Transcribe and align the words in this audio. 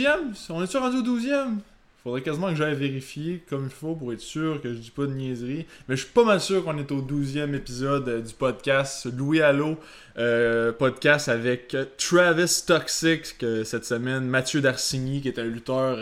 12e 0.00 0.50
On 0.50 0.62
est-tu 0.62 0.76
rendu 0.76 0.96
au 0.98 1.18
12e 1.18 1.56
Faudrait 2.02 2.22
quasiment 2.22 2.48
que 2.48 2.54
j'aille 2.54 2.74
vérifier 2.74 3.44
comme 3.50 3.64
il 3.64 3.70
faut 3.70 3.94
pour 3.94 4.12
être 4.14 4.20
sûr 4.20 4.62
que 4.62 4.72
je 4.72 4.78
dis 4.78 4.90
pas 4.90 5.04
de 5.04 5.12
niaiserie. 5.12 5.66
Mais 5.86 5.96
je 5.96 6.04
suis 6.04 6.12
pas 6.12 6.24
mal 6.24 6.40
sûr 6.40 6.64
qu'on 6.64 6.78
est 6.78 6.90
au 6.92 7.02
12e 7.02 7.54
épisode 7.54 8.08
euh, 8.08 8.20
du 8.22 8.32
podcast 8.32 9.06
Louis 9.14 9.42
Allo. 9.42 9.76
Euh, 10.16 10.72
podcast 10.72 11.28
avec 11.28 11.76
Travis 11.98 12.62
Toxic 12.66 13.36
cette 13.64 13.84
semaine, 13.84 14.24
Mathieu 14.24 14.62
Darcigny 14.62 15.20
qui 15.20 15.28
est 15.28 15.38
un 15.38 15.44
lutteur 15.44 15.98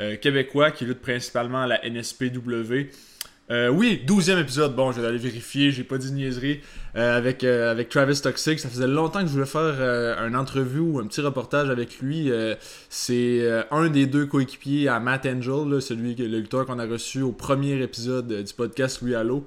euh, 0.00 0.16
québécois 0.16 0.70
qui 0.72 0.84
lutte 0.84 1.00
principalement 1.00 1.62
à 1.62 1.66
la 1.66 1.88
NSPW. 1.88 2.90
Euh, 3.50 3.68
oui, 3.68 4.00
12e 4.06 4.40
épisode. 4.40 4.74
Bon, 4.74 4.90
je 4.90 5.00
vais 5.00 5.06
aller 5.06 5.18
vérifier, 5.18 5.70
j'ai 5.70 5.84
pas 5.84 5.98
dit 5.98 6.12
niaiserie. 6.12 6.60
Euh, 6.96 7.16
avec, 7.16 7.44
euh, 7.44 7.70
avec 7.70 7.88
Travis 7.90 8.20
Toxic. 8.20 8.58
Ça 8.58 8.68
faisait 8.68 8.86
longtemps 8.86 9.20
que 9.20 9.26
je 9.26 9.32
voulais 9.32 9.46
faire 9.46 10.16
un 10.18 10.34
entrevue 10.34 10.78
ou 10.78 10.98
un 10.98 11.06
petit 11.06 11.20
reportage 11.20 11.68
avec 11.68 11.98
lui. 11.98 12.30
c'est 12.88 13.64
un 13.70 13.88
des 13.88 14.06
deux 14.06 14.26
coéquipiers 14.26 14.88
à 14.88 15.00
Matt 15.00 15.26
Angel, 15.26 15.82
celui, 15.82 16.14
le 16.14 16.38
lutteur 16.38 16.66
qu'on 16.66 16.78
a 16.78 16.86
reçu 16.86 17.20
au 17.22 17.32
premier 17.32 17.82
épisode 17.82 18.28
du 18.28 18.54
podcast 18.54 19.02
Louis 19.02 19.14
Allo. 19.14 19.46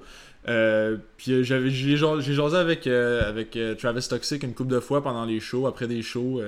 puis 1.16 1.42
j'avais 1.42 1.70
j'ai 1.70 1.96
jasé 1.96 2.56
avec 2.56 2.86
avec 2.86 3.58
Travis 3.78 4.06
Toxic 4.08 4.42
une 4.42 4.54
couple 4.54 4.70
de 4.70 4.80
fois 4.80 5.02
pendant 5.02 5.24
les 5.24 5.40
shows 5.40 5.66
après 5.66 5.86
des 5.86 6.02
shows 6.02 6.40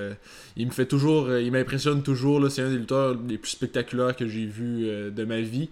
il 0.55 0.67
me 0.67 0.71
fait 0.71 0.85
toujours 0.85 1.35
il 1.37 1.51
m'impressionne 1.51 2.03
toujours 2.03 2.49
c'est 2.49 2.61
un 2.61 2.69
des 2.69 2.77
lutteurs 2.77 3.17
les 3.27 3.37
plus 3.37 3.51
spectaculaires 3.51 4.15
que 4.15 4.27
j'ai 4.27 4.45
vu 4.45 4.87
de 5.11 5.23
ma 5.25 5.41
vie 5.41 5.69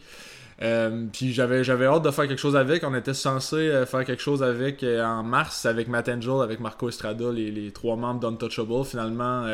euh, 0.62 1.06
puis 1.12 1.32
j'avais 1.32 1.64
j'avais 1.64 1.86
hâte 1.86 2.04
de 2.04 2.12
faire 2.12 2.28
quelque 2.28 2.40
chose 2.40 2.56
avec. 2.58 2.84
On 2.84 2.94
était 2.94 3.14
censé 3.14 3.56
euh, 3.56 3.86
faire 3.86 4.04
quelque 4.04 4.22
chose 4.22 4.44
avec 4.44 4.84
euh, 4.84 5.04
en 5.04 5.24
mars 5.24 5.66
avec 5.66 5.88
Matt 5.88 6.10
Angel, 6.10 6.42
avec 6.42 6.60
Marco 6.60 6.90
Estrada, 6.90 7.32
les, 7.32 7.50
les 7.50 7.72
trois 7.72 7.96
membres 7.96 8.20
d'Untouchable. 8.20 8.84
Finalement, 8.84 9.46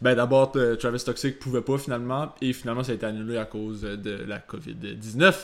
ben 0.00 0.14
d'abord 0.14 0.52
Travis 0.78 1.04
Toxic 1.04 1.38
pouvait 1.38 1.62
pas 1.62 1.78
finalement 1.78 2.34
et 2.40 2.52
finalement 2.52 2.82
ça 2.82 2.92
a 2.92 2.94
été 2.94 3.06
annulé 3.06 3.38
à 3.38 3.44
cause 3.44 3.82
de 3.82 4.24
la 4.26 4.38
COVID-19. 4.38 5.34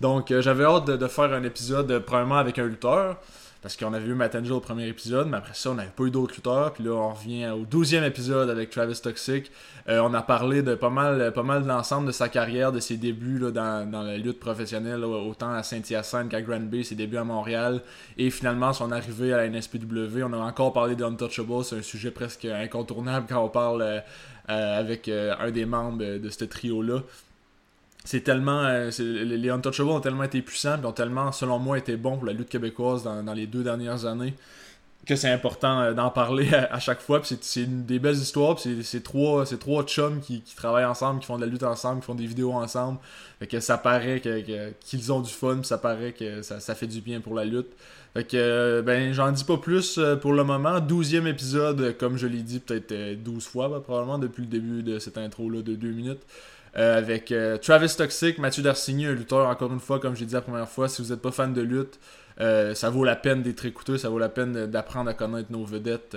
Donc 0.00 0.32
j'avais 0.40 0.64
hâte 0.64 0.86
de, 0.86 0.96
de, 0.96 1.06
faire 1.08 1.32
un 1.32 1.42
épisode 1.42 1.98
probablement 2.00 2.38
avec 2.38 2.58
un 2.58 2.66
lutteur. 2.66 3.16
Parce 3.64 3.78
qu'on 3.78 3.94
avait 3.94 4.06
eu 4.06 4.12
Matt 4.12 4.34
Angel 4.34 4.52
au 4.52 4.60
premier 4.60 4.86
épisode, 4.88 5.26
mais 5.26 5.38
après 5.38 5.54
ça, 5.54 5.70
on 5.70 5.74
n'avait 5.74 5.88
pas 5.88 6.04
eu 6.04 6.10
d'autres 6.10 6.34
lutteurs. 6.34 6.74
Puis 6.74 6.84
là, 6.84 6.90
on 6.90 7.14
revient 7.14 7.48
au 7.48 7.64
douzième 7.64 8.04
épisode 8.04 8.50
avec 8.50 8.68
Travis 8.68 9.00
Toxic. 9.00 9.50
Euh, 9.88 10.00
on 10.00 10.12
a 10.12 10.20
parlé 10.20 10.60
de 10.60 10.74
pas 10.74 10.90
mal, 10.90 11.32
pas 11.32 11.42
mal 11.42 11.62
de 11.62 11.68
l'ensemble 11.68 12.06
de 12.06 12.12
sa 12.12 12.28
carrière, 12.28 12.72
de 12.72 12.80
ses 12.80 12.98
débuts 12.98 13.38
là, 13.38 13.50
dans, 13.50 13.90
dans, 13.90 14.02
la 14.02 14.18
lutte 14.18 14.38
professionnelle, 14.38 15.02
autant 15.02 15.50
à 15.50 15.62
Saint-Hyacinthe 15.62 16.28
qu'à 16.28 16.42
Grand 16.42 16.60
Bay, 16.60 16.82
ses 16.82 16.94
débuts 16.94 17.16
à 17.16 17.24
Montréal. 17.24 17.80
Et 18.18 18.28
finalement, 18.28 18.74
son 18.74 18.92
arrivée 18.92 19.32
à 19.32 19.38
la 19.38 19.48
NSPW. 19.48 20.22
On 20.24 20.34
a 20.34 20.36
encore 20.36 20.74
parlé 20.74 20.94
d'Untouchable, 20.94 21.64
c'est 21.64 21.78
un 21.78 21.82
sujet 21.82 22.10
presque 22.10 22.44
incontournable 22.44 23.24
quand 23.30 23.42
on 23.42 23.48
parle 23.48 23.80
euh, 23.80 24.00
euh, 24.50 24.78
avec 24.78 25.08
un 25.08 25.50
des 25.50 25.64
membres 25.64 26.18
de 26.18 26.28
ce 26.28 26.44
trio-là 26.44 27.00
c'est 28.04 28.20
tellement 28.20 28.60
euh, 28.64 28.90
les 28.98 29.48
Untouchables 29.48 29.88
ont 29.88 30.00
tellement 30.00 30.24
été 30.24 30.42
puissants 30.42 30.80
et 30.80 30.86
ont 30.86 30.92
tellement 30.92 31.32
selon 31.32 31.58
moi 31.58 31.78
été 31.78 31.96
bons 31.96 32.16
pour 32.16 32.26
la 32.26 32.34
lutte 32.34 32.50
québécoise 32.50 33.02
dans, 33.02 33.32
les 33.32 33.46
deux 33.46 33.64
dernières 33.64 34.04
années 34.04 34.34
que 35.06 35.16
c'est 35.16 35.30
important 35.30 35.80
euh, 35.80 35.92
d'en 35.92 36.08
parler 36.10 36.48
à, 36.54 36.78
chaque 36.80 37.00
fois. 37.00 37.20
C'est 37.22 37.62
une 37.62 37.84
des 37.84 37.98
belles 37.98 38.16
histoires 38.16 38.58
c'est 38.58 39.02
trois 39.02 39.44
trois 39.58 39.84
chums 39.84 40.20
qui, 40.20 40.42
travaillent 40.54 40.84
ensemble 40.84 41.20
qui 41.20 41.26
font 41.26 41.36
de 41.36 41.44
la 41.44 41.46
lutte 41.46 41.62
ensemble 41.62 42.00
qui 42.00 42.06
font 42.06 42.14
des 42.14 42.26
vidéos 42.26 42.52
ensemble. 42.52 42.98
Fait 43.38 43.46
que 43.46 43.60
ça 43.60 43.78
paraît 43.78 44.20
qu'ils 44.20 45.12
ont 45.12 45.20
du 45.20 45.32
fun 45.32 45.62
ça 45.62 45.78
paraît 45.78 46.12
que 46.12 46.42
ça, 46.42 46.74
fait 46.74 46.86
du 46.86 47.00
bien 47.00 47.20
pour 47.22 47.34
la 47.34 47.46
lutte. 47.46 47.72
Fait 48.12 48.24
que 48.24 48.36
euh, 48.36 48.82
ben 48.82 49.14
j'en 49.14 49.32
dis 49.32 49.44
pas 49.44 49.56
plus 49.56 49.98
pour 50.20 50.34
le 50.34 50.44
moment. 50.44 50.78
12e 50.78 51.26
épisode 51.26 51.96
comme 51.96 52.18
je 52.18 52.26
l'ai 52.26 52.42
dit 52.42 52.60
peut-être 52.60 53.22
12 53.22 53.46
fois 53.46 53.82
probablement 53.82 54.18
depuis 54.18 54.42
le 54.42 54.48
début 54.48 54.82
de 54.82 54.98
cette 54.98 55.16
intro 55.16 55.48
là 55.48 55.62
de 55.62 55.74
2 55.74 55.88
minutes 55.88 56.22
euh, 56.76 56.98
avec 56.98 57.30
euh, 57.30 57.56
Travis 57.56 57.94
Toxic, 57.96 58.38
Mathieu 58.38 58.62
Darcigny, 58.62 59.06
un 59.06 59.12
lutteur, 59.12 59.48
encore 59.48 59.72
une 59.72 59.80
fois, 59.80 60.00
comme 60.00 60.16
j'ai 60.16 60.26
dit 60.26 60.34
la 60.34 60.40
première 60.40 60.68
fois, 60.68 60.88
si 60.88 61.02
vous 61.02 61.10
n'êtes 61.10 61.22
pas 61.22 61.30
fan 61.30 61.52
de 61.54 61.60
lutte, 61.60 62.00
euh, 62.40 62.74
ça 62.74 62.90
vaut 62.90 63.04
la 63.04 63.14
peine 63.14 63.42
d'être 63.42 63.64
écouté, 63.64 63.96
ça 63.96 64.08
vaut 64.08 64.18
la 64.18 64.28
peine 64.28 64.66
d'apprendre 64.66 65.08
à 65.08 65.14
connaître 65.14 65.52
nos 65.52 65.64
vedettes, 65.64 66.16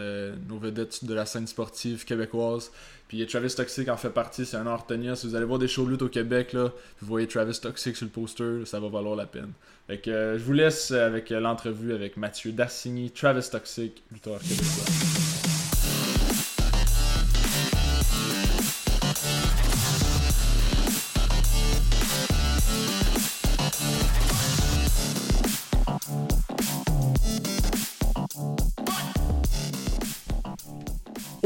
nos 0.50 0.57
vedettes 0.57 1.06
de 1.06 1.13
la 1.13 1.28
scène 1.28 1.46
sportive 1.46 2.06
québécoise. 2.06 2.72
Puis 3.07 3.25
Travis 3.28 3.53
Toxic 3.56 3.88
en 3.88 3.97
fait 3.97 4.09
partie, 4.09 4.46
c'est 4.46 4.57
un 4.57 4.66
art 4.66 4.85
Si 5.16 5.28
vous 5.28 5.35
allez 5.35 5.46
voir 5.46 5.59
des 5.59 5.67
shows 5.67 5.85
de 5.85 5.91
lutte 5.91 6.01
au 6.01 6.09
Québec, 6.09 6.53
là, 6.53 6.72
vous 7.01 7.07
voyez 7.07 7.28
Travis 7.28 7.59
Toxic 7.59 7.96
sur 7.96 8.06
le 8.06 8.12
poster, 8.12 8.66
ça 8.66 8.79
va 8.79 8.90
valoir 8.90 9.16
la 9.16 9.28
peine. 9.28 9.51
Je 9.90 10.44
vous 10.44 10.53
laisse 10.53 10.90
avec 10.90 11.29
l'entrevue 11.29 11.94
avec 11.94 12.17
Mathieu 12.17 12.51
Darcigny, 12.51 13.12
Travis 13.12 13.47
Toxic, 13.50 14.01
lutteur 14.12 14.40
québécois. 14.40 15.16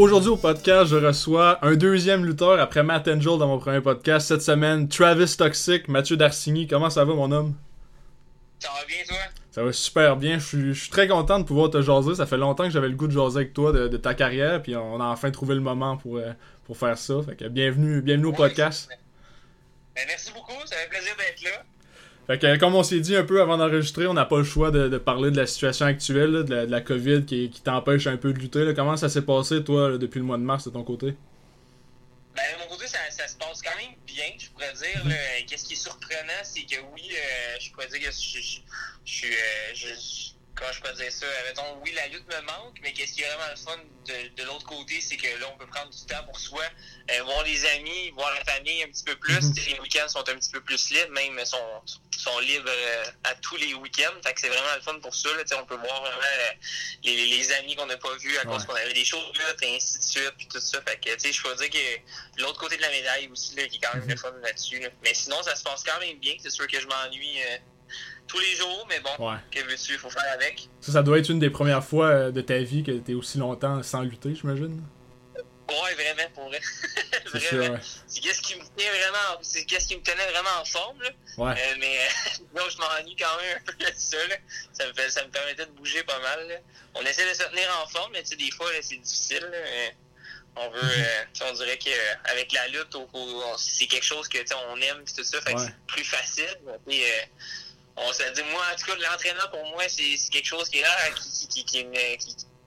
Aujourd'hui 0.02 0.32
au 0.32 0.38
podcast, 0.38 0.90
je 0.90 0.96
reçois 0.96 1.64
un 1.64 1.76
deuxième 1.76 2.26
lutteur 2.26 2.60
après 2.60 2.82
Matt 2.82 3.08
Angel 3.08 3.38
dans 3.38 3.46
mon 3.46 3.60
premier 3.60 3.82
podcast 3.82 4.30
cette 4.30 4.42
semaine, 4.42 4.88
Travis 4.88 5.38
Toxic, 5.38 5.88
Mathieu 5.90 6.18
Darcigny. 6.18 6.66
Comment 6.66 6.90
ça 6.90 7.06
va 7.06 7.14
mon 7.14 7.32
homme? 7.32 7.54
Ça 8.58 8.70
va 8.70 8.84
bien 8.88 8.98
toi? 9.08 9.18
Ça 9.52 9.64
va 9.64 9.72
super 9.72 10.18
bien. 10.18 10.40
Je 10.40 10.74
suis, 10.74 10.90
très 10.90 11.08
content 11.08 11.38
de 11.38 11.44
pouvoir 11.44 11.70
te 11.70 11.84
jaser. 11.84 12.16
Ça 12.16 12.26
fait 12.26 12.38
longtemps 12.38 12.64
que 12.64 12.72
j'avais 12.72 12.90
le 12.90 12.96
goût 12.96 13.06
de 13.06 13.12
jaser 13.12 13.42
avec 13.42 13.54
toi 13.54 13.72
de, 13.72 13.96
ta 13.96 14.16
carrière, 14.16 14.64
puis 14.64 14.76
on 14.76 15.00
a 15.00 15.06
enfin 15.06 15.30
trouvé 15.30 15.54
le 15.54 15.62
moment 15.62 15.98
pour, 15.98 16.18
euh, 16.18 16.32
pour 16.66 16.76
faire 16.78 16.98
ça. 16.98 17.22
Fait 17.24 17.36
que 17.36 17.48
bienvenue, 17.48 18.02
bienvenue 18.02 18.30
au 18.30 18.34
podcast. 18.34 18.90
Ben, 19.96 20.06
merci 20.08 20.32
beaucoup, 20.34 20.66
ça 20.66 20.78
fait 20.78 20.90
plaisir 20.90 21.14
d'être 21.16 21.44
là. 21.44 21.64
Comme 22.60 22.76
on 22.76 22.84
s'est 22.84 23.00
dit 23.00 23.16
un 23.16 23.24
peu 23.24 23.42
avant 23.42 23.58
d'enregistrer, 23.58 24.08
on 24.08 24.14
n'a 24.14 24.26
pas 24.26 24.38
le 24.38 24.44
choix 24.44 24.72
de, 24.72 24.98
parler 24.98 25.32
de 25.32 25.38
la 25.38 25.48
situation 25.48 25.86
actuelle, 25.86 26.44
de, 26.46 26.54
la, 26.54 26.82
COVID 26.82 27.26
qui, 27.26 27.50
t'empêche 27.64 28.08
un 28.08 28.18
peu 28.18 28.34
de 28.34 28.40
lutter. 28.40 28.74
Comment 28.76 28.98
ça 28.98 29.10
s'est 29.10 29.24
passé, 29.24 29.64
toi, 29.64 29.98
depuis 29.98 30.20
le 30.20 30.26
mois 30.26 30.38
de 30.38 30.44
mars, 30.44 30.66
de 30.66 30.70
ton 30.70 30.84
côté? 30.84 31.16
Ben, 32.36 32.44
de 32.56 32.64
mon 32.64 32.70
côté, 32.70 32.88
ça, 32.88 33.00
se 33.10 33.36
passe 33.38 33.62
quand 33.62 33.78
même 33.78 33.96
bien, 34.06 34.26
je 34.38 34.50
pourrais 34.50 34.74
dire. 34.74 35.16
Qu'est-ce 35.48 35.66
qui 35.66 35.74
est 35.74 35.76
surprenant, 35.76 36.42
c'est 36.44 36.62
que 36.62 36.80
oui, 36.94 37.10
euh, 37.12 37.58
je 37.60 37.72
pourrais 37.72 37.88
dire 37.88 38.00
que 38.00 38.16
je, 38.16 38.40
je, 38.40 38.62
je 39.04 39.28
euh, 39.28 40.31
comment 40.56 40.72
je 40.72 40.82
peux 40.82 40.94
dire 40.94 41.12
ça, 41.12 41.26
mettons, 41.46 41.80
oui, 41.84 41.92
la 41.94 42.08
lutte 42.08 42.28
me 42.28 42.42
manque, 42.42 42.78
mais 42.82 42.94
qu'est-ce 42.94 43.14
qui 43.14 43.22
est 43.22 43.28
vraiment 43.28 43.50
le 43.50 43.56
fun 43.58 43.78
de, 44.08 44.44
l'autre 44.44 44.66
côté, 44.66 45.00
c'est 45.02 45.18
que 45.18 45.28
là, 45.40 45.48
on 45.54 45.58
peut 45.58 45.68
prendre 45.68 45.90
du 45.90 46.06
temps 46.06 46.24
pour 46.26 46.40
soi, 46.40 46.64
euh, 47.12 47.24
voir 47.24 47.44
les 47.44 47.66
amis, 47.68 48.12
voir 48.12 48.34
la 48.34 48.44
famille 48.44 48.84
un 48.84 48.88
petit 48.88 49.04
peu 49.04 49.16
plus. 49.16 49.42
Mhm. 49.42 49.54
Les 49.68 49.80
week-ends 49.80 50.08
sont 50.08 50.28
un 50.28 50.36
petit 50.36 50.52
peu 50.52 50.62
plus 50.62 50.90
libres, 50.90 51.12
même 51.12 51.46
sont, 51.46 51.82
sont 52.18 52.40
libres 52.40 52.70
euh, 52.70 53.04
à 53.24 53.36
tous 53.36 53.58
les 53.58 53.74
week-ends. 53.76 54.22
Fait 54.24 54.34
que 54.34 54.42
c'est 54.42 54.50
vraiment 54.50 54.76
le 54.76 54.82
fun 54.82 55.00
pour 55.00 55.14
ça. 55.14 55.30
Là, 55.30 55.44
on 55.62 55.66
peut 55.66 55.76
voir 55.76 56.02
vraiment 56.02 56.22
euh, 56.22 56.54
les, 57.04 57.52
amis 57.54 57.76
qu'on 57.76 57.86
n'a 57.86 57.98
pas 57.98 58.16
vus 58.18 58.38
à 58.38 58.46
cause 58.46 58.66
qu'on 58.66 58.76
avait 58.76 58.94
des 58.94 59.06
choses 59.06 59.22
et 59.62 59.76
ainsi 59.76 60.00
de 60.00 60.04
suite, 60.04 60.34
puis 60.38 60.48
tout 60.48 60.60
ça. 60.60 60.82
Fait 60.82 60.98
que, 60.98 61.12
je 61.12 61.42
peux 61.42 61.56
dire 61.56 61.70
que 61.70 62.42
l'autre 62.42 62.60
côté 62.60 62.78
de 62.78 62.82
la 62.82 62.90
médaille 62.90 63.28
aussi, 63.28 63.56
là, 63.56 63.68
qui 63.68 63.78
est 63.78 63.80
quand 63.80 63.94
même 63.94 64.08
le 64.08 64.16
mhm. 64.16 64.20
fun 64.20 64.34
là-dessus. 64.42 64.82
Mais 65.04 65.14
sinon, 65.14 65.42
ça 65.44 65.56
se 65.56 65.64
passe 65.64 65.84
quand 65.84 66.00
même 66.00 66.18
bien. 66.20 66.36
C'est 66.40 66.50
sûr 66.50 66.68
que 66.68 66.80
je 66.80 66.88
m'ennuie 66.88 67.40
tous 68.32 68.40
les 68.40 68.56
jours, 68.56 68.86
mais 68.88 69.00
bon, 69.02 69.30
ouais. 69.30 69.38
que 69.52 69.60
veux-tu, 69.60 69.94
il 69.94 70.00
faut 70.00 70.10
faire 70.10 70.32
avec. 70.34 70.70
Ça, 70.80 70.94
ça 70.94 71.04
doit 71.04 71.20
être 71.20 71.30
une 71.30 71.40
des 71.40 71.50
premières 71.50 71.84
fois 71.84 72.08
euh, 72.08 72.32
de 72.32 72.42
ta 72.42 72.60
vie 72.60 72.84
que 72.84 72.92
tu 72.92 73.12
es 73.12 73.14
aussi 73.14 73.38
longtemps 73.38 73.84
sans 73.84 74.02
lutter, 74.02 74.34
j'imagine. 74.36 74.82
Ouais, 75.36 75.94
vraiment, 75.96 76.30
pour 76.34 76.46
vrai. 76.48 76.60
vraiment. 77.26 77.78
C'est 78.08 78.20
qu'est-ce 78.22 78.42
qui 78.42 78.56
me 78.56 78.62
tenait 78.62 78.90
vraiment, 78.90 79.40
c'est 79.42 79.66
qu'est-ce 79.66 79.88
qui 79.88 79.98
me 79.98 80.02
tenait 80.02 80.30
vraiment 80.32 80.62
en 80.62 80.66
forme, 80.66 81.02
là. 81.02 81.10
Ouais. 81.38 81.52
Euh, 81.52 81.76
mais 81.80 82.00
non, 82.56 82.64
je 82.70 82.78
m'ennuie 82.78 83.16
quand 83.16 83.38
même 83.42 83.58
un 83.58 83.72
peu 83.72 83.74
de 83.74 83.92
ça, 83.96 84.18
là. 84.28 84.36
Ça 84.74 84.88
me, 84.88 85.10
ça 85.10 85.26
me 85.26 85.32
permettait 85.32 85.66
de 85.66 85.72
bouger 85.72 86.04
pas 86.04 86.20
mal, 86.20 86.48
là. 86.48 86.56
On 86.96 87.02
essaie 87.02 87.28
de 87.28 87.34
se 87.34 87.44
tenir 87.44 87.68
en 87.84 87.88
forme, 87.88 88.12
mais 88.14 88.24
tu 88.24 88.30
sais, 88.30 88.36
des 88.38 88.52
fois, 88.52 88.68
c'est 88.82 88.98
difficile, 88.98 89.48
là. 89.52 89.58
On 90.58 90.70
veut, 90.70 90.82
euh, 90.84 91.48
on 91.50 91.54
dirait 91.54 91.78
qu'avec 91.78 92.52
la 92.52 92.68
lutte, 92.68 92.98
c'est 93.58 93.88
quelque 93.88 94.04
chose 94.04 94.28
que 94.28 94.38
on 94.70 94.82
aime 94.82 95.04
tout 95.06 95.24
ça, 95.24 95.42
fait 95.42 95.54
que 95.54 95.62
c'est 95.62 95.76
plus 95.88 96.04
facile. 96.04 96.58
Euh, 96.68 96.78
on 97.98 98.14
s'est 98.14 98.32
dit, 98.32 98.42
moi, 98.52 98.62
en 98.72 98.76
tout 98.76 98.86
cas, 98.86 99.10
l'entraîneur, 99.10 99.50
pour 99.52 99.66
moi, 99.72 99.84
c'est 99.88 100.16
quelque 100.32 100.46
chose 100.46 100.70
qui 100.70 100.80
est 100.80 100.82
là, 100.82 100.96
qui, 101.50 101.64
qui, 101.64 101.66
qui, 101.66 101.86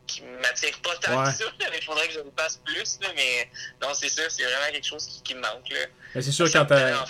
qui 0.06 0.23
m'attire 0.23 0.79
pas 0.81 0.94
tant 0.97 1.25
que 1.25 1.32
ça, 1.32 1.44
mais 1.59 1.79
il 1.79 1.85
faudrait 1.85 2.06
que 2.09 2.15
je 2.15 2.19
le 2.21 2.32
fasse 2.37 2.59
plus. 2.59 2.99
Là, 3.00 3.09
mais 3.17 3.49
non, 3.82 3.94
c'est 3.94 4.09
ça, 4.09 4.23
c'est 4.29 4.44
vraiment 4.44 4.71
quelque 4.71 4.87
chose 4.87 5.06
qui, 5.06 5.23
qui 5.23 5.35
me 5.35 5.41
manque. 5.41 5.69
Là. 5.71 6.21
c'est 6.21 6.32
sûr, 6.32 6.50
quand 6.53 6.67
t'as. 6.67 7.05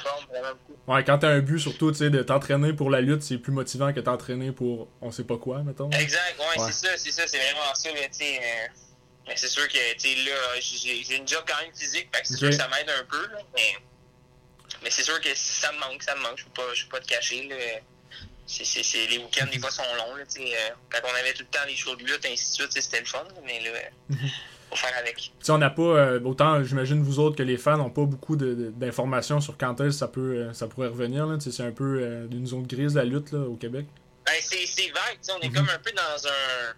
Ouais, 0.87 1.05
quand 1.05 1.19
t'as 1.19 1.29
un 1.29 1.41
but, 1.41 1.59
surtout, 1.59 1.91
tu 1.91 1.99
sais, 1.99 2.11
de 2.11 2.23
t'entraîner 2.23 2.73
pour 2.73 2.91
la 2.91 3.01
lutte, 3.01 3.23
c'est 3.23 3.39
plus 3.39 3.53
motivant 3.53 3.93
que 3.93 4.01
t'entraîner 4.01 4.53
pour 4.53 4.89
on 5.01 5.11
sait 5.11 5.25
pas 5.25 5.37
quoi, 5.37 5.63
mettons. 5.63 5.91
Exact, 5.91 6.39
ouais, 6.39 6.65
c'est 6.67 6.87
ça, 6.87 6.97
c'est 6.97 7.11
ça, 7.11 7.27
c'est 7.27 7.39
vraiment 7.39 7.75
ça, 7.75 7.91
mais 7.93 8.09
tu 8.11 8.19
sais. 8.19 8.39
Euh, 8.39 8.69
mais 9.27 9.37
c'est 9.37 9.49
sûr 9.49 9.67
que, 9.69 9.97
tu 9.97 10.29
là, 10.29 10.61
j'ai 10.61 11.17
une 11.17 11.27
job 11.27 11.43
quand 11.47 11.61
même 11.63 11.75
physique, 11.75 12.09
fait 12.15 12.21
que 12.23 12.29
c'est 12.29 12.37
sûr 12.37 12.51
que 12.51 12.57
ça 12.57 12.69
m'aide 12.69 12.91
un 12.91 13.05
peu, 13.05 13.27
là, 13.29 13.39
mais. 13.55 13.75
Mais 14.83 14.91
c'est 14.91 15.05
sûr 15.05 15.19
que 15.21 15.29
ça 15.35 15.73
me 15.73 15.79
manque, 15.79 16.03
ça 16.03 16.15
me 16.15 16.21
manque, 16.21 16.37
je 16.37 16.45
peux 16.45 16.51
pas, 16.51 16.75
je 16.75 16.85
peux 16.85 16.91
pas 16.91 17.01
te 17.01 17.07
cacher, 17.07 17.49
là 17.49 17.57
c'est, 18.47 19.07
les 19.11 19.19
week-ends, 19.19 19.47
des 19.51 19.59
fois, 19.59 19.71
sont 19.71 19.83
longs. 19.97 20.17
Là, 20.17 20.25
euh, 20.25 20.71
quand 20.91 20.99
on 21.05 21.15
avait 21.15 21.33
tout 21.33 21.43
le 21.43 21.59
temps 21.59 21.65
les 21.67 21.77
shows 21.77 21.97
de 21.97 22.05
lutte, 22.05 22.27
ainsi 22.27 22.51
de 22.51 22.55
suite, 22.55 22.73
c'était 22.73 23.01
le 23.01 23.07
fun. 23.07 23.25
Mais 23.45 23.61
là, 23.61 23.71
mhm. 24.09 24.19
faut 24.71 24.77
faire 24.77 24.97
avec. 24.99 25.33
T'sais, 25.41 25.53
on 25.53 25.59
n'a 25.59 25.71
pas, 25.71 25.83
euh, 25.83 26.21
autant 26.21 26.63
j'imagine 26.63 27.03
vous 27.03 27.19
autres 27.19 27.37
que 27.37 27.43
les 27.43 27.57
fans 27.57 27.77
n'ont 27.77 27.91
pas 27.91 28.05
beaucoup 28.05 28.37
d'informations 28.37 29.41
sur 29.41 29.57
quand 29.57 29.81
est-ce 29.81 29.99
ça, 29.99 30.09
peut, 30.09 30.53
ça 30.53 30.67
pourrait 30.67 30.89
revenir. 30.89 31.27
Là, 31.27 31.39
c'est 31.41 31.63
un 31.63 31.73
peu 31.73 32.27
d'une 32.29 32.47
zone 32.47 32.67
grise 32.67 32.95
la 32.95 33.05
lutte 33.05 33.33
là, 33.33 33.41
au 33.41 33.57
Québec. 33.57 33.87
Ben, 34.27 34.33
c'est, 34.41 34.67
c'est 34.67 34.89
vague. 34.89 35.19
On 35.37 35.41
est 35.41 35.49
mhm. 35.49 35.55
comme 35.55 35.69
un 35.69 35.79
peu 35.79 35.93
dans 35.93 36.29
un 36.29 36.75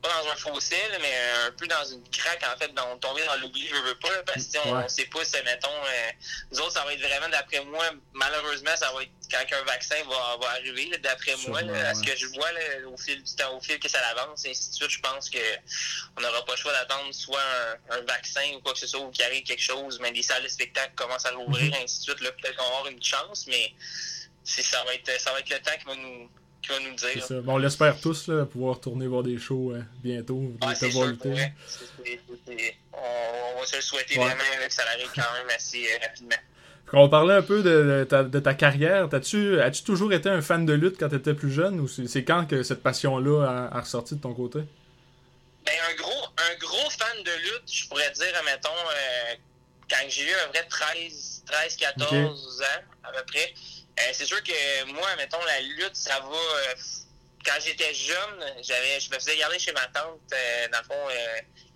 pas 0.00 0.08
dans 0.08 0.30
un 0.30 0.36
fossé, 0.36 0.76
mais 1.00 1.14
un 1.46 1.52
peu 1.52 1.66
dans 1.66 1.84
une 1.84 2.02
craque, 2.10 2.42
en 2.42 2.58
fait, 2.58 2.72
dans, 2.74 2.98
tomber 2.98 3.24
dans 3.24 3.36
l'oubli, 3.36 3.66
je 3.68 3.74
veux 3.74 3.94
pas, 3.96 4.22
parce 4.24 4.46
qu'on 4.46 4.76
on 4.76 4.88
sait 4.88 5.06
pas, 5.06 5.20
mettons, 5.44 5.68
euh, 5.68 6.10
nous 6.52 6.60
autres, 6.60 6.72
ça 6.72 6.84
va 6.84 6.94
être 6.94 7.00
vraiment, 7.00 7.28
d'après 7.28 7.64
moi, 7.64 7.84
malheureusement, 8.12 8.76
ça 8.76 8.92
va 8.92 9.02
être 9.02 9.10
quand 9.30 9.56
un 9.56 9.64
vaccin 9.64 9.96
va, 10.08 10.36
va 10.40 10.50
arriver, 10.50 10.96
d'après 10.98 11.36
moi, 11.48 11.62
là, 11.62 11.90
à 11.90 11.94
ce 11.94 12.02
que 12.02 12.16
je 12.16 12.26
vois 12.26 12.50
là, 12.52 12.60
au 12.86 12.96
fil 12.96 13.22
du 13.22 13.34
temps, 13.34 13.56
au 13.56 13.60
fil 13.60 13.78
que 13.78 13.88
ça 13.88 14.00
avance, 14.08 14.44
et 14.44 14.50
ainsi 14.50 14.70
de 14.70 14.74
suite, 14.74 14.90
je 14.90 15.00
pense 15.00 15.28
que 15.28 15.38
on 16.16 16.20
n'aura 16.20 16.44
pas 16.44 16.52
le 16.52 16.58
choix 16.58 16.72
d'attendre 16.72 17.12
soit 17.12 17.40
un, 17.90 18.00
vaccin 18.02 18.54
ou 18.56 18.60
quoi 18.60 18.72
que 18.72 18.78
ce 18.78 18.86
soit, 18.86 19.00
ou 19.00 19.10
qu'il 19.10 19.24
arrive 19.24 19.44
quelque 19.44 19.62
chose, 19.62 19.98
mais 20.00 20.10
les 20.10 20.22
salles 20.22 20.42
de 20.42 20.48
spectacle 20.48 20.94
commencent 20.94 21.26
à 21.26 21.32
rouvrir, 21.32 21.72
mm-hmm. 21.72 21.84
ainsi 21.84 21.98
de 21.98 22.02
suite, 22.04 22.20
là, 22.20 22.32
peut-être 22.32 22.56
qu'on 22.56 22.64
va 22.64 22.76
avoir 22.78 22.86
une 22.88 23.02
chance, 23.02 23.46
mais 23.46 23.74
ça 24.44 24.82
va 24.84 24.94
être 24.94 25.20
ça 25.20 25.32
va 25.32 25.40
être 25.40 25.50
le 25.50 25.60
temps 25.60 25.76
qui 25.78 25.84
va 25.84 25.94
nous 25.94 26.30
nous 26.68 26.94
dire. 26.94 27.24
Ça. 27.24 27.40
Bon, 27.40 27.54
on 27.54 27.58
l'espère 27.58 28.00
tous, 28.00 28.28
là, 28.28 28.44
pouvoir 28.44 28.76
retourner 28.76 29.06
voir 29.06 29.22
des 29.22 29.38
shows 29.38 29.72
euh, 29.72 29.82
bientôt. 30.02 30.52
Ah, 30.60 30.74
c'est 30.74 30.90
sûr, 30.90 31.00
ouais. 31.00 31.54
on, 32.92 33.60
va 33.60 33.66
se 33.66 33.76
le 33.76 33.82
souhaiter 33.82 34.16
vraiment 34.16 34.34
que 34.66 34.72
ça 34.72 34.82
arrive 34.94 35.10
quand 35.14 35.32
même 35.38 35.54
assez 35.54 35.84
euh, 35.84 35.98
rapidement. 36.02 36.36
On 36.92 37.08
parlait 37.08 37.34
un 37.34 37.42
peu 37.42 37.62
de, 37.62 38.04
ta, 38.08 38.24
de 38.24 38.40
ta, 38.40 38.54
carrière. 38.54 39.08
As-tu 39.12 39.60
as 39.60 39.70
toujours 39.70 40.12
été 40.12 40.28
un 40.28 40.42
fan 40.42 40.66
de 40.66 40.72
lutte 40.72 40.96
quand 40.98 41.08
tu 41.08 41.16
étais 41.16 41.34
plus 41.34 41.52
jeune 41.52 41.78
ou 41.78 41.86
c'est 41.86 42.24
quand 42.24 42.46
que 42.46 42.64
cette 42.64 42.82
passion-là 42.82 43.44
a, 43.44 43.76
a, 43.76 43.80
ressorti 43.80 44.16
de 44.16 44.20
ton 44.20 44.34
côté? 44.34 44.58
Ben, 45.64 45.74
un 45.88 45.94
gros, 45.94 46.26
un 46.36 46.58
gros 46.58 46.90
fan 46.90 47.22
de 47.22 47.30
lutte, 47.30 47.72
je 47.72 47.86
pourrais 47.88 48.10
dire, 48.10 48.32
admettons, 48.38 48.70
euh, 48.70 49.34
quand 49.88 50.04
j'ai 50.08 50.22
eu 50.22 50.34
un 50.44 50.48
vrai 50.48 50.66
13, 50.68 51.44
13 51.46 51.76
14 51.76 52.62
ans, 52.62 52.82
à 53.04 53.12
peu 53.12 53.22
près, 53.26 53.54
euh, 53.98 54.02
c'est 54.12 54.26
sûr 54.26 54.42
que 54.42 54.84
moi, 54.92 55.08
mettons, 55.16 55.42
la 55.44 55.60
lutte, 55.60 55.96
ça 55.96 56.20
va. 56.20 56.36
Euh, 56.36 56.74
quand 57.44 57.54
j'étais 57.64 57.94
jeune, 57.94 58.54
j'avais, 58.62 59.00
je 59.00 59.10
me 59.10 59.14
faisais 59.14 59.36
garder 59.36 59.58
chez 59.58 59.72
ma 59.72 59.86
tante, 59.86 60.20
euh, 60.32 60.68
dans 60.68 60.78
le 60.78 60.84
fond, 60.84 61.08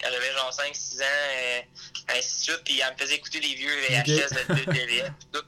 quand 0.00 0.10
j'avais 0.12 0.32
genre 0.32 0.52
5-6 0.52 1.02
ans, 1.02 1.64
ainsi 2.08 2.38
de 2.38 2.42
suite, 2.42 2.64
puis 2.64 2.80
elle 2.80 2.92
me 2.92 2.98
faisait 2.98 3.14
écouter 3.14 3.40
des 3.40 3.54
vieux 3.54 3.74
VHS 3.88 4.04
de, 4.04 4.54
de, 4.54 5.08
tout. 5.32 5.46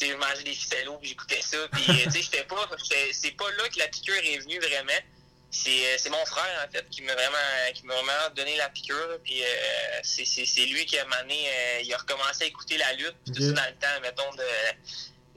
je 0.00 0.14
mangeais 0.14 0.42
des 0.42 0.52
ficellos, 0.52 0.98
puis 0.98 1.10
j'écoutais 1.10 1.40
ça, 1.42 1.58
puis 1.70 1.84
tu 1.84 2.10
sais, 2.10 2.22
j'étais 2.22 2.42
pas. 2.42 2.68
C'est 3.12 3.36
pas 3.36 3.50
là 3.52 3.68
que 3.68 3.78
la 3.78 3.86
piqûre 3.86 4.16
est 4.16 4.38
venue 4.38 4.58
vraiment. 4.58 5.00
C'est 5.48 6.10
mon 6.10 6.26
frère, 6.26 6.66
en 6.66 6.72
fait, 6.72 6.84
qui 6.90 7.02
m'a 7.02 7.14
vraiment, 7.14 7.72
qui 7.72 7.86
m'a 7.86 7.94
vraiment 7.94 8.34
donné 8.34 8.56
la 8.56 8.68
piqûre. 8.68 9.20
Puis 9.22 9.42
c'est 10.02 10.66
lui 10.66 10.86
qui 10.86 10.98
a 10.98 11.04
mené, 11.04 11.82
il 11.84 11.94
a 11.94 11.98
recommencé 11.98 12.44
à 12.44 12.46
écouter 12.48 12.78
la 12.78 12.92
lutte, 12.94 13.16
tout 13.26 13.40
ça 13.40 13.52
dans 13.52 13.64
le 13.64 13.76
temps, 13.76 14.00
mettons, 14.02 14.34
de 14.34 14.42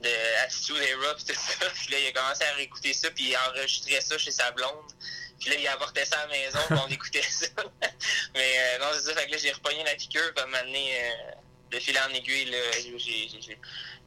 de 0.02 0.44
Attitude 0.44 0.78
Era 0.78 1.16
pis 1.16 1.26
tout 1.26 1.34
ça. 1.34 1.66
Puis 1.76 1.92
là, 1.92 2.00
il 2.00 2.08
a 2.08 2.12
commencé 2.12 2.44
à 2.44 2.54
réécouter 2.56 2.94
ça, 2.94 3.10
puis 3.12 3.30
il 3.30 3.38
enregistrait 3.38 4.02
ça 4.02 4.18
chez 4.18 4.32
sa 4.32 4.52
blonde. 4.52 4.92
Puis 5.40 5.50
là, 5.50 5.56
il 5.60 5.68
apportait 5.68 6.06
ça 6.06 6.20
à 6.20 6.28
la 6.28 6.34
maison, 6.34 6.60
puis 6.68 6.78
on 6.86 6.90
écoutait 6.90 7.22
ça. 7.22 7.48
Mais 8.36 8.54
euh, 8.58 8.80
non, 8.80 8.88
c'est 8.94 9.02
ça, 9.02 9.14
fait 9.14 9.28
que 9.28 9.32
là, 9.32 9.38
j'ai 9.38 9.52
repogné 9.52 9.84
la 9.84 9.96
piqûre, 9.96 10.34
puis 10.36 10.44
à 10.44 10.58
euh, 10.58 11.32
de 11.72 11.80
fil 11.80 11.98
en 11.98 12.14
aiguille, 12.14 12.46
là, 12.46 12.58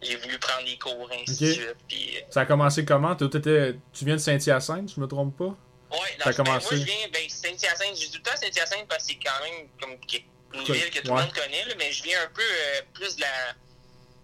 j'ai 0.03 0.17
voulu 0.17 0.39
prendre 0.39 0.65
des 0.65 0.79
cours, 0.79 1.11
ainsi 1.12 1.44
de 1.44 1.53
suite. 1.53 1.77
Puis, 1.89 2.19
euh, 2.19 2.21
ça 2.31 2.43
a 2.43 2.47
commencé 2.47 2.85
comment? 2.85 3.17
Tu 3.17 3.29
viens 4.05 4.17
de 4.17 4.19
Saint-Hyacinthe, 4.19 4.93
je 4.95 5.00
me 5.00 5.06
trompe 5.06 5.37
pas? 5.38 5.56
Oui, 5.93 5.99
dans 6.19 6.25
ben, 6.25 6.35
commencé... 6.35 6.75
moi, 6.75 6.85
je 6.85 6.85
viens, 6.85 7.09
ben, 7.12 7.29
Saint-Hyacinthe, 7.29 7.97
j'ai 7.97 8.09
tout 8.09 8.19
le 8.19 8.23
temps 8.23 8.37
Saint-Hyacinthe 8.37 8.88
parce 8.88 9.05
que 9.05 9.12
c'est 9.12 9.19
quand 9.19 9.45
même 9.45 9.69
comme 9.81 9.93
une 10.55 10.65
ville 10.65 10.91
que 10.91 11.00
tout 11.00 11.15
le 11.15 11.21
monde 11.21 11.33
connaît, 11.33 11.65
là, 11.65 11.75
mais 11.79 11.93
je 11.93 12.03
viens 12.03 12.23
un 12.23 12.31
peu 12.35 12.43
plus 12.95 13.17
de 13.17 13.23
la 13.23 13.55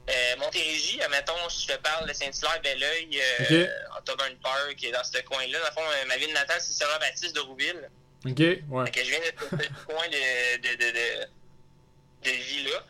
euh, 0.08 0.36
Montérégie, 0.38 1.00
admettons, 1.02 1.48
si 1.48 1.66
je 1.66 1.74
te 1.74 1.78
parle 1.78 2.08
de 2.08 2.12
Saint-Hilaire, 2.12 2.60
Belleuil, 2.62 3.20
euh, 3.20 3.44
okay. 3.44 3.68
Autoburn 3.98 4.34
Park, 4.42 4.86
dans 4.92 5.04
ce 5.04 5.20
coin-là. 5.22 5.58
Dans 5.58 5.66
le 5.66 5.72
fond, 5.72 5.82
euh, 5.82 6.06
ma 6.06 6.16
ville 6.16 6.32
natale, 6.32 6.60
c'est 6.60 6.72
Sarah 6.72 6.98
Baptiste 6.98 7.34
de 7.34 7.40
Rouville. 7.40 7.90
OK, 8.26 8.38
ouais. 8.38 8.92
je 8.96 9.10
viens 9.10 9.20
de 9.20 9.26
ce 9.26 9.84
coin 9.86 10.08
de, 10.08 10.56
de, 10.56 10.76
de, 10.76 10.90
de, 10.90 11.26
de 12.24 12.30
vie-là. 12.30 12.84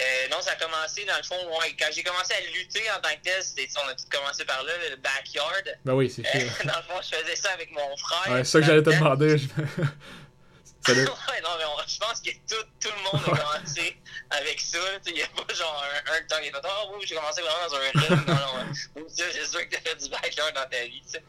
Euh, 0.00 0.28
non, 0.30 0.40
ça 0.40 0.52
a 0.52 0.56
commencé, 0.56 1.04
dans 1.06 1.16
le 1.16 1.24
fond, 1.24 1.58
ouais, 1.58 1.74
quand 1.76 1.88
j'ai 1.90 2.04
commencé 2.04 2.32
à 2.32 2.40
lutter 2.52 2.82
en 2.96 3.00
tant 3.00 3.08
que 3.16 3.22
tel, 3.22 3.42
on 3.84 3.88
a 3.88 3.94
tout 3.94 4.04
commencé 4.10 4.44
par 4.44 4.62
là, 4.62 4.72
le 4.90 4.96
backyard. 4.96 5.76
Ben 5.84 5.94
oui, 5.94 6.08
c'est 6.08 6.24
sûr. 6.24 6.48
dans 6.64 6.76
le 6.76 6.82
fond, 6.82 7.00
je 7.02 7.16
faisais 7.16 7.34
ça 7.34 7.50
avec 7.50 7.72
mon 7.72 7.96
frère. 7.96 8.32
Ouais, 8.32 8.44
c'est 8.44 8.50
ça 8.50 8.60
que 8.60 8.66
j'allais 8.66 8.82
te 8.82 8.90
demander. 8.90 9.36
ouais, 10.88 11.04
non, 11.42 11.50
mais 11.58 11.64
je 11.86 11.98
pense 11.98 12.20
que 12.20 12.30
tout, 12.48 12.64
tout 12.80 12.88
le 12.88 13.02
monde 13.02 13.22
a 13.26 13.42
commencé 13.42 13.96
avec 14.30 14.60
ça. 14.60 14.78
Il 15.06 15.14
n'y 15.14 15.22
a 15.22 15.26
pas 15.28 15.54
genre 15.54 15.84
un, 15.84 16.12
un 16.12 16.22
temps 16.22 16.40
qui 16.40 16.48
est 16.48 16.52
fait 16.52 16.58
Oh 16.64 16.94
oui, 16.94 17.06
j'ai 17.06 17.14
commencé 17.14 17.42
vraiment 17.42 17.68
dans 17.68 17.74
un 17.76 17.80
ring. 17.80 18.26
non, 18.26 18.34
non, 18.34 19.04
c'est 19.08 19.46
sûr 19.46 19.68
que 19.68 19.74
tu 19.74 19.76
as 19.76 19.80
fait 19.80 19.96
du 19.96 20.08
backyard 20.10 20.52
dans 20.54 20.68
ta 20.68 20.84
vie. 20.84 21.02
T'sais. 21.06 21.22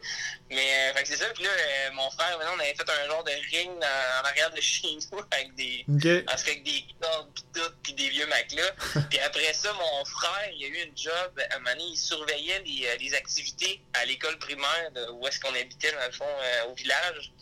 Mais 0.50 0.92
euh, 0.94 1.00
c'est 1.04 1.16
ça. 1.16 1.26
Puis 1.34 1.44
là, 1.44 1.50
euh, 1.50 1.90
mon 1.92 2.10
frère, 2.10 2.36
maintenant, 2.38 2.54
on 2.56 2.60
avait 2.60 2.74
fait 2.74 2.88
un 2.88 3.06
genre 3.06 3.24
de 3.24 3.32
ring 3.50 3.70
en 3.70 4.24
arrière 4.26 4.50
de 4.50 4.60
chez 4.60 4.98
nous 5.12 5.18
avec 5.30 5.54
des. 5.54 5.84
Okay. 5.96 6.24
Avec 6.26 6.62
des 6.64 6.84
cordes 7.00 7.28
tout, 7.54 7.92
des 7.92 8.08
vieux 8.10 8.26
matelas. 8.26 8.72
puis 9.10 9.18
après 9.20 9.52
ça, 9.52 9.72
mon 9.72 10.04
frère, 10.04 10.50
il 10.54 10.64
a 10.64 10.68
eu 10.68 10.86
une 10.86 10.96
job. 10.96 11.40
À 11.50 11.56
un 11.56 11.58
moment 11.58 11.70
donné, 11.70 11.84
il 11.84 11.96
surveillait 11.96 12.62
les, 12.64 12.86
euh, 12.86 12.96
les 13.00 13.14
activités 13.14 13.82
à 13.94 14.04
l'école 14.04 14.38
primaire 14.38 14.90
de 14.94 15.10
où 15.12 15.26
est-ce 15.26 15.40
qu'on 15.40 15.54
habitait, 15.54 15.92
dans 15.92 16.06
le 16.06 16.12
fond, 16.12 16.24
euh, 16.24 16.70
au 16.70 16.74
village. 16.74 17.32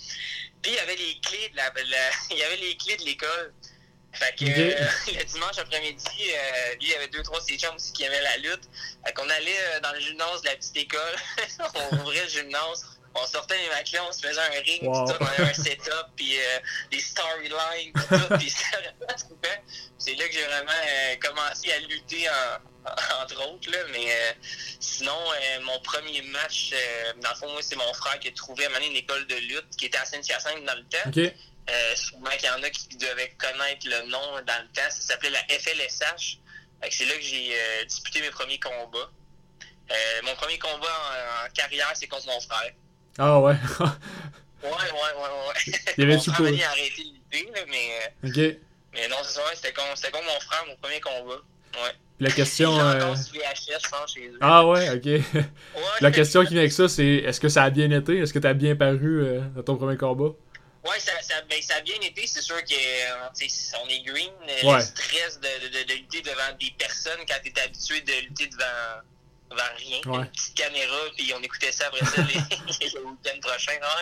Puis 0.63 0.73
il 0.73 0.75
y 0.75 0.79
avait 0.79 0.97
les 0.97 1.21
clés 1.21 1.49
de 1.51 1.57
la, 1.57 1.73
il 2.31 2.39
y 2.39 2.43
avait 2.43 2.57
les 2.57 2.77
clés 2.77 2.97
de 2.97 3.05
l'école. 3.05 3.53
Fait 4.13 4.35
que 4.37 4.45
euh, 4.45 4.87
le 5.19 5.25
dimanche 5.25 5.59
après-midi, 5.59 6.05
euh, 6.07 6.75
lui, 6.75 6.79
il 6.81 6.89
y 6.89 6.95
avait 6.95 7.09
deux, 7.09 7.23
trois 7.23 7.41
de 7.41 7.45
ses 7.45 7.59
chums 7.59 7.75
aussi 7.75 7.93
qui 7.93 8.05
aimaient 8.05 8.23
la 8.23 8.37
lutte. 8.39 8.69
Fait 9.07 9.13
qu'on 9.13 9.29
allait 9.29 9.61
euh, 9.75 9.81
dans 9.81 9.93
le 9.93 10.01
gymnase 10.01 10.43
de 10.43 10.49
la 10.49 10.57
petite 10.57 10.77
école, 10.77 11.17
on 11.75 11.97
ouvrait 11.99 12.23
le 12.23 12.29
gymnase, 12.29 12.87
on 13.15 13.27
sortait 13.27 13.59
les 13.59 13.69
matelas, 13.69 14.05
on 14.09 14.13
se 14.13 14.27
faisait 14.27 14.41
un 14.41 14.63
ring, 14.63 14.83
wow. 14.83 15.07
tout, 15.07 15.15
on 15.21 15.27
avait 15.27 15.51
un 15.51 15.55
setup, 15.55 16.07
puis 16.17 16.37
des 16.91 17.01
storylines, 17.01 17.93
tout, 17.93 18.39
puis 18.39 18.51
c'est 19.99 20.15
là 20.15 20.29
que 20.29 20.33
j'ai 20.33 20.45
vraiment 20.45 20.73
commencé 21.21 21.73
à 21.73 21.79
lutter, 21.81 22.29
en, 22.29 23.23
entre 23.23 23.49
autres, 23.49 23.71
là, 23.71 23.79
mais 23.93 24.37
sinon, 24.79 25.19
mon 25.63 25.81
premier 25.81 26.23
match, 26.23 26.73
dans 27.23 27.31
le 27.31 27.35
fond, 27.37 27.53
moi, 27.53 27.61
c'est 27.63 27.77
mon 27.77 27.93
frère 27.95 28.19
qui 28.21 28.29
a 28.29 28.33
trouvé 28.33 28.67
à 28.67 28.81
une 28.81 28.97
école 28.97 29.27
de 29.27 29.37
lutte 29.37 29.77
qui 29.77 29.87
était 29.87 29.99
à 29.99 30.05
Saint-Hyacinthe 30.05 30.65
dans 30.65 30.77
le 30.77 30.85
temps. 30.85 31.09
Okay. 31.09 31.35
Euh, 31.69 31.97
sûrement 31.97 32.31
qu'il 32.31 32.49
y 32.49 32.51
en 32.51 32.63
a 32.63 32.71
qui 32.71 32.97
devaient 32.97 33.35
connaître 33.37 33.87
le 33.87 34.11
nom 34.11 34.33
dans 34.47 34.63
le 34.63 34.69
temps. 34.75 34.91
Ça 34.91 35.01
s'appelait 35.01 35.31
la 35.31 35.43
FLSH. 35.49 36.39
C'est 36.91 37.05
là 37.05 37.15
que 37.15 37.23
j'ai 37.23 37.53
euh, 37.53 37.85
disputé 37.85 38.21
mes 38.21 38.31
premiers 38.31 38.59
combats. 38.59 39.11
Euh, 39.91 39.95
mon 40.25 40.35
premier 40.35 40.59
combat 40.59 40.87
en, 41.47 41.51
carrière, 41.53 41.91
c'est 41.95 42.07
contre 42.07 42.27
mon 42.27 42.41
frère. 42.41 42.73
Ah 43.19 43.39
ouais? 43.41 43.55
ouais, 43.83 44.71
ouais, 44.71 44.71
ouais, 44.71 45.49
ouais. 45.49 45.81
Il 45.97 46.05
y 46.05 46.07
avait 46.07 46.19
tout 46.19 46.33
Il 46.39 46.63
a 46.63 46.71
arrêté 46.71 47.05
de 47.05 47.37
lutter, 47.37 47.53
mais... 47.69 47.91
Euh, 48.25 48.29
OK. 48.29 48.59
Mais 48.95 49.09
non, 49.09 49.17
c'est 49.23 49.35
ça, 49.35 49.43
c'était 49.55 49.73
contre, 49.73 50.01
contre, 50.11 50.25
mon 50.25 50.41
frère, 50.41 50.65
mon 50.67 50.77
premier 50.77 51.01
combat. 51.01 51.43
Ouais. 51.75 51.93
La 52.21 52.31
question. 52.31 52.77
VHS, 52.77 53.91
pense, 53.91 54.15
chez 54.15 54.29
eux. 54.29 54.39
Ah 54.41 54.67
ouais, 54.67 54.91
ok. 54.91 55.05
Ouais. 55.35 55.83
La 56.01 56.11
question 56.11 56.43
qui 56.45 56.51
vient 56.51 56.61
avec 56.61 56.73
ça, 56.73 56.89
c'est 56.89 57.07
est-ce 57.07 57.41
que 57.41 57.49
ça 57.49 57.65
a 57.65 57.71
bien 57.71 57.91
été? 57.91 58.19
Est-ce 58.19 58.33
que 58.33 58.39
tu 58.39 58.47
as 58.47 58.55
bien 58.55 58.77
paru 58.77 59.41
dans 59.55 59.63
ton 59.63 59.77
premier 59.77 59.97
combat? 59.97 60.33
Ouais, 60.89 61.01
ça, 61.01 61.13
ça, 61.23 61.43
ben, 61.43 61.61
ça 61.61 61.77
a 61.77 61.81
bien 61.83 62.01
été. 62.01 62.27
C'est 62.27 62.41
sûr 62.41 62.57
qu'on 62.65 63.89
est 63.89 64.01
green. 64.01 64.33
Ouais. 64.65 64.77
Le 64.77 64.81
stress 64.81 65.39
de, 65.41 65.69
de, 65.69 65.85
de, 65.85 65.95
lutter 65.95 66.23
devant 66.23 66.53
des 66.59 66.71
personnes 66.79 67.21
quand 67.29 67.37
tu 67.43 67.51
es 67.51 67.61
habitué 67.61 68.01
de 68.01 68.13
lutter 68.29 68.47
devant 68.47 69.03
vers 69.51 69.75
rien. 69.77 70.01
Ouais. 70.07 70.19
Une 70.19 70.31
petite 70.31 70.55
caméra, 70.55 70.99
puis 71.17 71.33
on 71.35 71.43
écoutait 71.43 71.73
ça 71.73 71.87
après 71.87 72.05
ça 72.05 72.23
les, 72.29 72.35
le 72.35 73.01
week-end 73.07 73.41
prochain. 73.41 73.73
Ah, 73.83 73.97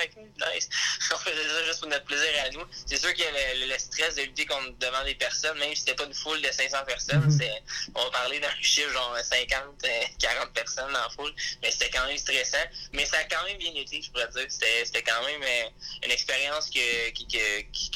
nice. 0.55 0.69
On 1.15 1.19
faisait 1.19 1.49
ça 1.49 1.65
juste 1.65 1.81
pour 1.81 1.88
notre 1.88 2.05
plaisir 2.05 2.29
à 2.45 2.50
nous. 2.50 2.65
C'est 2.87 2.97
sûr 2.99 3.12
que 3.15 3.23
le, 3.23 3.67
le, 3.69 3.79
stress 3.79 4.17
de 4.17 4.23
lutter 4.23 4.47
contre, 4.47 4.73
devant 4.79 5.05
des 5.05 5.15
personnes, 5.15 5.59
même 5.59 5.71
si 5.75 5.81
c'était 5.81 5.95
pas 5.95 6.05
une 6.05 6.15
foule 6.15 6.41
de 6.43 6.50
500 6.50 6.79
personnes, 6.87 7.25
mm 7.25 7.38
-hmm. 7.38 7.61
on 7.95 8.05
va 8.05 8.11
parler 8.11 8.41
d'un 8.41 8.55
chiffre 8.61 8.93
genre 8.93 9.17
50, 9.23 9.49
40 9.49 9.85
euh, 9.85 10.47
personnes 10.55 10.93
la 10.93 11.09
foule, 11.11 11.33
mais 11.62 11.71
c'était 11.71 11.91
quand 11.91 12.07
même 12.07 12.19
stressant. 12.19 12.67
Mais 12.93 13.05
ça 13.07 13.19
a 13.19 13.25
quand 13.25 13.45
même 13.47 13.59
bien 13.59 13.75
été, 13.75 14.03
je 14.03 14.11
pourrais 14.11 14.29
dire. 14.29 14.47
C'était 14.49 15.03
quand 15.03 15.23
même 15.29 15.43
euh, 15.43 16.05
une 16.05 16.11
expérience 16.11 16.71
que, 16.71 17.11
qui, 17.11 17.26
qui, 17.26 17.91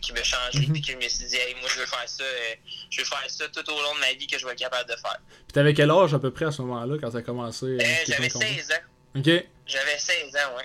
qui, 0.00 0.12
m'a 0.12 0.22
changé, 0.22 0.60
mm 0.60 0.62
-hmm. 0.64 0.72
puis 0.72 0.82
que 0.82 0.92
je 0.92 0.98
me 1.04 1.08
suis 1.08 1.26
dit, 1.30 1.36
hey, 1.36 1.54
moi 1.60 1.68
je 1.72 1.78
veux 1.80 1.86
faire 1.96 2.08
ça, 2.18 2.24
euh, 2.24 2.54
je 2.92 2.96
veux 3.00 3.08
faire 3.14 3.28
ça 3.38 3.44
tout 3.54 3.66
au 3.74 3.78
long 3.84 3.94
de 3.96 4.00
ma 4.06 4.12
vie 4.18 4.26
que 4.30 4.38
je 4.38 4.44
vais 4.46 4.52
être 4.52 4.64
capable 4.68 4.88
de 4.92 4.96
faire. 5.04 5.18
Puis 5.46 5.52
t'avais 5.56 5.74
quel 5.78 5.90
âge 5.90 6.12
à 6.18 6.20
peu 6.24 6.30
près 6.36 6.46
à 6.50 6.52
ce 6.56 6.60
moment-là? 6.62 6.85
Quand 7.00 7.10
ça 7.10 7.18
a 7.18 7.22
commencé? 7.22 7.66
Euh, 7.66 7.78
J'avais 8.06 8.28
16 8.28 8.72
ans. 8.72 9.18
OK. 9.18 9.44
J'avais 9.66 9.98
16 9.98 10.36
ans, 10.36 10.56
ouais. 10.56 10.64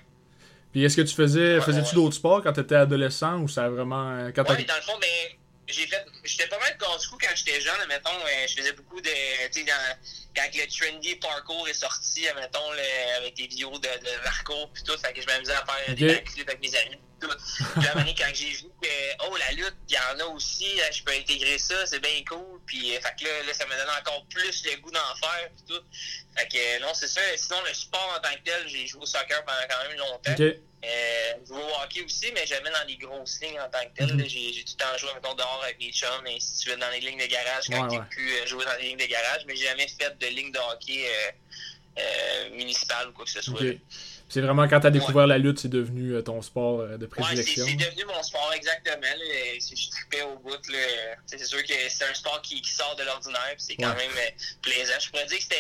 Puis 0.72 0.86
est-ce 0.86 0.96
que 0.96 1.02
tu 1.02 1.14
faisais, 1.14 1.56
ouais, 1.56 1.62
faisais-tu 1.62 1.90
ouais. 1.90 1.96
d'autres 1.96 2.16
sports 2.16 2.42
quand 2.44 2.54
tu 2.54 2.62
étais 2.62 2.76
adolescent 2.76 3.40
ou 3.42 3.48
ça 3.48 3.66
a 3.66 3.70
vraiment. 3.70 4.30
Quand 4.34 4.44
oui, 4.50 4.66
dans 4.66 4.76
le 4.76 4.82
fond, 4.82 4.98
mais 5.02 5.38
j'ai 5.68 5.88
fait. 5.88 6.06
J'étais 6.24 6.48
pas 6.48 6.60
mal 6.60 6.78
casse 6.78 7.08
cou 7.08 7.18
quand 7.20 7.36
j'étais 7.36 7.60
jeune, 7.60 7.76
mettons. 7.88 8.10
Euh, 8.10 8.48
je 8.48 8.56
faisais 8.56 8.74
beaucoup 8.74 9.02
de. 9.02 9.10
Tu 9.52 9.66
sais, 9.66 9.72
quand 10.36 10.50
le 10.54 10.68
trendy 10.68 11.16
parkour 11.16 11.68
est 11.68 11.74
sorti, 11.74 12.26
mettons, 12.36 12.72
le, 12.72 13.18
avec 13.18 13.36
des 13.36 13.48
vidéos 13.48 13.78
de, 13.78 13.88
de 13.88 14.24
parcours 14.24 14.70
puis 14.74 14.84
tout, 14.84 14.98
fait 14.98 15.14
que 15.14 15.22
je 15.22 15.28
m'amusais 15.28 15.54
à 15.54 15.66
faire 15.66 15.96
des 15.96 16.08
backflips 16.08 16.50
avec 16.50 16.62
mes 16.62 16.76
amis. 16.76 16.98
Tout. 17.20 17.28
Puis 17.76 17.84
là, 17.84 17.94
quand 17.94 18.34
j'ai 18.34 18.50
vu 18.50 18.66
que, 18.82 19.28
oh, 19.28 19.38
la 19.38 19.52
lutte, 19.52 19.76
il 19.90 19.94
y 19.94 20.00
en 20.00 20.20
a 20.20 20.26
aussi, 20.26 20.66
je 20.92 21.04
peux 21.04 21.12
intégrer 21.12 21.60
ça, 21.60 21.86
c'est 21.86 22.00
bien 22.00 22.24
cool. 22.28 22.60
Puis, 22.66 22.96
euh, 22.96 23.00
fait 23.00 23.14
que 23.20 23.26
là, 23.26 23.44
là, 23.46 23.54
ça 23.54 23.66
me 23.68 23.76
donne 23.76 23.96
encore 24.00 24.26
plus 24.28 24.66
le 24.66 24.78
goût 24.82 24.90
d'en 24.90 25.16
faire 25.22 25.50
puis 25.56 25.64
tout. 25.76 25.84
Fait 26.36 26.48
que, 26.48 26.82
non, 26.82 26.94
c'est 26.96 27.08
ça. 27.08 27.22
Sinon, 27.38 27.62
le 27.68 27.74
sport 27.76 28.16
en 28.18 28.22
tant 28.22 28.34
que 28.34 28.44
tel, 28.44 28.68
j'ai 28.68 28.88
joué 28.88 29.04
au 29.04 29.06
soccer 29.06 29.46
pendant 29.46 29.68
quand 29.70 29.88
même 29.88 29.98
longtemps. 30.00 30.34
Okay. 30.34 30.62
Euh, 30.84 31.34
je 31.44 31.48
joue 31.50 31.60
au 31.60 31.84
hockey 31.84 32.02
aussi, 32.02 32.32
mais 32.34 32.44
jamais 32.48 32.72
dans 32.72 32.88
les 32.88 32.98
grosses 32.98 33.40
lignes 33.40 33.60
en 33.60 33.70
tant 33.70 33.84
que 33.86 33.94
tel. 33.96 34.16
Mm 34.16 34.22
-hmm. 34.22 34.28
J'ai 34.28 34.64
tout 34.64 34.74
le 34.80 34.84
temps 34.84 34.98
joué 34.98 35.14
mettons, 35.14 35.36
dehors 35.36 35.62
avec 35.64 35.78
mes 35.78 35.92
chums 35.92 36.26
et 36.26 36.40
si 36.40 36.58
tu 36.58 36.70
veux 36.70 36.78
dans 36.78 36.90
les 36.90 37.02
lignes 37.02 37.20
de 37.20 37.28
garage 37.28 37.66
quand 37.70 37.84
ouais, 37.84 37.90
j'ai 37.92 38.00
ouais. 38.00 38.06
pu 38.10 38.32
euh, 38.32 38.48
jouer 38.48 38.66
dans 38.66 38.74
les 38.80 38.88
lignes 38.88 38.98
de 38.98 39.06
garage, 39.06 39.42
mais 39.46 39.56
j'ai 39.56 39.66
jamais 39.66 39.88
fait 39.88 40.18
de 40.22 40.28
ligne 40.28 40.52
de 40.52 40.60
hockey 40.72 41.06
euh, 41.06 41.32
euh, 42.00 42.56
municipale 42.56 43.10
ou 43.10 43.12
quoi 43.12 43.26
que 43.26 43.32
ce 43.32 43.42
soit. 43.42 43.60
Okay. 43.60 43.82
C'est 44.30 44.42
vraiment 44.42 44.66
quand 44.68 44.80
tu 44.80 44.88
as 44.88 44.92
découvert 44.92 45.24
ouais. 45.24 45.28
la 45.28 45.38
lutte, 45.38 45.60
c'est 45.60 45.68
devenu 45.68 46.14
euh, 46.14 46.22
ton 46.22 46.42
sport 46.42 46.88
de 46.98 47.06
prédilection. 47.06 47.66
Ouais, 47.66 47.72
c'est 47.72 47.86
devenu 47.86 48.06
mon 48.06 48.24
sport 48.24 48.52
exactement. 48.56 49.02
Là. 49.02 49.60
Je 49.60 49.90
trippais 49.90 50.22
au 50.22 50.38
bout. 50.40 50.58
C'est 51.26 51.46
sûr 51.46 51.62
que 51.64 51.74
c'est 51.90 52.06
un 52.06 52.14
sport 52.14 52.42
qui, 52.42 52.62
qui 52.62 52.72
sort 52.72 52.96
de 52.96 53.04
l'ordinaire, 53.04 53.56
c'est 53.58 53.76
quand 53.76 53.96
même 53.96 54.12
plaisant. 54.62 54.94
Je 55.02 55.10
pourrais 55.10 55.26
dire 55.26 55.38
que 55.38 55.56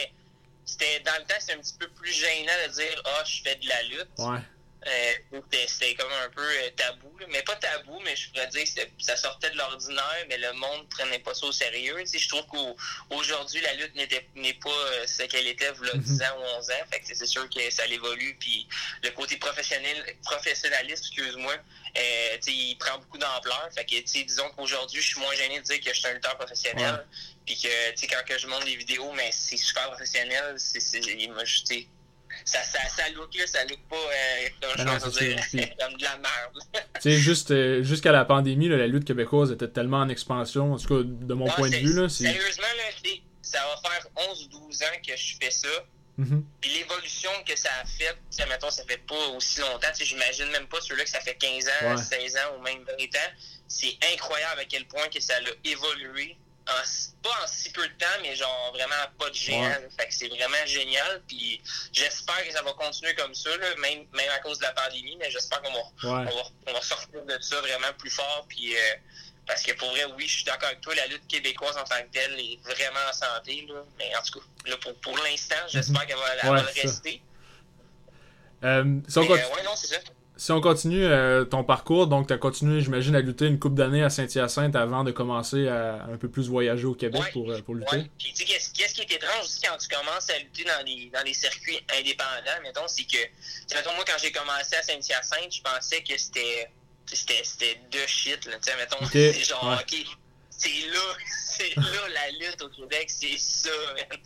c'était 0.63 0.99
dans 1.01 1.11
le 1.19 1.25
temps, 1.25 1.35
c'était 1.39 1.53
un 1.53 1.61
petit 1.61 1.75
peu 1.77 1.89
plus 1.89 2.13
gênant 2.13 2.53
de 2.67 2.73
dire 2.73 3.01
Ah, 3.05 3.09
oh, 3.19 3.23
je 3.25 3.41
fais 3.43 3.55
de 3.55 3.67
la 3.67 3.83
lutte. 3.83 4.43
Euh, 4.87 5.41
c'était 5.67 5.93
comme 5.93 6.11
un 6.11 6.29
peu 6.29 6.41
euh, 6.41 6.69
tabou, 6.75 7.15
mais 7.29 7.43
pas 7.43 7.55
tabou, 7.57 7.99
mais 8.03 8.15
je 8.15 8.29
pourrais 8.29 8.47
dire 8.47 8.63
que 8.63 8.81
ça 9.03 9.15
sortait 9.15 9.51
de 9.51 9.57
l'ordinaire, 9.57 10.25
mais 10.27 10.39
le 10.39 10.53
monde 10.53 10.89
prenait 10.89 11.19
pas 11.19 11.35
ça 11.35 11.45
au 11.45 11.51
sérieux. 11.51 11.97
Tu 11.99 12.07
sais, 12.07 12.17
je 12.17 12.27
trouve 12.27 12.45
qu'aujourd'hui, 12.47 13.61
la 13.61 13.73
lutte 13.75 13.95
n'est 14.35 14.53
pas 14.55 14.69
euh, 14.69 15.05
ce 15.05 15.23
qu'elle 15.23 15.45
était 15.45 15.71
il 15.81 15.87
y 15.87 15.89
a 15.91 15.97
10 15.97 16.21
ans 16.23 16.35
ou 16.39 16.57
11 16.57 16.71
ans. 16.71 16.73
Fait 16.91 16.99
que 16.99 17.15
c'est 17.15 17.27
sûr 17.27 17.47
que 17.47 17.69
ça 17.69 17.85
évolue, 17.85 18.35
puis 18.39 18.67
le 19.03 19.11
côté 19.11 19.37
professionnel, 19.37 20.15
professionnaliste, 20.23 21.05
excuse-moi, 21.05 21.53
euh, 21.97 22.37
il 22.47 22.75
prend 22.79 22.97
beaucoup 22.97 23.19
d'ampleur. 23.19 23.69
Fait 23.75 23.85
que, 23.85 24.23
disons 24.23 24.49
qu'aujourd'hui, 24.55 24.99
je 24.99 25.07
suis 25.09 25.19
moins 25.19 25.35
gêné 25.35 25.59
de 25.59 25.63
dire 25.63 25.79
que 25.79 25.93
je 25.93 25.99
suis 25.99 26.07
un 26.07 26.13
lutteur 26.13 26.35
professionnel, 26.37 26.95
ouais. 26.95 27.17
puis 27.45 27.55
que, 27.55 28.07
quand 28.07 28.25
que 28.25 28.39
je 28.39 28.47
monte 28.47 28.65
des 28.65 28.77
vidéos, 28.77 29.11
mais 29.11 29.29
c'est 29.31 29.57
super 29.57 29.89
professionnel, 29.89 30.55
c'est, 30.57 30.79
ça, 32.45 32.63
ça, 32.63 32.79
ça 32.89 33.09
look, 33.09 33.33
là, 33.35 33.47
ça 33.47 33.63
look 33.65 33.79
pas 33.89 33.95
euh, 33.95 34.49
comme, 34.61 34.71
ah 34.77 34.85
non, 34.85 35.07
dire, 35.09 35.39
comme 35.79 35.97
de 35.97 36.03
la 36.03 36.17
merde. 36.17 36.57
tu 36.73 37.01
sais, 37.01 37.17
juste, 37.17 37.51
euh, 37.51 37.83
jusqu'à 37.83 38.11
la 38.11 38.25
pandémie, 38.25 38.69
là, 38.69 38.77
la 38.77 38.87
lutte 38.87 39.05
québécoise 39.05 39.51
était 39.51 39.67
tellement 39.67 39.99
en 39.99 40.09
expansion, 40.09 40.73
en 40.73 40.77
tout 40.77 40.87
cas, 40.87 41.03
de 41.03 41.33
mon 41.33 41.45
non, 41.45 41.53
point 41.53 41.69
de 41.69 41.75
vue. 41.75 41.93
Là, 41.93 42.09
sérieusement, 42.09 42.63
là, 42.77 43.09
ça 43.41 43.59
va 43.59 43.89
faire 43.89 44.07
11 44.29 44.45
ou 44.45 44.67
12 44.67 44.81
ans 44.83 44.85
que 45.05 45.15
je 45.15 45.35
fais 45.41 45.51
ça. 45.51 45.67
Mm 46.17 46.23
-hmm. 46.23 46.43
Puis 46.61 46.71
l'évolution 46.71 47.31
que 47.47 47.57
ça 47.57 47.69
a 47.81 47.85
fait, 47.85 48.15
mettons, 48.47 48.69
ça 48.69 48.83
fait 48.85 49.03
pas 49.07 49.27
aussi 49.35 49.59
longtemps. 49.61 49.93
J'imagine 49.99 50.49
même 50.51 50.67
pas 50.67 50.81
ceux-là 50.81 51.03
que 51.03 51.09
ça 51.09 51.21
fait 51.21 51.35
15 51.35 51.67
ans, 51.67 51.95
ouais. 51.95 51.97
16 51.97 52.37
ans 52.37 52.49
ou 52.57 52.61
même 52.61 52.83
20 52.83 53.15
ans. 53.23 53.31
C'est 53.67 53.97
incroyable 54.13 54.61
à 54.61 54.65
quel 54.65 54.85
point 54.85 55.07
que 55.13 55.21
ça 55.21 55.33
a 55.35 55.67
évolué 55.67 56.37
en, 56.67 56.81
pas 57.23 57.43
en 57.43 57.47
si 57.47 57.71
peu 57.71 57.87
de 57.87 57.93
temps, 57.93 58.05
mais 58.21 58.35
genre 58.35 58.71
vraiment 58.73 58.95
pas 59.17 59.29
de 59.29 59.35
géant. 59.35 59.61
Ouais. 59.61 59.89
Fait 59.97 60.07
que 60.07 60.13
c'est 60.13 60.27
vraiment 60.27 60.65
génial. 60.65 61.21
Puis 61.27 61.61
j'espère 61.91 62.45
que 62.45 62.51
ça 62.51 62.61
va 62.61 62.73
continuer 62.73 63.15
comme 63.15 63.33
ça, 63.33 63.55
là, 63.57 63.75
même, 63.77 64.05
même 64.13 64.29
à 64.33 64.39
cause 64.39 64.59
de 64.59 64.63
la 64.63 64.73
pandémie, 64.73 65.15
mais 65.17 65.31
j'espère 65.31 65.61
qu'on 65.61 65.73
va, 65.73 65.79
ouais. 65.79 66.31
on 66.31 66.35
va, 66.35 66.43
on 66.67 66.73
va, 66.73 66.81
sortir 66.81 67.23
de 67.25 67.37
ça 67.41 67.59
vraiment 67.61 67.93
plus 67.97 68.09
fort. 68.11 68.45
Puis, 68.47 68.75
euh, 68.75 68.79
parce 69.47 69.63
que 69.63 69.73
pour 69.73 69.89
vrai, 69.89 70.05
oui, 70.17 70.27
je 70.27 70.35
suis 70.35 70.43
d'accord 70.43 70.69
avec 70.69 70.81
toi, 70.81 70.93
la 70.95 71.07
lutte 71.07 71.27
québécoise 71.27 71.77
en 71.77 71.83
tant 71.83 72.01
que 72.01 72.11
telle 72.11 72.39
est 72.39 72.59
vraiment 72.63 73.09
en 73.09 73.13
santé. 73.13 73.65
Là. 73.67 73.83
Mais 73.97 74.15
en 74.15 74.21
tout 74.21 74.39
cas, 74.39 74.45
là, 74.69 74.77
pour, 74.77 74.93
pour 75.01 75.17
l'instant, 75.17 75.55
j'espère 75.67 76.05
qu'elle 76.05 76.17
va, 76.17 76.51
ouais, 76.51 76.61
va 76.61 76.71
rester. 76.71 77.21
Euh, 78.63 78.83
euh, 79.17 79.21
ouais, 79.25 79.63
non, 79.63 79.75
c'est 79.75 79.87
ça 79.87 79.97
si 80.41 80.51
on 80.51 80.59
continue 80.59 81.05
euh, 81.05 81.45
ton 81.45 81.63
parcours, 81.63 82.07
donc 82.07 82.25
tu 82.25 82.33
as 82.33 82.39
continué, 82.39 82.81
j'imagine, 82.81 83.13
à 83.13 83.21
lutter 83.21 83.45
une 83.45 83.59
couple 83.59 83.75
d'années 83.75 84.01
à 84.01 84.09
Saint-Hyacinthe 84.09 84.75
avant 84.75 85.03
de 85.03 85.11
commencer 85.11 85.67
à 85.67 86.07
un 86.11 86.17
peu 86.17 86.29
plus 86.29 86.49
voyager 86.49 86.85
au 86.85 86.95
Québec 86.95 87.21
ouais, 87.21 87.31
pour, 87.31 87.63
pour 87.63 87.75
lutter. 87.75 87.97
Ouais. 87.97 88.09
Puis 88.17 88.33
tu 88.33 88.47
sais, 88.47 88.59
qu'est-ce 88.73 88.95
qui 88.95 89.01
est 89.01 89.11
étrange 89.11 89.43
aussi 89.43 89.61
quand 89.61 89.77
tu 89.77 89.87
commences 89.87 90.31
à 90.31 90.39
lutter 90.39 90.63
dans 90.63 90.83
les, 90.83 91.11
dans 91.13 91.21
les 91.23 91.35
circuits 91.35 91.79
indépendants, 91.95 92.59
mettons, 92.63 92.87
c'est 92.87 93.03
que, 93.03 93.21
mettons, 93.75 93.93
moi, 93.93 94.03
quand 94.07 94.17
j'ai 94.19 94.31
commencé 94.31 94.75
à 94.75 94.81
Saint-Hyacinthe, 94.81 95.53
je 95.53 95.61
pensais 95.61 96.01
que 96.01 96.17
c'était 96.17 96.71
c'était 97.13 97.79
de 97.91 97.99
shit, 98.07 98.43
là, 98.47 98.53
tu 98.57 98.71
sais, 98.71 98.77
mettons, 98.77 99.05
okay. 99.05 99.33
genre, 99.43 99.63
ouais. 99.63 99.99
ok, 99.99 100.17
c'est 100.61 100.87
là, 100.87 101.17
c'est 101.57 101.75
là 101.75 102.07
la 102.09 102.31
lutte 102.31 102.61
au 102.61 102.69
Québec, 102.69 103.09
c'est 103.09 103.37
ça, 103.37 103.69
man. 103.95 104.05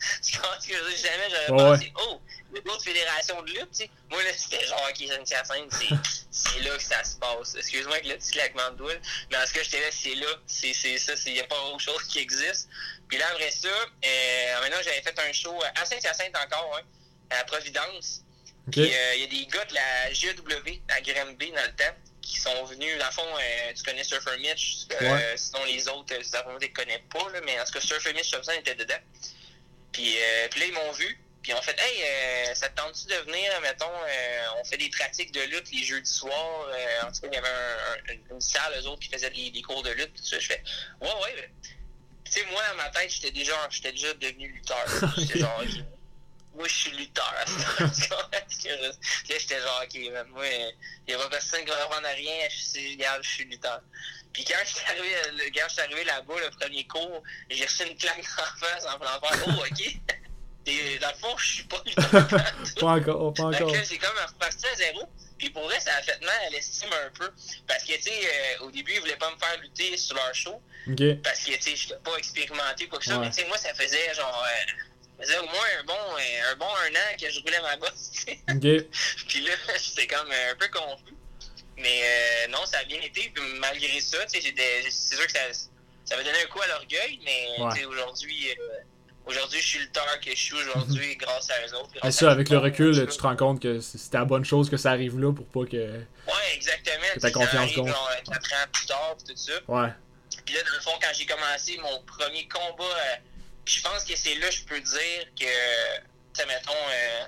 Que 0.66 0.72
je 0.72 0.78
veux 0.78 0.90
dire? 0.90 0.98
Jamais 0.98 1.30
j'aurais 1.30 1.46
oh, 1.50 1.56
pensé, 1.56 1.84
ouais. 1.84 1.92
oh, 2.08 2.20
il 2.50 2.56
y 2.56 2.58
a 2.58 2.62
d'autres 2.62 2.82
fédérations 2.82 3.42
de 3.42 3.52
lutte, 3.52 3.70
tu 3.70 3.84
sais. 3.84 3.90
Moi, 4.10 4.22
là, 4.22 4.30
c'était 4.36 4.66
genre, 4.66 4.88
ok, 4.88 5.06
Saint-Hyacinthe, 5.08 6.00
c'est 6.30 6.60
là 6.60 6.76
que 6.76 6.82
ça 6.82 7.04
se 7.04 7.16
passe. 7.16 7.54
Excuse-moi 7.54 7.94
avec 7.94 8.06
le 8.06 8.16
petit 8.16 8.32
claquement 8.32 8.70
de 8.72 8.84
mais 9.30 9.36
en 9.36 9.46
ce 9.46 9.52
cas, 9.52 9.62
j'étais 9.62 9.80
là, 9.80 9.86
c'est 9.90 10.14
là, 10.14 10.26
c'est 10.46 10.98
ça, 10.98 11.12
il 11.26 11.32
n'y 11.34 11.40
a 11.40 11.44
pas 11.44 11.60
autre 11.66 11.80
chose 11.80 12.02
qui 12.08 12.18
existe. 12.18 12.68
Puis 13.08 13.18
là, 13.18 13.26
après 13.32 13.50
ça, 13.50 13.68
euh, 13.68 14.60
maintenant, 14.60 14.78
j'avais 14.82 15.02
fait 15.02 15.18
un 15.18 15.32
show 15.32 15.56
à 15.74 15.84
Saint-Hyacinthe 15.84 16.36
encore, 16.36 16.78
hein, 16.78 16.82
à 17.30 17.44
Providence. 17.44 18.22
Okay. 18.68 18.82
Puis, 18.82 18.90
il 18.90 18.94
euh, 18.94 19.14
y 19.16 19.24
a 19.24 19.26
des 19.28 19.46
gars 19.46 19.64
de 19.64 19.74
la 19.74 20.12
GEW 20.12 20.80
à 20.88 21.00
Granby 21.00 21.52
dans 21.52 21.62
le 21.62 21.76
temps 21.76 21.94
qui 22.26 22.40
sont 22.40 22.64
venus. 22.64 22.98
Dans 22.98 23.06
le 23.06 23.12
fond, 23.12 23.22
euh, 23.22 23.72
tu 23.74 23.82
connais 23.82 24.04
Surfer 24.04 24.36
Mitch. 24.38 24.86
Euh, 25.00 25.12
ouais. 25.12 25.34
Sinon, 25.36 25.64
les 25.64 25.88
autres, 25.88 26.14
euh, 26.14 26.22
tu 26.22 26.54
ne 26.54 26.58
les 26.58 26.72
connais 26.72 27.02
pas. 27.10 27.30
Là, 27.30 27.40
mais 27.44 27.58
en 27.60 27.64
tout 27.64 27.72
cas, 27.72 27.80
Surfer 27.80 28.12
Mitch, 28.12 28.30
Thompson 28.30 28.52
était 28.52 28.74
dedans. 28.74 28.98
Puis, 29.92 30.16
euh, 30.18 30.48
puis 30.50 30.60
là, 30.60 30.66
ils 30.66 30.72
m'ont 30.72 30.92
vu. 30.92 31.18
Puis 31.42 31.54
on 31.54 31.62
fait, 31.62 31.78
hey, 31.78 32.02
euh, 32.02 32.54
ça 32.54 32.68
te 32.68 32.76
tente-tu 32.76 33.06
de 33.06 33.14
venir, 33.30 33.52
mettons, 33.62 33.86
euh, 33.86 34.60
on 34.60 34.64
fait 34.64 34.78
des 34.78 34.90
pratiques 34.90 35.30
de 35.30 35.42
lutte 35.42 35.70
les 35.72 35.84
jeudis 35.84 36.10
soirs. 36.10 36.68
en 37.02 37.12
tout 37.12 37.20
cas, 37.20 37.28
il 37.30 37.34
y 37.34 37.36
avait 37.36 37.48
un, 37.48 38.12
un, 38.12 38.34
une 38.34 38.40
salle, 38.40 38.72
eux 38.80 38.88
autres, 38.88 39.00
qui 39.00 39.08
faisaient 39.08 39.30
des, 39.30 39.50
des 39.50 39.62
cours 39.62 39.82
de 39.84 39.90
lutte. 39.90 40.12
Tout 40.14 40.24
ça. 40.24 40.40
Je 40.40 40.46
fais, 40.48 40.62
ouais, 41.00 41.08
ouais. 41.08 41.50
Tu 42.24 42.32
sais, 42.32 42.44
moi, 42.46 42.60
dans 42.70 42.76
ma 42.76 42.88
tête, 42.88 43.10
j'étais 43.10 43.30
déjà, 43.30 43.54
j'étais 43.70 43.92
déjà 43.92 44.12
devenu 44.14 44.48
lutteur. 44.48 44.84
J'étais 45.16 45.38
genre, 45.38 45.62
moi, 46.56 46.66
je 46.68 46.74
suis 46.74 46.90
lutteur. 46.92 47.34
là, 47.80 48.96
j'étais 49.28 49.60
genre, 49.60 49.82
ok, 49.84 50.12
man, 50.12 50.26
moi, 50.28 50.44
il 50.46 50.74
n'y 51.08 51.14
a 51.14 51.18
pas 51.18 51.28
personne 51.28 51.60
qui 51.60 51.70
va 51.70 51.76
à 51.76 52.12
rien. 52.12 52.48
Je 52.50 52.56
suis, 52.56 52.92
regarde, 52.92 53.22
je 53.22 53.28
suis 53.28 53.44
lutteur. 53.44 53.80
Puis 54.32 54.44
quand 54.44 54.58
je 54.64 54.74
suis 54.74 54.86
arrivé, 54.86 55.52
quand 55.54 55.64
je 55.68 55.72
suis 55.72 55.82
arrivé 55.82 56.04
là-bas, 56.04 56.34
le 56.40 56.50
premier 56.50 56.86
cours, 56.86 57.22
j'ai 57.50 57.64
reçu 57.64 57.86
une 57.86 57.96
claque 57.96 58.24
en 58.38 58.58
face 58.58 58.84
en 58.84 58.98
faisant 58.98 59.20
faire, 59.20 59.44
oh, 59.48 59.64
ok. 59.70 60.16
Et 60.68 60.98
dans 60.98 61.08
le 61.08 61.14
fond, 61.14 61.36
je 61.38 61.46
suis 61.46 61.64
pas 61.64 61.82
lutteur. 61.86 62.28
pas 62.80 62.86
encore, 62.86 63.34
pas 63.34 63.44
encore. 63.44 63.72
C'est 63.84 63.98
comme 63.98 64.16
reparti 64.26 64.66
à 64.66 64.74
zéro. 64.74 65.08
Puis 65.38 65.50
pour 65.50 65.64
vrai, 65.64 65.78
ça 65.78 65.94
a 65.94 66.02
fait 66.02 66.18
mal 66.22 66.34
à 66.46 66.50
l'estime 66.50 66.88
un 66.92 67.10
peu. 67.10 67.30
Parce 67.68 67.84
que, 67.84 67.92
tu 67.92 68.02
sais, 68.02 68.10
euh, 68.10 68.64
au 68.64 68.70
début, 68.70 68.92
ils 68.94 69.00
voulaient 69.00 69.16
pas 69.16 69.30
me 69.30 69.36
faire 69.38 69.60
lutter 69.60 69.96
sur 69.96 70.16
leur 70.16 70.34
show. 70.34 70.60
Okay. 70.90 71.16
Parce 71.22 71.40
que, 71.44 71.52
tu 71.52 71.62
sais, 71.62 71.76
je 71.76 71.94
pas 71.94 72.16
expérimenté, 72.16 72.88
quoi 72.88 72.98
que 72.98 73.04
ça. 73.04 73.18
Ouais. 73.18 73.26
Mais, 73.26 73.30
tu 73.30 73.42
sais, 73.42 73.48
moi, 73.48 73.58
ça 73.58 73.74
faisait 73.74 74.14
genre. 74.14 74.44
Euh, 74.44 74.72
faisait 75.20 75.38
au 75.38 75.44
moins 75.44 75.66
un 75.80 75.84
bon, 75.84 75.94
un 76.50 76.56
bon 76.56 76.66
un 76.66 76.94
an 76.94 77.16
que 77.20 77.30
je 77.30 77.40
roulais 77.40 77.60
ma 77.60 77.76
bosse. 77.76 78.12
Okay. 78.56 78.88
puis 79.28 79.40
là, 79.40 79.52
j'étais 79.82 80.06
comme 80.06 80.30
un 80.30 80.54
peu 80.56 80.66
confus. 80.68 81.14
Mais 81.78 82.00
euh, 82.02 82.48
non, 82.50 82.64
ça 82.64 82.78
a 82.78 82.84
bien 82.84 83.00
été. 83.00 83.30
Puis 83.34 83.42
malgré 83.60 84.00
ça, 84.00 84.18
c'est 84.26 84.40
sûr 84.40 85.26
que 85.26 85.32
ça, 85.32 85.40
ça 86.04 86.16
m'a 86.16 86.22
donné 86.22 86.38
un 86.42 86.46
coup 86.46 86.60
à 86.62 86.66
l'orgueil, 86.68 87.20
mais 87.24 87.62
ouais. 87.62 87.84
aujourd'hui, 87.84 88.50
euh, 88.50 88.78
aujourd'hui, 89.26 89.60
je 89.60 89.66
suis 89.66 89.78
le 89.80 89.88
tard 89.88 90.20
que 90.20 90.30
je 90.30 90.36
suis 90.36 90.54
aujourd'hui 90.54 91.10
mhm. 91.10 91.16
grâce 91.18 91.50
à 91.50 91.66
eux 91.66 91.74
autres. 91.74 91.90
Et 92.06 92.10
ça, 92.10 92.30
avec 92.30 92.48
le 92.48 92.58
recul, 92.58 92.94
tu 93.08 93.16
te 93.16 93.22
rends 93.22 93.36
compte 93.36 93.60
que 93.60 93.80
c'était 93.80 94.18
la 94.18 94.24
bonne 94.24 94.44
chose 94.44 94.70
que 94.70 94.76
ça 94.76 94.90
arrive 94.90 95.18
là 95.18 95.32
pour 95.32 95.46
pas 95.46 95.70
que. 95.70 95.76
Ouais, 95.76 96.54
exactement. 96.54 97.06
Que 97.14 97.20
ta 97.20 97.30
confiance 97.30 97.74
compte. 97.74 97.88
Genre, 97.88 98.10
4 98.24 98.34
ans 98.34 98.66
plus 98.72 98.86
tard, 98.86 99.16
tout 99.26 99.36
ça. 99.36 99.52
Ouais. 99.68 99.90
Puis 100.44 100.54
là, 100.54 100.62
dans 100.62 100.74
le 100.74 100.80
fond, 100.80 100.98
quand 101.00 101.12
j'ai 101.12 101.26
commencé 101.26 101.78
mon 101.78 102.02
premier 102.02 102.48
combat. 102.48 102.84
Euh, 102.84 103.16
je 103.66 103.80
pense 103.82 104.04
que 104.04 104.16
c'est 104.16 104.36
là 104.36 104.48
que 104.48 104.54
je 104.54 104.64
peux 104.64 104.80
dire 104.80 105.26
que, 105.38 105.98
tu 106.34 106.46
mettons, 106.46 106.72
euh, 106.72 107.24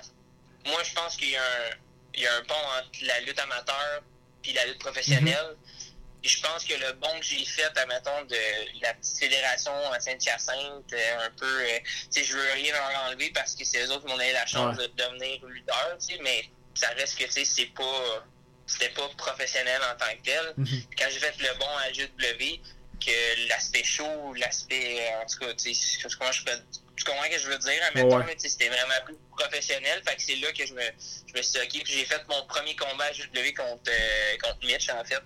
moi, 0.65 0.81
je 0.83 0.93
pense 0.93 1.17
qu'il 1.17 1.29
y, 1.29 2.21
y, 2.21 2.27
a 2.27 2.35
un 2.35 2.41
pont 2.43 2.55
entre 2.55 2.89
la 3.03 3.19
lutte 3.21 3.39
amateur 3.39 4.01
et 4.45 4.53
la 4.53 4.65
lutte 4.65 4.79
professionnelle. 4.79 5.35
Mm-hmm. 5.35 5.89
Je 6.21 6.41
pense 6.41 6.65
que 6.65 6.73
le 6.73 6.93
bon 6.93 7.19
que 7.19 7.25
j'ai 7.25 7.45
fait, 7.45 7.77
admettons, 7.77 8.23
de 8.25 8.81
la 8.81 8.93
petite 8.93 9.19
fédération 9.19 9.71
à 9.91 9.99
Saint-Hyacinthe, 9.99 10.93
euh, 10.93 11.25
un 11.25 11.31
peu, 11.31 11.45
euh, 11.45 11.79
tu 12.11 12.21
sais, 12.21 12.23
je 12.25 12.35
veux 12.35 12.51
rien 12.53 12.73
leur 12.73 13.03
enlever 13.05 13.31
parce 13.31 13.55
que 13.55 13.63
c'est 13.63 13.85
eux 13.85 13.91
autres 13.91 14.05
qui 14.05 14.07
m'ont 14.07 14.17
donné 14.17 14.33
la 14.33 14.45
chance 14.45 14.77
ouais. 14.77 14.87
de 14.87 14.93
devenir 14.95 15.45
lutteur, 15.45 15.97
tu 15.99 16.15
sais, 16.15 16.21
mais 16.21 16.49
ça 16.73 16.89
reste 16.89 17.17
que, 17.17 17.23
tu 17.25 17.31
sais, 17.31 17.45
c'est 17.45 17.73
pas, 17.73 18.25
c'était 18.67 18.89
pas 18.89 19.07
professionnel 19.17 19.81
en 19.81 19.97
tant 19.97 20.13
que 20.17 20.23
tel. 20.23 20.53
Mm-hmm. 20.57 20.83
Quand 20.97 21.05
j'ai 21.09 21.19
fait 21.19 21.35
le 21.39 21.57
bon 21.57 21.77
à 21.77 21.91
JW, 21.93 22.61
que 22.99 23.47
l'aspect 23.47 23.83
chaud, 23.83 24.33
l'aspect, 24.35 25.11
en 25.21 25.25
tout 25.25 25.39
cas, 25.39 25.53
tu 25.53 25.73
sais, 25.73 25.99
comment 26.17 26.31
je 26.31 26.43
peux, 26.43 26.51
tu 26.95 27.03
comprends 27.05 27.23
ce 27.23 27.29
que 27.29 27.39
je 27.39 27.47
veux 27.47 27.57
dire, 27.57 27.83
admettons, 27.87 28.17
ouais. 28.17 28.35
c'était 28.37 28.67
vraiment 28.69 29.05
plus 29.05 29.15
professionnel. 29.37 30.01
Fait 30.05 30.15
que 30.15 30.21
c'est 30.21 30.35
là 30.35 30.51
que 30.51 30.65
je 30.65 30.73
me, 30.73 30.81
je 30.81 31.37
me 31.37 31.41
suis 31.41 31.59
dit, 31.67 31.79
OK, 31.79 31.85
j'ai 31.85 32.05
fait 32.05 32.21
mon 32.27 32.45
premier 32.47 32.75
combat 32.75 33.05
à 33.05 33.13
JW 33.13 33.53
contre, 33.55 33.89
euh, 33.89 34.37
contre 34.41 34.65
Mitch, 34.65 34.89
en 34.89 35.03
fait. 35.03 35.21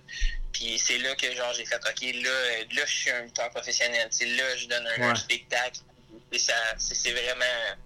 Puis 0.52 0.78
c'est 0.78 0.98
là 0.98 1.14
que 1.16 1.34
genre 1.34 1.52
j'ai 1.52 1.66
fait 1.66 1.76
OK, 1.84 2.00
là, 2.00 2.64
là 2.70 2.86
je 2.86 2.94
suis 2.94 3.10
un 3.10 3.22
lutteur 3.22 3.50
professionnel. 3.50 4.06
C'est 4.12 4.26
là 4.26 4.56
je 4.56 4.66
donne 4.66 4.86
un, 4.86 5.08
Ouais. 5.08 5.16
spectacle. 5.16 5.80
Et 6.30 6.38
ça, 6.38 6.54
c'est 6.78 7.10
vraiment 7.10 7.76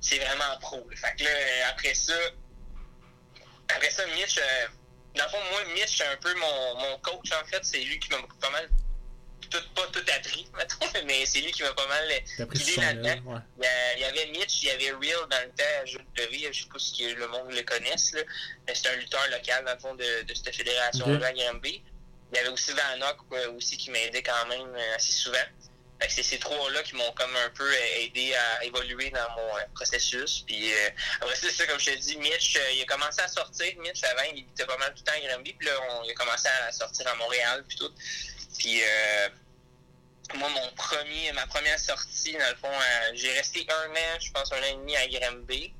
c'est 0.00 0.18
vraiment 0.18 0.56
pro. 0.60 0.88
Fait 0.94 1.16
que 1.16 1.24
là, 1.24 1.30
après 1.70 1.94
ça, 1.94 2.14
après 3.68 3.90
ça, 3.90 4.06
Mitch, 4.14 4.38
euh, 4.38 4.66
dans 5.16 5.24
le 5.24 5.30
fond, 5.30 5.38
moi, 5.50 5.64
Mitch, 5.74 5.96
c'est 5.98 6.06
un 6.06 6.16
peu 6.16 6.34
mon, 6.34 6.74
mon 6.80 6.98
coach, 6.98 7.30
en 7.32 7.44
fait. 7.46 7.64
C'est 7.64 7.80
lui 7.80 7.98
qui 7.98 8.10
m'a 8.10 8.18
pas 8.40 8.50
mal, 8.50 8.68
tout, 9.52 9.68
pas 9.74 9.86
tout 9.92 10.04
appris, 10.16 10.46
mettons, 10.56 11.04
mais 11.06 11.24
c'est 11.26 11.40
lui 11.40 11.52
qui 11.52 11.62
m'a 11.62 11.72
pas 11.74 11.86
mal 11.86 12.08
guidé 12.50 12.76
là-dedans. 12.76 13.32
ouais. 13.32 13.40
Il 13.58 13.64
y 13.64 13.66
a- 13.66 13.94
il 13.96 14.00
y 14.00 14.04
avait 14.04 14.26
Mitch, 14.32 14.62
il 14.62 14.68
y 14.68 14.70
avait 14.70 14.90
Real 14.92 15.28
dans 15.30 15.40
le 15.42 15.50
temps 15.50 15.64
à 15.82 15.84
Jeu 15.86 16.00
de 16.16 16.22
vie. 16.24 16.46
Je 16.52 16.62
sais 16.62 16.68
pas 16.68 16.78
si 16.78 17.14
le 17.14 17.28
monde 17.28 17.52
le 17.52 17.62
connaisse. 17.62 18.12
là. 18.12 18.22
Mais 18.66 18.74
C'est 18.74 18.88
un 18.88 18.96
lutteur 18.96 19.26
local, 19.30 19.64
dans 19.64 19.74
le 19.74 19.78
fond, 19.78 19.94
de, 19.94 20.22
de 20.22 20.34
cette 20.34 20.54
fédération-là 20.56 21.16
Ok. 21.16 21.22
à 21.24 21.32
Granby. 21.32 21.82
Il 22.32 22.36
y 22.36 22.40
avait 22.40 22.48
aussi 22.48 22.72
Vanok 22.72 23.18
euh, 23.32 23.52
aussi 23.52 23.76
qui 23.76 23.90
m'aidait 23.90 24.22
quand 24.22 24.46
même 24.46 24.74
euh, 24.74 24.96
assez 24.96 25.12
souvent. 25.12 25.38
C'est 26.08 26.24
ces 26.24 26.38
trois-là 26.40 26.82
qui 26.82 26.96
m'ont 26.96 27.12
comme 27.12 27.36
un 27.36 27.50
peu 27.50 27.62
euh, 27.70 28.00
aidé 28.00 28.34
à 28.34 28.64
évoluer 28.64 29.10
dans 29.10 29.28
mon 29.36 29.50
processus. 29.74 30.42
Puis 30.46 30.72
euh, 30.72 30.88
après 31.20 31.36
ça, 31.36 31.42
c'est 31.48 31.52
ça, 31.52 31.66
comme 31.66 31.78
je 31.78 31.90
te 31.92 31.96
dis, 31.96 32.16
Mitch, 32.16 32.56
euh, 32.56 32.70
il 32.74 32.82
a 32.82 32.86
commencé 32.86 33.20
à 33.20 33.28
sortir. 33.28 33.72
Mitch, 33.78 34.02
avant, 34.02 34.22
il 34.34 34.40
était 34.40 34.64
pas 34.66 34.76
mal 34.78 34.92
tout 34.94 35.04
le 35.06 35.12
temps 35.12 35.16
à 35.16 35.28
Granby. 35.28 35.52
Puis 35.52 35.68
là, 35.68 35.74
on- 35.90 36.02
il 36.04 36.10
a 36.10 36.14
commencé 36.14 36.48
à 36.48 36.72
sortir 36.72 37.06
à 37.06 37.14
Montréal, 37.14 37.64
puis 37.68 37.76
tout. 37.76 37.92
Puis 38.58 38.80
euh, 38.82 39.28
moi, 40.34 40.48
mon 40.48 40.72
premier, 40.74 41.32
ma 41.32 41.46
première 41.46 41.78
sortie, 41.78 42.32
dans 42.32 42.48
le 42.50 42.56
fond, 42.56 42.68
euh, 42.68 43.10
j'ai 43.14 43.32
resté 43.32 43.66
un 43.68 43.90
an, 43.90 44.20
je 44.20 44.30
pense 44.32 44.52
un 44.52 44.58
an 44.58 44.64
et 44.64 44.74
demi 44.74 44.96
à 44.96 45.06
Granby, 45.08 45.72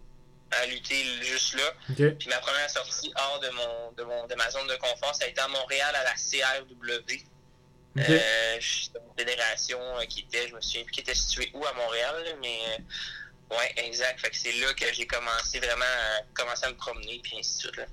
à 0.51 0.67
lutter 0.67 1.05
juste 1.23 1.55
là. 1.55 1.73
Puis 1.95 2.29
ma 2.29 2.39
première 2.39 2.71
sortie 2.71 3.13
hors 3.17 3.41
de 3.41 3.49
mon 3.51 3.93
de 3.93 4.03
mon 4.05 4.27
de 4.27 4.35
ma 4.35 4.51
zone 4.51 4.67
de 4.67 4.77
confort, 4.77 5.15
ça 5.15 5.25
a 5.25 5.29
été 5.29 5.41
à 5.41 5.49
Montréal 5.49 5.95
à 5.95 6.05
la 6.05 6.15
CRW. 6.15 7.15
Ok. 7.95 8.09
Euh, 8.09 8.57
je 8.61 8.67
suis 8.67 8.89
dans 8.91 9.01
une 9.01 9.19
fédération 9.19 9.79
euh, 9.99 10.05
qui 10.07 10.21
était, 10.21 10.49
je 10.49 10.55
me 10.55 10.61
souviens 10.61 10.85
plus 10.85 10.93
qui 10.93 11.01
était 11.01 11.15
située 11.15 11.51
où 11.53 11.65
à 11.67 11.73
Montréal, 11.75 12.39
mais 12.41 12.61
ouais, 13.51 13.73
exact. 13.77 14.21
Fait 14.21 14.31
que 14.31 14.37
c'est 14.37 14.53
là 14.53 14.73
que 14.75 14.93
j'ai 14.93 15.07
commencé 15.07 15.59
vraiment 15.59 15.85
à 15.85 16.23
commencer 16.35 16.65
à 16.65 16.71
me 16.71 16.77
promener 16.77 17.21
puis 17.23 17.39
ainsi 17.39 17.57
de 17.57 17.61
suite. 17.61 17.77
Là. 17.77 17.85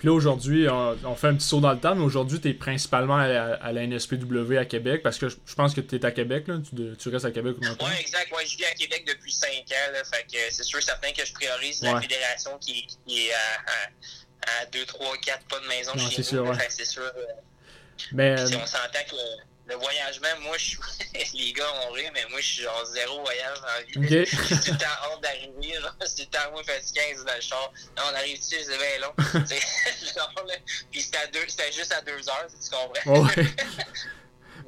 Puis 0.00 0.08
là, 0.08 0.14
aujourd'hui, 0.14 0.66
on, 0.68 0.96
on 1.04 1.14
fait 1.14 1.28
un 1.28 1.34
petit 1.34 1.46
saut 1.46 1.60
dans 1.60 1.72
le 1.72 1.78
temps, 1.78 1.94
mais 1.94 2.02
aujourd'hui, 2.02 2.40
tu 2.40 2.48
es 2.48 2.54
principalement 2.54 3.18
à 3.18 3.28
la, 3.28 3.54
à 3.62 3.70
la 3.70 3.86
NSPW 3.86 4.56
à 4.58 4.64
Québec, 4.64 5.02
parce 5.02 5.18
que 5.18 5.28
je, 5.28 5.36
je 5.44 5.54
pense 5.54 5.74
que 5.74 5.82
tu 5.82 5.94
es 5.94 6.04
à 6.06 6.10
Québec, 6.10 6.48
là. 6.48 6.56
Tu, 6.66 6.74
de- 6.74 6.94
tu 6.94 7.10
restes 7.10 7.26
à 7.26 7.30
Québec 7.30 7.56
ou 7.60 7.64
longtemps? 7.64 7.86
Ouais, 7.86 8.00
exact. 8.00 8.32
Ouais, 8.34 8.44
je 8.46 8.56
vis 8.56 8.64
à 8.64 8.72
Québec 8.72 9.04
depuis 9.06 9.30
5 9.30 9.48
ans. 9.50 9.92
Là, 9.92 10.02
fait 10.10 10.22
que 10.24 10.38
c'est 10.50 10.64
sûr 10.64 10.82
certain 10.82 11.12
que 11.12 11.24
je 11.24 11.32
priorise 11.34 11.82
la 11.82 12.00
fédération 12.00 12.56
qui, 12.58 12.86
qui 13.06 13.26
est 13.26 13.32
à, 13.34 13.36
à, 14.56 14.62
à 14.62 14.66
2, 14.72 14.84
3, 14.86 15.16
4 15.18 15.46
pas 15.46 15.60
de 15.60 15.66
maison 15.68 15.92
Non, 15.94 16.08
chez 16.08 16.16
c'est 16.16 16.22
sûr, 16.22 16.44
ouais. 16.46 16.54
Fait 16.56 16.66
que 16.66 16.72
c'est 16.72 16.84
sûr. 16.86 17.02
euh, 17.02 17.22
Mais, 18.12 18.34
puis, 18.36 18.54
euh, 18.54 18.58
on 18.62 18.66
s'entend 18.66 19.04
que 19.06 19.16
le, 19.70 19.74
le 19.74 19.80
voyagement, 19.80 20.28
moi, 20.42 20.56
je 20.58 20.64
suis. 20.64 20.78
les 21.38 21.52
gars 21.52 21.64
ont 21.88 21.92
ri, 21.92 22.02
mais 22.12 22.24
moi, 22.30 22.40
je 22.40 22.46
suis 22.46 22.62
genre 22.62 22.84
zéro 22.92 23.20
voyage 23.22 23.58
dans 23.60 23.66
la 23.66 23.82
vie. 23.82 23.98
ok. 23.98 24.28
J'ai 24.48 24.56
tout 24.56 24.72
le 24.72 24.78
temps 24.78 24.86
hâte 25.14 25.22
d'arriver. 25.22 25.80
genre, 25.80 25.94
C'est 26.04 26.24
tout 26.24 26.28
le 26.32 26.38
temps 26.38 26.50
moi, 26.52 26.62
fait 26.64 26.82
15 26.94 27.24
dans 27.24 27.34
le 27.34 27.40
char. 27.40 27.72
Là, 27.96 28.02
on 28.12 28.16
arrive 28.16 28.36
ici, 28.38 28.56
c'est 28.62 28.76
bien 28.78 29.00
long. 29.06 29.12
Genre, 30.16 30.44
là, 30.46 30.54
Puis 30.90 31.00
c'était 31.02 31.18
à 31.18 31.26
deux- 31.28 31.38
c'était 31.48 31.72
juste 31.72 31.92
à 31.92 32.00
2 32.02 32.12
heures, 32.12 32.46
tu 32.48 32.70
comprends? 32.70 33.22
Ouais. 33.24 33.46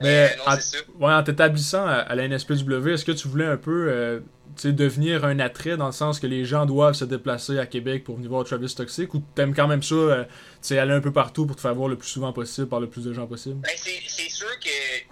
Mais, 0.01 0.31
Mais, 0.31 0.37
non, 0.39 0.45
en, 0.49 0.57
c'est 0.57 0.63
ça. 0.63 0.85
ouais, 0.99 1.13
en 1.13 1.23
t'établissant 1.23 1.87
à, 1.87 1.93
à 1.95 2.15
la 2.15 2.25
NSPW, 2.27 2.89
est-ce 2.95 3.05
que 3.05 3.13
tu 3.13 3.29
voulais 3.29 3.47
un 3.47 3.57
peu 3.57 3.89
euh, 3.91 4.21
devenir 4.65 5.25
un 5.25 5.39
attrait 5.39 5.77
dans 5.77 5.87
le 5.87 5.93
sens 5.93 6.19
que 6.19 6.27
les 6.27 6.45
gens 6.45 6.67
doivent 6.67 6.95
se 6.95 7.05
déplacer 7.05 7.59
à 7.59 7.67
Québec 7.67 8.03
pour 8.05 8.17
venir 8.17 8.31
voir 8.31 8.45
Travis 8.45 8.75
Toxic 8.75 9.13
ou 9.15 9.23
t'aimes 9.35 9.55
quand 9.55 9.69
même 9.69 9.83
ça, 9.83 9.95
euh, 9.95 10.25
sais, 10.69 10.79
aller 10.79 10.93
un 10.95 11.01
peu 11.01 11.13
partout 11.13 11.47
pour 11.47 11.57
te 11.57 11.61
faire 11.61 11.75
voir 11.75 11.89
le 11.89 11.97
plus 11.99 12.09
souvent 12.09 12.33
possible 12.33 12.69
par 12.69 12.81
le 12.81 12.89
plus 12.89 13.05
de 13.05 13.13
gens 13.13 13.27
possible? 13.27 13.61
Ben, 13.61 13.73
c'est 13.77 14.03
c'est 14.09 14.29
sûr 14.29 14.49
que 14.61 14.69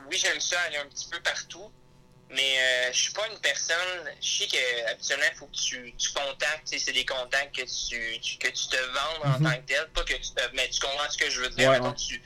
oui, 0.08 0.16
j'aime 0.16 0.40
ça 0.40 0.58
aller 0.66 0.76
un 0.78 0.86
petit 0.86 1.08
peu 1.10 1.20
partout, 1.20 1.70
mais 2.30 2.54
euh, 2.58 2.92
je 2.92 2.98
suis 2.98 3.12
pas 3.12 3.26
une 3.28 3.38
personne. 3.40 3.76
Je 4.20 4.28
sais 4.38 4.46
que 4.46 4.90
habituellement, 4.90 5.26
il 5.32 5.36
faut 5.36 5.46
que 5.46 5.56
tu, 5.56 5.94
tu 5.98 6.10
contactes, 6.12 6.68
tu 6.70 6.78
c'est 6.78 6.92
des 6.92 7.04
contacts 7.04 7.54
que 7.56 7.62
tu, 7.62 8.20
tu- 8.20 8.38
que 8.38 8.48
tu 8.48 8.68
te 8.68 8.76
vendes 8.76 9.34
en 9.34 9.38
Mhm. 9.38 9.44
tant 9.44 9.56
que 9.60 9.66
tel. 9.66 9.88
Pas 9.94 10.04
que 10.04 10.14
tu 10.14 10.30
te. 10.34 10.42
Mais 10.54 10.68
tu 10.68 10.80
comprends 10.80 11.10
ce 11.10 11.18
que 11.18 11.28
je 11.30 11.40
veux 11.40 11.48
dire. 11.50 11.68
Ouais, 11.68 11.74
Mettons, 11.78 11.90
ouais. 11.90 11.96
Tu, 11.96 12.22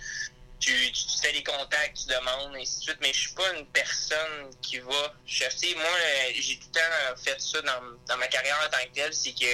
tu, 0.60 0.72
tu, 0.92 1.06
tu 1.06 1.18
fais 1.22 1.32
des 1.32 1.42
contacts, 1.42 1.96
tu 1.96 2.06
demandes, 2.08 2.56
et 2.56 2.62
ainsi 2.62 2.78
de 2.78 2.82
suite, 2.84 2.98
mais 3.02 3.12
je 3.12 3.20
suis 3.20 3.34
pas 3.34 3.52
une 3.58 3.66
personne 3.66 4.50
qui 4.62 4.78
va 4.78 5.14
chercher. 5.26 5.74
Moi, 5.74 5.84
euh, 5.84 6.30
j'ai 6.38 6.58
tout 6.58 6.68
le 6.74 6.80
temps 6.80 7.16
fait 7.22 7.38
ça 7.40 7.60
dans, 7.62 7.82
dans 8.08 8.16
ma 8.18 8.28
carrière 8.28 8.58
en 8.66 8.70
tant 8.70 8.82
que 8.86 8.94
tel, 8.94 9.12
c'est 9.12 9.32
que 9.32 9.46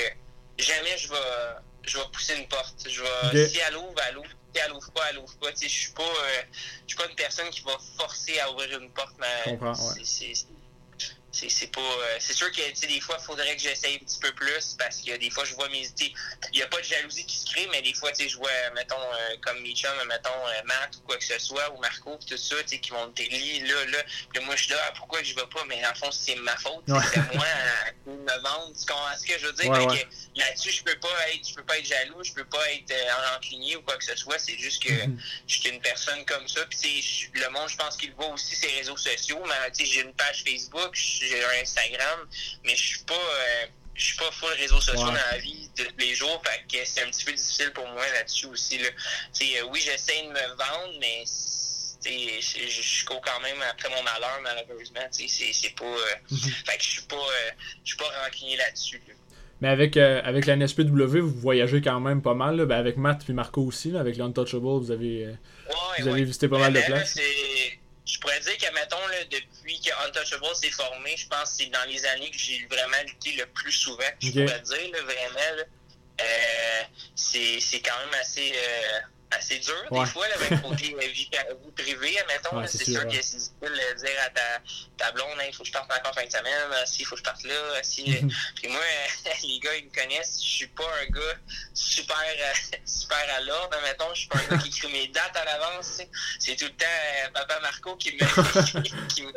jamais 0.58 0.96
je 0.98 1.08
vais 1.08 1.16
je 1.90 1.98
vais 1.98 2.04
pousser 2.12 2.36
une 2.36 2.46
porte. 2.48 2.74
Je 2.88 3.02
vais. 3.32 3.48
Si 3.48 3.58
elle 3.58 3.76
ouvre, 3.76 3.94
elle 4.08 4.18
ouvre. 4.18 4.28
Si 4.54 4.60
elle 4.64 4.72
ouvre 4.72 4.90
pas, 4.92 5.10
elle 5.10 5.18
ouvre 5.18 5.34
pas. 5.38 5.50
Tu 5.52 5.58
sais, 5.58 5.68
je 5.68 5.78
suis 5.80 5.92
pas, 5.92 6.02
euh, 6.02 6.42
je 6.86 6.94
suis 6.94 6.96
pas 6.96 7.06
une 7.08 7.14
personne 7.16 7.48
qui 7.50 7.60
va 7.62 7.76
forcer 7.98 8.38
à 8.40 8.50
ouvrir 8.52 8.80
une 8.80 8.90
porte. 8.90 9.14
Mais 9.18 9.26
Je 9.46 9.50
comprends, 9.50 9.72
ouais. 9.72 10.04
c'est- 10.04 10.34
c'est- 10.34 10.46
c'est- 11.48 11.72
pas 11.72 11.80
euh, 11.80 12.16
c'est 12.18 12.34
sûr 12.34 12.50
que 12.50 12.86
des 12.86 13.00
fois 13.00 13.16
il 13.20 13.24
faudrait 13.24 13.54
que 13.56 13.62
j'essaye 13.62 13.94
un 13.96 13.98
petit 13.98 14.18
peu 14.18 14.32
plus 14.32 14.74
parce 14.78 14.98
que 14.98 15.16
des 15.16 15.30
fois 15.30 15.44
je 15.44 15.54
vois 15.54 15.68
mes 15.68 15.84
sais, 15.84 16.12
il 16.52 16.58
y 16.58 16.62
a 16.62 16.66
pas 16.66 16.78
de 16.78 16.84
jalousie 16.84 17.24
qui 17.24 17.36
se 17.36 17.46
crée 17.46 17.68
mais 17.70 17.80
des 17.82 17.94
fois 17.94 18.10
je 18.18 18.36
vois 18.36 18.50
mettons 18.74 18.96
euh, 19.00 19.36
comme 19.42 19.60
mes 19.62 19.72
chums 19.74 20.04
mettons 20.08 20.28
euh, 20.48 20.62
Matt 20.64 20.96
ou 20.96 21.00
quoi 21.06 21.16
que 21.16 21.24
ce 21.24 21.38
soit 21.38 21.72
ou 21.74 21.78
Marco 21.80 22.18
tout 22.28 22.36
ça 22.36 22.56
tu 22.62 22.68
sais 22.68 22.78
qui 22.80 22.90
vont 22.90 23.12
lit 23.16 23.60
là 23.60 23.84
là 23.86 24.02
puis 24.34 24.44
moi 24.44 24.56
je 24.56 24.64
suis 24.64 24.72
là 24.72 24.78
ah, 24.88 24.92
pourquoi 24.96 25.22
je 25.22 25.34
vais 25.34 25.46
pas? 25.46 25.64
Mais 25.68 25.80
le 25.80 25.98
fond 25.98 26.10
c'est 26.10 26.34
ma 26.36 26.56
faute 26.56 26.84
Ouais. 26.88 27.00
c'est 27.12 27.34
moi 27.34 27.44
à, 27.46 27.88
à 27.88 27.92
me 28.06 28.42
vendre 28.42 28.72
tu 28.78 28.84
comprends 28.86 29.16
ce 29.16 29.26
que 29.26 29.38
je 29.38 29.46
veux 29.46 29.52
dire? 29.52 29.70
Ouais, 29.70 29.86
ouais. 29.86 30.08
là-dessus 30.36 30.72
je 30.72 30.82
peux 30.82 30.98
pas 30.98 31.28
être 31.32 31.48
je 31.48 31.54
peux 31.54 31.64
pas 31.64 31.78
être 31.78 31.86
jaloux 31.86 32.22
je 32.24 32.32
peux 32.32 32.44
pas 32.44 32.70
être 32.72 32.90
euh, 32.90 33.14
rancunier 33.34 33.76
ou 33.76 33.82
quoi 33.82 33.96
que 33.96 34.04
ce 34.04 34.16
soit 34.16 34.38
c'est 34.38 34.58
juste 34.58 34.82
que 34.82 34.90
Mhm. 34.90 35.18
je 35.46 35.58
suis 35.60 35.68
une 35.70 35.80
personne 35.80 36.24
comme 36.24 36.46
ça. 36.48 36.64
Puis 36.66 37.28
le 37.34 37.48
monde, 37.50 37.68
je 37.68 37.76
pense 37.76 37.96
qu'il 37.96 38.12
voit 38.14 38.28
aussi 38.28 38.54
ses 38.56 38.68
réseaux 38.68 38.96
sociaux. 38.96 39.40
Mais 39.46 39.70
tu 39.72 39.84
sais, 39.86 39.92
j'ai 39.92 40.00
une 40.00 40.12
page 40.14 40.42
Facebook, 40.44 40.94
j'ai 41.30 41.44
un 41.44 41.62
Instagram, 41.62 42.20
mais 42.64 42.74
je 42.76 42.86
suis 42.86 43.04
pas, 43.04 43.14
euh, 43.14 43.66
je 43.94 44.04
suis 44.04 44.16
pas 44.16 44.30
full 44.32 44.50
réseaux 44.58 44.80
sociaux 44.80 45.00
Ouais. 45.06 45.12
dans 45.12 45.30
la 45.32 45.38
vie 45.38 45.68
de 45.78 45.84
tous 45.84 45.96
les 45.98 46.14
jours. 46.14 46.42
Fait 46.44 46.62
que 46.70 46.84
c'est 46.84 47.02
un 47.02 47.10
petit 47.10 47.24
peu 47.24 47.32
difficile 47.32 47.70
pour 47.72 47.86
moi 47.88 48.02
là-dessus 48.14 48.46
aussi. 48.46 48.78
Là. 48.78 48.88
Euh, 48.88 49.68
oui, 49.70 49.80
j'essaie 49.84 50.22
de 50.22 50.28
me 50.28 50.48
vendre, 50.56 50.94
mais 51.00 51.24
je, 52.04 53.04
cours 53.04 53.20
quand 53.20 53.40
même 53.40 53.56
après 53.70 53.88
mon 53.90 54.02
malheur, 54.02 54.40
malheureusement. 54.42 55.00
C'est, 55.10 55.74
pas. 55.74 55.84
euh, 55.84 56.14
Mhm. 56.30 56.38
fait 56.38 56.76
que 56.78 56.82
je 56.82 56.88
suis 56.90 57.02
pas, 57.02 57.16
je 57.84 57.88
suis 57.88 57.96
pas 57.98 58.10
rancunier 58.24 58.56
là-dessus. 58.56 59.02
là. 59.06 59.14
Mais 59.60 59.68
avec, 59.68 59.98
euh, 59.98 60.22
avec 60.24 60.46
la 60.46 60.54
NSPW, 60.56 61.20
vous 61.20 61.38
voyagez 61.38 61.82
quand 61.82 62.00
même 62.00 62.22
pas 62.22 62.32
mal, 62.32 62.56
là. 62.56 62.64
Ben, 62.64 62.78
avec 62.78 62.96
Matt 62.96 63.22
puis 63.24 63.34
Marco 63.34 63.60
aussi, 63.60 63.90
là, 63.90 64.00
avec 64.00 64.16
l'Untouchable, 64.16 64.64
vous 64.64 64.90
avez, 64.90 65.26
euh, 65.26 65.30
Ouais, 65.68 65.74
vous 65.98 66.08
avez 66.08 66.20
ouais. 66.20 66.24
visité 66.24 66.48
pas 66.48 66.58
mal 66.58 66.72
de 66.72 66.78
là, 66.78 66.86
places. 66.86 67.18
Je 68.12 68.18
pourrais 68.18 68.40
dire 68.40 68.56
que, 68.58 68.74
mettons, 68.74 69.06
là, 69.08 69.24
depuis 69.24 69.80
que 69.80 69.90
Untouchable 70.06 70.54
s'est 70.54 70.70
formé, 70.70 71.16
je 71.16 71.28
pense 71.28 71.50
que 71.50 71.56
c'est 71.64 71.66
dans 71.66 71.84
les 71.88 72.04
années 72.06 72.30
que 72.30 72.38
j'ai 72.38 72.66
vraiment 72.70 73.02
lutté 73.06 73.32
le 73.32 73.46
plus 73.46 73.72
souvent, 73.72 74.02
je 74.20 74.30
pourrais 74.30 74.60
dire, 74.60 74.92
là, 74.92 75.02
vraiment. 75.02 75.56
là. 75.56 75.64
Euh, 76.20 76.82
c'est 77.14 77.60
c'est 77.60 77.80
quand 77.80 77.98
même 78.04 78.20
assez, 78.20 78.52
euh, 78.54 79.00
assez 79.30 79.58
dur, 79.58 79.74
Ouais. 79.90 80.00
des 80.04 80.10
fois, 80.10 80.28
là, 80.28 80.34
même 80.38 80.60
côté 80.62 80.94
euh, 80.94 81.06
vie, 81.08 81.28
vie 81.30 81.70
privée, 81.76 82.18
mettons. 82.28 82.58
Ouais, 82.58 82.66
c'est 82.66 82.78
c'est 82.78 82.84
sûr, 82.84 83.00
sûr 83.00 83.08
que 83.08 83.22
c'est 83.22 83.36
difficile 83.36 83.52
de 83.62 83.98
dire 83.98 84.22
à 84.24 84.30
ta, 84.30 84.40
ta 84.96 85.12
blonde, 85.12 85.28
il 85.46 85.54
faut 85.54 85.62
que 85.62 85.68
je 85.68 85.72
parte 85.72 85.90
encore 85.96 86.14
fin 86.14 86.24
de 86.26 86.30
semaine, 86.30 86.68
ah, 86.72 86.86
si, 86.86 87.02
il 87.02 87.04
faut 87.04 87.14
que 87.14 87.20
je 87.20 87.24
parte 87.24 87.42
là, 87.44 87.54
ah, 87.76 87.82
si. 87.82 88.02
Puis 88.56 88.68
moi, 88.68 88.80
les 89.42 89.58
gars, 89.60 89.74
ils 89.76 89.84
me 89.86 89.94
connaissent, 89.94 90.40
je 90.42 90.48
suis 90.48 90.66
pas 90.68 90.84
un 91.02 91.06
gars 91.06 91.36
super, 91.74 92.16
euh, 92.18 92.76
super 92.84 93.34
à 93.36 93.40
l'ordre, 93.40 93.76
mettons. 93.82 94.12
Je 94.14 94.20
suis 94.20 94.28
pas 94.28 94.38
un 94.38 94.56
gars 94.56 94.58
qui 94.58 94.68
écrit 94.68 94.92
mes 94.92 95.08
dates 95.08 95.36
à 95.36 95.44
l'avance. 95.44 96.00
C'est 96.38 96.56
tout 96.56 96.64
le 96.66 96.70
temps 96.72 96.86
euh, 96.86 97.28
Papa 97.32 97.60
Marco 97.60 97.96
qui 97.96 98.12
me, 98.12 99.06
qui 99.08 99.22
me, 99.22 99.32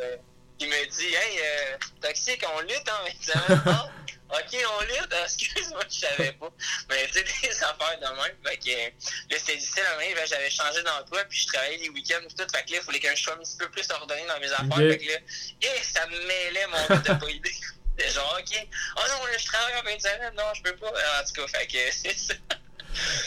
qui 0.58 0.66
me 0.66 0.86
dit 0.86 1.14
Hey, 1.14 1.38
euh, 1.40 1.76
Toxique, 2.00 2.44
on 2.54 2.60
lutte 2.60 2.88
en 2.90 3.04
même 3.04 3.14
temps. 3.26 3.70
Ah, 4.30 4.40
ok, 4.40 4.56
on 4.78 4.80
lutte? 4.84 5.12
Ah, 5.12 5.24
Excuse-moi, 5.24 5.82
je 5.88 5.98
savais 5.98 6.32
pas. 6.32 6.48
Mais 6.88 7.06
tu 7.08 7.12
sais, 7.12 7.24
des 7.42 7.62
affaires 7.62 7.98
de 8.00 8.06
même. 8.06 8.36
Fait 8.44 8.56
que 8.56 8.70
là, 8.70 9.38
c'était 9.38 9.56
difficile 9.56 9.82
à 9.94 9.98
même. 9.98 10.14
Ben, 10.14 10.26
J'avais 10.26 10.50
changé 10.50 10.82
d'emploi, 10.82 11.24
puis 11.26 11.38
je 11.38 11.46
travaillais 11.48 11.76
les 11.76 11.90
week-ends, 11.90 12.26
tout. 12.36 12.46
Fait 12.52 12.64
que 12.64 12.72
là, 12.72 12.78
il 12.78 12.82
fallait 12.82 13.00
que 13.00 13.14
je 13.14 13.22
sois 13.22 13.34
un 13.34 13.38
petit 13.38 13.56
peu 13.58 13.70
plus 13.70 13.88
ordonné 13.90 14.24
dans 14.26 14.40
mes 14.40 14.50
affaires. 14.50 14.76
Fait 14.76 14.98
que 14.98 15.12
là, 15.12 15.18
eh, 15.62 15.82
ça 15.82 16.06
me 16.06 16.26
mêlait, 16.26 16.66
mon 16.68 16.86
gars, 16.86 17.02
t'as 17.04 17.14
pas 17.16 17.28
idée. 17.28 17.54
Genre, 18.12 18.38
ok. 18.40 18.66
Oh 18.96 19.00
non, 19.08 19.26
là, 19.26 19.38
je 19.38 19.46
travaille 19.46 19.74
en 19.74 19.82
fin 19.82 19.94
de 19.94 20.00
semaine. 20.00 20.34
Non, 20.36 20.52
je 20.54 20.62
peux 20.62 20.76
pas. 20.76 20.88
En 20.88 21.24
tout 21.24 21.32
cas, 21.46 21.58
fait 21.58 21.66
que 21.66 21.92
c'est 21.92 22.18
ça. 22.18 22.34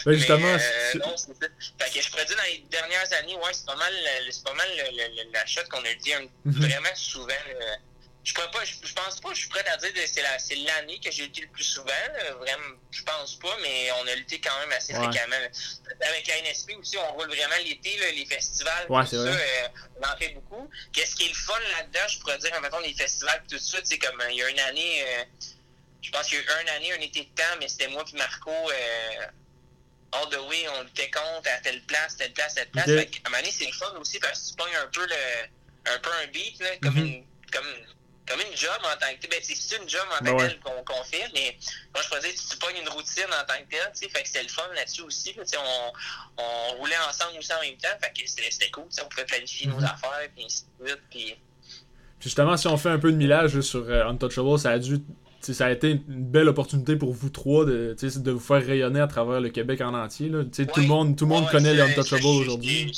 Ben, 0.06 0.12
justement, 0.14 0.38
Mais, 0.38 0.54
euh, 0.62 0.92
c'est- 0.92 0.98
non, 0.98 1.16
c'est 1.16 1.26
ça. 1.34 1.48
Fait 1.78 1.90
que 1.94 2.00
je 2.04 2.10
pourrais 2.10 2.24
dire 2.24 2.36
dans 2.36 2.42
les 2.44 2.58
dernières 2.70 3.12
années, 3.14 3.34
ouais, 3.36 3.52
c'est 3.52 3.66
pas 3.66 3.76
mal, 3.76 3.92
c'est 4.30 4.44
pas 4.44 4.54
mal 4.54 4.68
le- 4.76 4.96
le- 4.96 5.24
le- 5.24 5.32
la 5.32 5.46
shot 5.46 5.60
qu'on 5.70 5.84
a 5.84 5.94
dit 5.94 6.12
Mhm. 6.44 6.60
vraiment 6.68 6.94
souvent. 6.94 7.28
là. 7.28 7.76
Je 8.24 8.34
pourrais 8.34 8.50
pas, 8.50 8.62
je, 8.64 8.74
je 8.84 8.92
pense 8.92 9.20
pas, 9.20 9.30
je 9.32 9.38
suis 9.38 9.48
prêt 9.48 9.66
à 9.66 9.76
dire 9.78 9.92
que 9.94 10.06
c'est 10.06 10.20
la, 10.20 10.38
c'est 10.38 10.56
l'année 10.56 11.00
que 11.02 11.10
j'ai 11.10 11.22
lutté 11.22 11.40
le 11.42 11.48
plus 11.48 11.64
souvent. 11.64 11.86
là. 11.86 12.32
Vraiment, 12.34 12.76
je 12.90 13.02
pense 13.02 13.36
pas, 13.36 13.56
mais 13.62 13.90
on 14.02 14.06
a 14.06 14.14
lutté 14.16 14.38
quand 14.40 14.58
même 14.60 14.72
assez 14.72 14.92
Ouais. 14.94 15.02
fréquemment. 15.04 15.36
Avec 16.02 16.26
la 16.26 16.36
NSP 16.42 16.74
aussi, 16.76 16.98
on 16.98 17.12
roule 17.14 17.28
vraiment 17.28 17.54
l'été, 17.64 17.96
là, 17.96 18.10
les 18.10 18.26
festivals, 18.26 18.84
Ouais, 18.90 19.02
tout 19.04 19.10
c'est 19.10 19.16
ça, 19.16 19.22
euh, 19.22 19.68
on 20.02 20.06
en 20.06 20.16
fait 20.18 20.28
beaucoup. 20.30 20.68
Qu'est-ce 20.92 21.14
qui 21.16 21.24
est 21.24 21.28
le 21.28 21.34
fun 21.34 21.58
là-dedans, 21.78 22.06
je 22.08 22.18
pourrais 22.18 22.36
dire, 22.38 22.60
mettons, 22.60 22.80
les 22.80 22.92
festivals, 22.92 23.42
tout 23.50 23.58
ça, 23.58 23.78
sais, 23.82 23.98
comme 23.98 24.20
euh, 24.20 24.30
il 24.30 24.36
y 24.36 24.42
a 24.42 24.48
une 24.50 24.60
année, 24.60 25.04
euh, 25.06 25.24
je 26.02 26.10
pense 26.10 26.26
qu'il 26.26 26.38
y 26.38 26.40
a 26.40 26.42
eu 26.42 26.62
une 26.62 26.68
année, 26.68 26.92
un 26.92 27.00
été 27.00 27.20
de 27.20 27.34
temps, 27.34 27.56
mais 27.60 27.68
c'était 27.68 27.88
moi 27.88 28.04
puis 28.04 28.14
Marco. 28.16 28.50
All 30.12 30.28
the 30.30 30.40
way, 30.48 30.66
on 30.68 30.82
luttait 30.84 31.10
contre 31.10 31.48
à 31.50 31.60
telle 31.62 31.82
place, 31.82 32.16
telle 32.16 32.32
place, 32.32 32.54
telle 32.54 32.68
place. 32.70 32.88
Ok. 32.88 32.94
Fait 32.96 33.06
qu'à 33.06 33.18
un 33.26 33.30
moment 33.30 33.40
donné, 33.42 33.52
c'est 33.52 33.66
le 33.66 33.72
fun 33.72 33.92
aussi 34.00 34.18
parce 34.18 34.40
que 34.40 34.48
tu 34.50 34.54
pognes 34.56 34.76
un 34.82 34.86
peu 34.88 35.06
le, 35.06 35.92
un 35.92 35.98
peu 35.98 36.10
un 36.22 36.26
beat, 36.28 36.58
là, 36.60 36.68
comme 36.82 36.94
Mhm. 36.94 37.04
une, 37.06 37.24
comme, 37.52 37.66
comme 38.26 38.40
une 38.40 38.56
job 38.56 38.78
en 38.84 38.96
tant 38.98 39.12
que 39.14 39.20
tel. 39.20 39.30
Ben, 39.30 39.40
c'est- 39.42 39.76
une 39.76 39.88
job 39.88 40.00
en 40.10 40.18
tant 40.18 40.24
Ben 40.24 40.36
que 40.36 40.42
telle 40.48 40.60
qu'on 40.60 40.82
qu'on 40.84 41.04
fait, 41.04 41.24
mais 41.34 41.56
moi, 41.94 42.02
je 42.02 42.08
pourrais 42.08 42.20
dire, 42.22 42.32
tu, 42.32 42.46
tu 42.48 42.56
pognes 42.56 42.76
une 42.80 42.88
routine 42.88 43.24
en 43.28 43.44
tant 43.46 43.58
que 43.62 43.68
telle, 43.70 43.92
tu 43.94 44.04
sais, 44.04 44.08
fait 44.08 44.22
que 44.22 44.28
c'était 44.28 44.42
le 44.44 44.48
fun 44.48 44.66
là-dessus 44.74 45.02
aussi, 45.02 45.34
là, 45.34 45.42
on, 45.58 45.92
on 46.42 46.76
roulait 46.78 46.96
ensemble 47.08 47.38
aussi 47.38 47.52
en 47.52 47.60
même 47.60 47.76
temps, 47.76 47.88
fait 48.02 48.12
que 48.12 48.26
c'était 48.28 48.70
cool, 48.70 48.84
on 49.02 49.08
pouvait 49.08 49.24
planifier 49.26 49.66
Mhm. 49.66 49.74
nos 49.78 49.84
affaires, 49.84 50.28
puis 50.34 50.44
ainsi 50.46 50.64
de 50.80 50.86
suite, 50.86 51.02
puis... 51.10 51.36
Puis 52.18 52.28
justement, 52.30 52.56
si 52.56 52.66
on 52.66 52.76
fait 52.76 52.88
un 52.88 52.98
peu 52.98 53.12
de 53.12 53.16
millage 53.16 53.60
sur 53.60 53.80
euh, 53.88 54.04
Untouchable, 54.08 54.58
ça 54.58 54.70
a 54.72 54.78
dû. 54.78 54.98
Ça 55.40 55.66
a 55.66 55.70
été 55.70 55.90
une 55.92 56.24
belle 56.24 56.48
opportunité 56.48 56.96
pour 56.96 57.12
vous 57.12 57.30
trois 57.30 57.64
de, 57.64 57.96
de 58.00 58.30
vous 58.30 58.40
faire 58.40 58.64
rayonner 58.64 59.00
à 59.00 59.06
travers 59.06 59.40
le 59.40 59.48
Québec 59.50 59.80
en 59.80 59.94
entier. 59.94 60.28
Là. 60.28 60.42
Tout 60.44 60.80
le 60.80 60.86
monde, 60.86 61.16
tout 61.16 61.24
le 61.24 61.30
monde 61.30 61.44
Ouais, 61.44 61.50
connaît 61.52 61.74
les 61.74 61.80
Untouchables 61.80 62.26
aujourd'hui. 62.26 62.92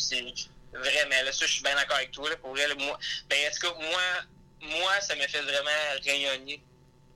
Vraiment, 0.72 1.24
là, 1.24 1.33
ça, 1.33 1.44
je 1.46 1.53
suis 1.53 1.62
bien 1.62 1.74
d'accord 1.74 1.96
avec 1.96 2.11
toi. 2.12 2.29
Là, 2.31 2.37
pour 2.37 2.53
vrai, 2.53 2.66
là, 2.66 2.74
moi, 2.79 2.98
ben, 3.29 3.37
en 3.46 3.55
tout 3.55 3.66
cas, 3.66 3.74
moi, 3.79 4.70
moi, 4.81 4.92
ça 5.03 5.14
me 5.14 5.20
fait 5.22 5.42
vraiment 5.42 5.70
rayonner, 6.05 6.62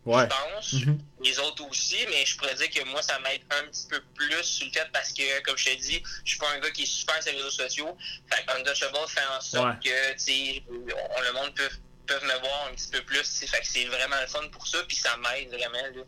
Ouais. 0.04 0.24
je 0.24 0.54
pense. 0.54 0.72
Mhm. 0.74 0.98
Les 1.24 1.38
autres 1.38 1.66
aussi, 1.70 1.96
mais 2.10 2.26
je 2.26 2.36
pourrais 2.36 2.54
dire 2.56 2.68
que 2.68 2.86
moi, 2.90 3.00
ça 3.00 3.18
m'aide 3.20 3.40
un 3.50 3.66
petit 3.70 3.86
peu 3.88 4.00
plus 4.14 4.42
sur 4.42 4.66
le 4.66 4.72
fait 4.72 4.86
parce 4.92 5.12
que, 5.14 5.42
comme 5.44 5.56
je 5.56 5.64
te 5.64 5.80
dis, 5.80 6.02
je 6.24 6.30
suis 6.30 6.38
pas 6.38 6.50
un 6.54 6.58
gars 6.60 6.70
qui 6.72 6.82
est 6.82 6.86
super 6.86 7.22
sur 7.22 7.32
les 7.32 7.38
réseaux 7.38 7.50
sociaux. 7.50 7.96
Fait 8.30 8.44
que 8.44 8.52
Untouchable 8.60 8.98
fait 9.08 9.20
en 9.34 9.40
sorte 9.40 9.82
que, 9.82 10.12
tu 10.12 10.18
sais, 10.18 10.62
on- 10.68 11.22
le 11.22 11.32
monde 11.32 11.54
peut 11.54 11.70
peuvent 12.06 12.22
me 12.24 12.40
voir 12.40 12.68
un 12.70 12.74
petit 12.74 12.88
peu 12.90 13.00
plus, 13.02 13.22
fait 13.22 13.60
que 13.60 13.66
c'est 13.66 13.84
vraiment 13.86 14.16
le 14.20 14.26
fun 14.26 14.46
pour 14.52 14.66
ça, 14.66 14.78
puis 14.86 14.96
ça 14.96 15.10
m'aide 15.16 15.48
vraiment, 15.48 15.96
là. 15.96 16.02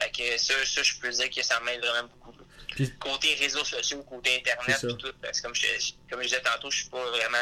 Fait 0.00 0.10
que 0.10 0.38
ça, 0.40 0.54
ça, 0.64 0.82
je 0.82 0.94
peux 1.00 1.10
dire 1.10 1.30
que 1.30 1.42
ça 1.44 1.60
m'aide 1.64 1.80
vraiment 1.80 2.08
beaucoup, 2.08 2.32
là. 2.38 2.44
Puis- 2.74 2.92
Côté 2.98 3.34
réseaux 3.40 3.64
sociaux, 3.64 4.02
côté 4.08 4.36
internet, 4.38 4.96
tout, 4.98 5.12
parce 5.20 5.40
que 5.40 5.46
comme 5.46 5.54
je, 5.54 5.66
comme 6.10 6.20
je 6.22 6.28
disais 6.28 6.40
tantôt, 6.42 6.70
je 6.70 6.78
suis 6.78 6.88
pas 6.88 7.04
vraiment 7.10 7.36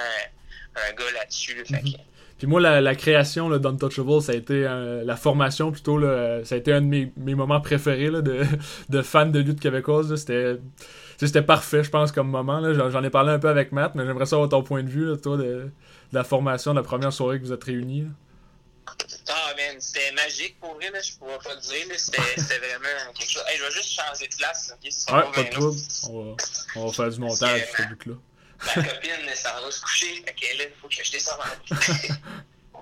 un 0.75 0.92
gars 0.92 1.12
là-dessus, 1.14 1.55
là. 1.55 1.62
Mhm. 1.71 1.92
que, 1.92 1.99
Puis 2.38 2.47
moi, 2.47 2.61
la, 2.61 2.81
la 2.81 2.94
création 2.94 3.51
d'Untouchable, 3.51 4.23
ça 4.23 4.33
a 4.33 4.35
été 4.37 4.64
euh, 4.66 5.05
la 5.05 5.16
formation 5.16 5.71
plutôt, 5.71 5.99
là, 5.99 6.44
ça 6.44 6.55
a 6.55 6.59
été 6.59 6.73
un 6.73 6.81
de 6.81 6.87
mes, 6.87 7.12
mes 7.16 7.35
moments 7.35 7.61
préférés 7.61 8.11
là, 8.11 8.23
de, 8.23 8.44
de 8.88 9.03
fan 9.03 9.31
de 9.33 9.40
lutte 9.40 9.61
québécoise. 9.61 10.14
C'était, 10.14 10.57
c'était 11.18 11.42
parfait, 11.42 11.83
je 11.85 11.90
pense, 11.90 12.12
comme 12.12 12.29
moment. 12.31 12.62
J'en, 12.73 13.03
ai 13.03 13.11
parlé 13.11 13.33
un 13.33 13.38
peu 13.38 13.49
avec 13.49 13.73
Matt, 13.73 13.94
mais 13.94 14.07
j'aimerais 14.07 14.27
savoir 14.27 14.49
ton 14.49 14.62
point 14.62 14.83
de 14.83 14.88
vue, 14.88 15.05
là, 15.05 15.16
toi, 15.16 15.37
de 15.37 15.71
la 16.12 16.25
formation, 16.25 16.73
de 16.73 16.79
la 16.79 16.85
première 16.85 17.12
soirée 17.12 17.38
que 17.38 17.44
vous 17.44 17.53
êtes 17.53 17.64
réunis. 17.64 18.03
là? 18.03 18.09
Ah, 19.29 19.53
man, 19.57 19.77
c'était 19.81 20.12
magique 20.12 20.59
pour 20.61 20.75
vrai, 20.75 20.90
là, 20.90 21.01
je 21.01 21.12
pourrais 21.12 21.38
pas 21.38 21.55
le 21.55 21.61
dire, 21.61 21.87
c'était 21.99 22.59
vraiment 22.59 23.12
quelque 23.14 23.31
chose. 23.31 23.42
Hey, 23.49 23.59
je 23.59 23.64
vais 23.64 23.71
juste 23.71 23.92
changer 23.92 24.27
de 24.29 24.35
place, 24.37 24.73
ok, 24.75 24.90
ce 24.92 25.01
sera 25.01 25.18
Ouais, 25.27 25.33
pas 25.33 25.42
de 25.42 25.51
trouble. 25.51 25.79
On 26.11 26.25
va, 26.25 26.37
on 26.77 26.87
va 26.87 26.92
faire 26.92 27.11
du 27.11 27.21
montage, 27.21 27.62
ce 27.77 27.83
bout-là. 27.83 28.14
Ma 28.77 28.83
copine, 28.88 29.11
elle 29.29 29.37
s'en 29.37 29.61
va 29.62 29.71
se 29.71 29.81
coucher, 29.83 30.23
fait 30.27 30.35
que 30.35 30.59
là, 30.59 30.64
il 30.64 30.73
faut 30.81 30.88
que 30.88 31.05
je 31.05 31.12
descende 31.12 31.38
en 31.40 32.79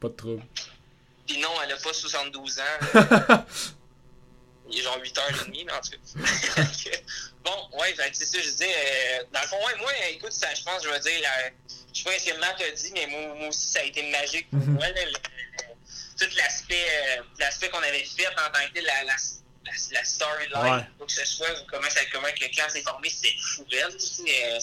Pas 0.00 0.08
de 0.08 0.14
trouble. 0.14 0.42
Puis 1.26 1.38
non, 1.40 1.50
elle 1.64 1.72
a 1.72 1.76
pas 1.76 1.92
72 1.92 2.60
ans. 2.60 3.44
Il 4.70 4.78
est 4.78 4.82
genre 4.82 4.98
8h30, 4.98 5.64
mais 5.66 5.72
en 5.72 5.80
tout 5.80 5.90
cas. 5.90 6.62
bon, 7.44 7.78
ouais, 7.78 7.94
c'est 8.12 8.24
ça, 8.26 8.38
je 8.40 8.48
disais. 8.48 8.74
euh, 8.74 9.24
dans 9.32 9.40
le 9.40 9.46
fond, 9.48 9.56
ouais, 9.66 9.74
moi, 9.80 9.92
écoute, 10.10 10.32
ça, 10.32 10.52
je 10.54 10.62
pense, 10.62 10.82
je 10.84 10.88
vais 10.88 11.00
dire, 11.00 11.20
la, 11.20 11.50
je 11.92 11.98
sais 11.98 12.04
pas 12.04 12.18
ce 12.18 12.24
que 12.30 12.38
Matt 12.38 12.60
a 12.60 12.70
dit, 12.70 12.90
mais 12.94 13.06
moi, 13.06 13.34
moi 13.34 13.48
aussi, 13.48 13.66
ça 13.72 13.80
a 13.80 13.84
été 13.84 14.02
magique 14.10 14.48
pour 14.50 14.60
Mhm. 14.60 14.74
moi. 14.74 14.88
là, 14.88 15.04
le- 15.04 15.10
le- 15.10 15.18
tout 16.18 16.36
l'aspect 16.36 16.84
euh, 16.88 17.22
l'aspect 17.40 17.68
qu'on 17.70 17.82
avait 17.82 18.04
fait 18.04 18.28
en 18.28 18.32
tant 18.52 18.68
que 18.72 18.80
la, 18.80 19.02
la, 19.04 19.16
la, 19.64 19.72
la 19.92 20.04
storyline, 20.04 20.56
Ouais. 20.56 20.82
quoi 20.96 21.06
que 21.06 21.12
ce 21.12 21.24
soit, 21.24 21.50
ou 21.50 21.64
comment, 21.68 21.90
ça, 21.90 22.00
comment 22.12 22.28
que 22.28 22.44
le 22.44 22.48
clan 22.54 22.68
s'est 22.68 22.82
formé, 22.82 23.10
c'était 23.10 23.34
fou, 23.40 23.66
euh, 23.72 24.60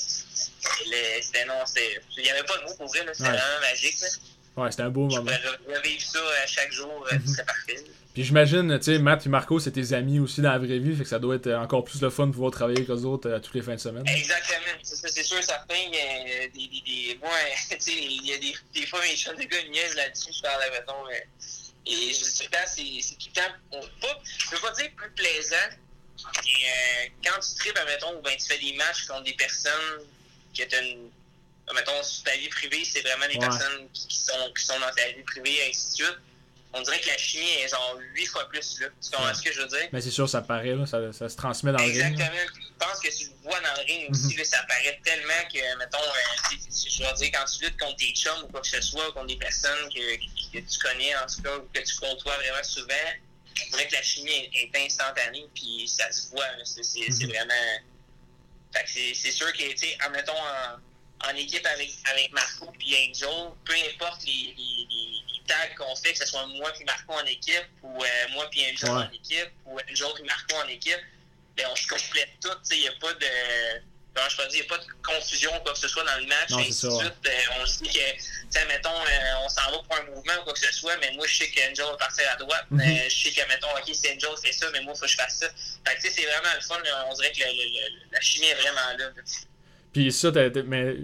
C'était 1.21 1.45
non. 1.45 1.63
Il 2.17 2.23
n'y 2.23 2.29
avait 2.29 2.43
pas 2.43 2.57
de 2.57 2.63
mots 2.63 2.75
pour 2.75 2.87
vrai, 2.87 2.99
c'était 3.11 3.23
Ouais. 3.29 3.37
vraiment 3.37 3.59
magique. 3.61 3.99
Là. 4.01 4.07
Ouais, 4.59 4.71
c'était 4.71 4.83
un 4.83 4.89
beau 4.89 5.09
Je 5.09 5.17
moment. 5.17 5.31
pourrais 5.31 5.77
revivre 5.77 6.01
ça 6.01 6.19
à 6.43 6.47
chaque 6.47 6.71
jour, 6.71 7.07
euh, 7.11 7.15
Mhm. 7.15 7.25
ce 7.27 7.33
serait 7.33 7.45
parfait. 7.45 7.83
Puis 8.13 8.23
j'imagine, 8.23 8.77
tu 8.79 8.85
sais, 8.85 8.99
Matt 8.99 9.25
et 9.25 9.29
Marco, 9.29 9.59
c'est 9.59 9.71
tes 9.71 9.93
amis 9.93 10.19
aussi 10.19 10.41
dans 10.41 10.51
la 10.51 10.57
vraie 10.57 10.79
vie, 10.79 10.95
fait 10.95 11.03
que 11.03 11.09
ça 11.09 11.19
doit 11.19 11.35
être 11.35 11.51
encore 11.53 11.83
plus 11.83 12.01
le 12.01 12.09
fun 12.09 12.27
de 12.27 12.31
pouvoir 12.33 12.51
travailler 12.51 12.79
avec 12.79 12.89
eux 12.89 13.03
autres 13.05 13.29
euh, 13.29 13.39
toutes 13.39 13.53
les 13.55 13.61
fins 13.61 13.75
de 13.75 13.79
semaine. 13.79 14.03
Exactement. 14.07 14.57
C'est 14.83 14.95
ça, 14.95 15.07
c'est 15.09 15.23
sûr, 15.23 15.41
certain. 15.43 15.75
Il 15.75 15.93
y 15.93 15.97
a 15.99 16.47
des, 16.47 16.49
des, 16.49 17.13
des, 17.13 17.19
moi, 17.21 17.29
tu 17.69 17.75
sais, 17.79 17.91
il 17.93 18.25
y 18.25 18.33
a 18.33 18.37
des, 18.39 18.53
des 18.73 18.85
fois, 18.87 18.99
mes 19.01 19.15
chums 19.15 19.35
de 19.37 19.43
gars 19.43 19.63
niaisent 19.69 19.95
là-dessus, 19.95 20.31
je 20.35 20.41
parle, 20.41 20.61
mettons, 20.71 21.05
euh, 21.07 21.11
et 21.85 22.13
je 22.13 22.23
dis 22.23 22.37
tout 22.37 22.43
le 22.43 22.49
temps, 22.49 22.67
c'est 22.67 23.01
c'est 23.01 23.15
tout 23.15 23.29
le 23.35 23.41
temps, 23.41 23.53
on, 23.71 23.79
pas, 24.01 24.19
je 24.25 24.55
veux 24.55 24.61
pas 24.61 24.71
dire 24.73 24.89
plus 24.97 25.11
plaisant, 25.11 25.55
mais 26.35 26.41
euh, 26.41 27.09
quand 27.23 27.39
tu 27.39 27.55
tripes, 27.59 27.79
mettons, 27.87 28.19
ben 28.21 28.33
tu 28.37 28.45
fais 28.47 28.59
des 28.59 28.75
matchs 28.75 29.05
contre 29.05 29.23
des 29.23 29.33
personnes 29.33 30.01
que 30.57 30.63
tu 30.63 30.75
une, 30.75 31.09
mettons, 31.73 32.01
sur 32.03 32.23
ta 32.23 32.35
vie 32.37 32.49
privée, 32.49 32.83
c'est 32.85 33.01
vraiment 33.01 33.27
des 33.27 33.35
Ouais. 33.35 33.39
personnes 33.47 33.89
qui, 33.93 34.07
qui 34.07 34.17
sont, 34.17 34.53
qui 34.57 34.63
sont 34.65 34.79
dans 34.79 34.91
ta 34.91 35.07
vie 35.09 35.23
privée, 35.23 35.55
et 35.55 35.69
ainsi 35.69 35.89
de 35.91 35.95
suite. 36.05 36.17
On 36.71 36.81
dirait 36.83 36.99
que 37.01 37.07
la 37.07 37.17
chimie 37.17 37.49
est 37.63 37.67
genre 37.67 37.97
huit 38.13 38.27
fois 38.27 38.47
plus 38.47 38.79
là. 38.79 38.87
Tu 39.01 39.09
comprends 39.09 39.25
Ouais. 39.27 39.33
ce 39.33 39.41
que 39.41 39.51
je 39.51 39.61
veux 39.61 39.67
dire? 39.67 39.89
Mais 39.91 40.01
c'est 40.01 40.11
sûr, 40.11 40.29
ça 40.29 40.41
paraît, 40.43 40.75
là, 40.75 40.85
ça, 40.85 41.11
ça 41.13 41.27
se 41.27 41.35
transmet 41.35 41.71
dans 41.71 41.79
le 41.79 41.85
ring. 41.85 41.95
Exactement. 41.95 42.39
Je 42.53 42.85
pense 42.85 42.99
que 42.99 43.09
tu 43.17 43.25
le 43.25 43.33
vois 43.41 43.59
dans 43.59 43.73
le 43.73 43.85
ring 43.87 44.11
aussi, 44.11 44.35
là, 44.35 44.43
ça 44.43 44.61
paraît 44.67 44.99
tellement 45.03 45.43
que, 45.51 45.77
mettons, 45.79 45.97
euh, 45.97 46.51
je 46.51 47.03
veux 47.03 47.13
dire, 47.15 47.31
quand 47.33 47.45
tu 47.45 47.63
luttes 47.65 47.79
contre 47.79 47.95
tes 47.95 48.13
chums 48.13 48.43
ou 48.43 48.47
quoi 48.49 48.61
que 48.61 48.67
ce 48.67 48.81
soit, 48.81 49.09
ou 49.09 49.13
contre 49.13 49.25
des 49.27 49.37
personnes 49.37 49.89
que, 49.89 50.15
que, 50.17 50.59
que 50.59 50.71
tu 50.71 50.79
connais, 50.79 51.15
en 51.17 51.25
tout 51.25 51.41
cas, 51.41 51.57
ou 51.57 51.67
que 51.73 51.79
tu 51.79 51.95
côtoies 51.95 52.37
vraiment 52.37 52.63
souvent, 52.63 52.93
on 53.65 53.69
dirait 53.71 53.87
que 53.87 53.93
la 53.95 54.03
chimie 54.03 54.31
est, 54.53 54.71
est 54.75 54.85
instantanée, 54.85 55.45
puis 55.55 55.87
ça 55.87 56.11
se 56.11 56.29
voit. 56.29 56.45
C'est 56.65 56.83
Mhm. 57.09 57.29
vraiment. 57.29 57.53
Fait 58.75 58.83
que 58.83 58.89
c'est 58.91 59.13
c'est 59.15 59.31
sûr 59.31 59.51
que, 59.53 59.57
tu 59.71 59.77
sais, 59.77 59.97
en 60.05 60.11
mettons, 60.11 60.33
en, 60.37 60.77
en 61.25 61.35
équipe 61.35 61.65
avec, 61.65 61.89
avec 62.11 62.31
Marco 62.31 62.71
puis 62.77 62.95
Angel, 63.09 63.51
peu 63.65 63.73
importe 63.93 64.23
les, 64.25 64.53
les, 64.57 64.87
les, 64.89 65.21
les 65.33 65.41
tags 65.47 65.75
qu'on 65.77 65.95
fait, 65.95 66.13
que 66.13 66.19
ce 66.19 66.25
soit 66.25 66.45
moi 66.47 66.71
puis 66.73 66.85
Marco 66.85 67.13
en 67.13 67.25
équipe, 67.25 67.65
ou 67.83 68.03
euh, 68.03 68.07
moi 68.31 68.47
puis 68.51 68.61
Angel 68.71 68.89
Ouais. 68.89 69.03
en 69.03 69.11
équipe, 69.11 69.51
ou 69.65 69.79
Angel 69.79 70.07
puis 70.15 70.23
Marco 70.23 70.55
en 70.55 70.67
équipe, 70.67 70.99
ben 71.57 71.67
on 71.71 71.75
se 71.75 71.87
complète 71.87 72.29
tout, 72.41 72.49
il 72.71 72.79
n'y 72.79 72.87
a 72.87 72.93
pas 73.01 73.13
de. 73.13 73.27
Je 74.29 74.35
peux 74.35 74.47
dire, 74.49 74.65
n'y 74.65 74.65
a 74.65 74.77
pas 74.77 74.83
de 74.83 74.87
confusion 75.01 75.55
ou 75.55 75.59
quoi 75.61 75.71
que 75.71 75.79
ce 75.79 75.87
soit 75.87 76.03
dans 76.03 76.17
le 76.17 76.25
match, 76.25 76.49
Non, 76.49 76.59
et 76.59 76.71
c'est 76.73 76.87
ainsi 76.87 76.97
de 76.97 77.01
suite. 77.03 77.13
Euh, 77.27 77.61
on 77.61 77.65
se 77.65 77.83
dit 77.83 77.89
que, 77.89 78.67
mettons, 78.67 78.89
euh, 78.89 79.33
on 79.45 79.47
s'en 79.49 79.71
va 79.71 79.77
pour 79.77 79.95
un 79.95 80.03
mouvement 80.13 80.33
ou 80.41 80.43
quoi 80.43 80.51
que 80.53 80.59
ce 80.59 80.71
soit, 80.73 80.97
mais 80.97 81.11
moi, 81.11 81.25
je 81.25 81.37
sais 81.37 81.49
qu'Angel 81.51 81.85
va 81.85 81.95
partir 81.95 82.29
à 82.29 82.35
droite. 82.35 82.65
Mhm. 82.69 82.81
euh, 82.81 83.09
je 83.09 83.15
sais 83.15 83.31
que, 83.31 83.47
mettons, 83.47 83.69
OK, 83.77 83.95
si 83.95 84.09
Angel 84.09 84.29
fait 84.43 84.51
ça, 84.51 84.69
mais 84.71 84.81
moi, 84.81 84.91
il 84.93 84.99
faut 84.99 85.05
que 85.05 85.11
je 85.11 85.15
fasse 85.15 85.37
ça. 85.37 85.47
Fait 85.87 85.95
que, 85.95 86.01
tu 86.01 86.07
sais, 86.09 86.13
c'est 86.21 86.25
vraiment 86.25 86.53
le 86.53 86.59
fun. 86.61 86.79
là. 86.83 87.05
On 87.09 87.13
dirait 87.13 87.31
que 87.31 87.39
le- 87.39 87.45
le- 87.45 87.95
le- 87.95 88.01
la 88.11 88.19
chimie 88.19 88.47
est 88.47 88.55
vraiment 88.55 88.81
là. 88.97 89.09
Puis 89.93 90.11
ça, 90.11 90.31
t'as- 90.31 90.49
t'as- 90.49 90.63
mais 90.63 90.95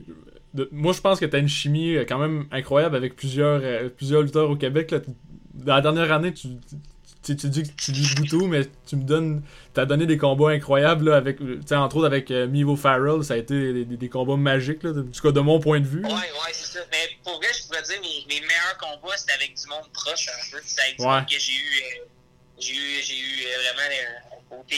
de- 0.53 0.69
moi 0.71 0.93
je 0.93 1.01
pense 1.01 1.19
que 1.19 1.25
t'as 1.25 1.39
une 1.39 1.47
chimie 1.49 1.95
euh, 1.95 2.05
quand 2.07 2.17
même 2.19 2.45
incroyable 2.51 2.95
avec 2.95 3.15
plusieurs, 3.15 3.59
euh, 3.63 3.89
plusieurs 3.89 4.21
lutteurs 4.21 4.49
au 4.49 4.55
Québec. 4.55 4.91
Là. 4.91 4.99
Dans 5.53 5.75
la 5.75 5.81
dernière 5.81 6.11
année, 6.11 6.33
tu, 6.33 6.47
tu, 7.23 7.35
tu 7.35 7.49
dis 7.49 7.63
que 7.63 7.69
tu 7.75 7.91
lis 7.91 8.13
beaucoup, 8.15 8.45
mais 8.47 8.61
tu 8.87 8.95
me 8.97 9.03
donnes. 9.03 9.41
T'as 9.73 9.85
donné 9.85 10.05
des 10.05 10.17
combats 10.17 10.51
incroyables 10.51 11.09
là, 11.09 11.15
avec. 11.17 11.37
Tu 11.39 11.59
sais, 11.65 11.75
entre 11.75 11.97
autres 11.97 12.05
avec 12.07 12.29
euh, 12.29 12.45
Mivo 12.47 12.75
Farrell, 12.75 13.23
ça 13.23 13.33
a 13.33 13.37
été 13.37 13.73
des, 13.73 13.85
des- 13.85 13.97
des 13.97 14.09
combats 14.09 14.35
magiques, 14.37 14.83
là, 14.83 14.91
tout 14.93 15.21
cas 15.21 15.31
de 15.31 15.39
mon 15.39 15.59
point 15.59 15.79
de 15.79 15.87
vue. 15.87 16.01
là. 16.01 16.09
Ouais, 16.09 16.13
ouais, 16.15 16.51
c'est 16.53 16.77
ça. 16.77 16.85
Mais 16.91 17.09
pour 17.23 17.37
vrai, 17.37 17.47
je 17.57 17.65
pourrais 17.67 17.81
dire, 17.81 17.99
mes, 18.01 18.35
mes 18.35 18.41
meilleurs 18.41 18.77
combats, 18.79 19.17
c'était 19.17 19.33
avec 19.33 19.55
du 19.55 19.67
monde 19.67 19.89
proche 19.93 20.27
un 20.29 20.51
peu. 20.51 20.61
C'était 20.63 20.81
avec 20.83 20.97
du 20.99 21.03
monde 21.05 21.25
que 21.25 21.39
j'ai 21.39 21.53
eu, 21.53 21.55
euh, 21.81 22.05
j'ai 22.59 22.73
eu, 22.73 23.01
j'ai 23.03 23.17
eu 23.17 23.45
euh, 23.47 23.57
vraiment 23.63 23.89
euh, 23.91 24.35
un 24.37 24.57
côté. 24.57 24.77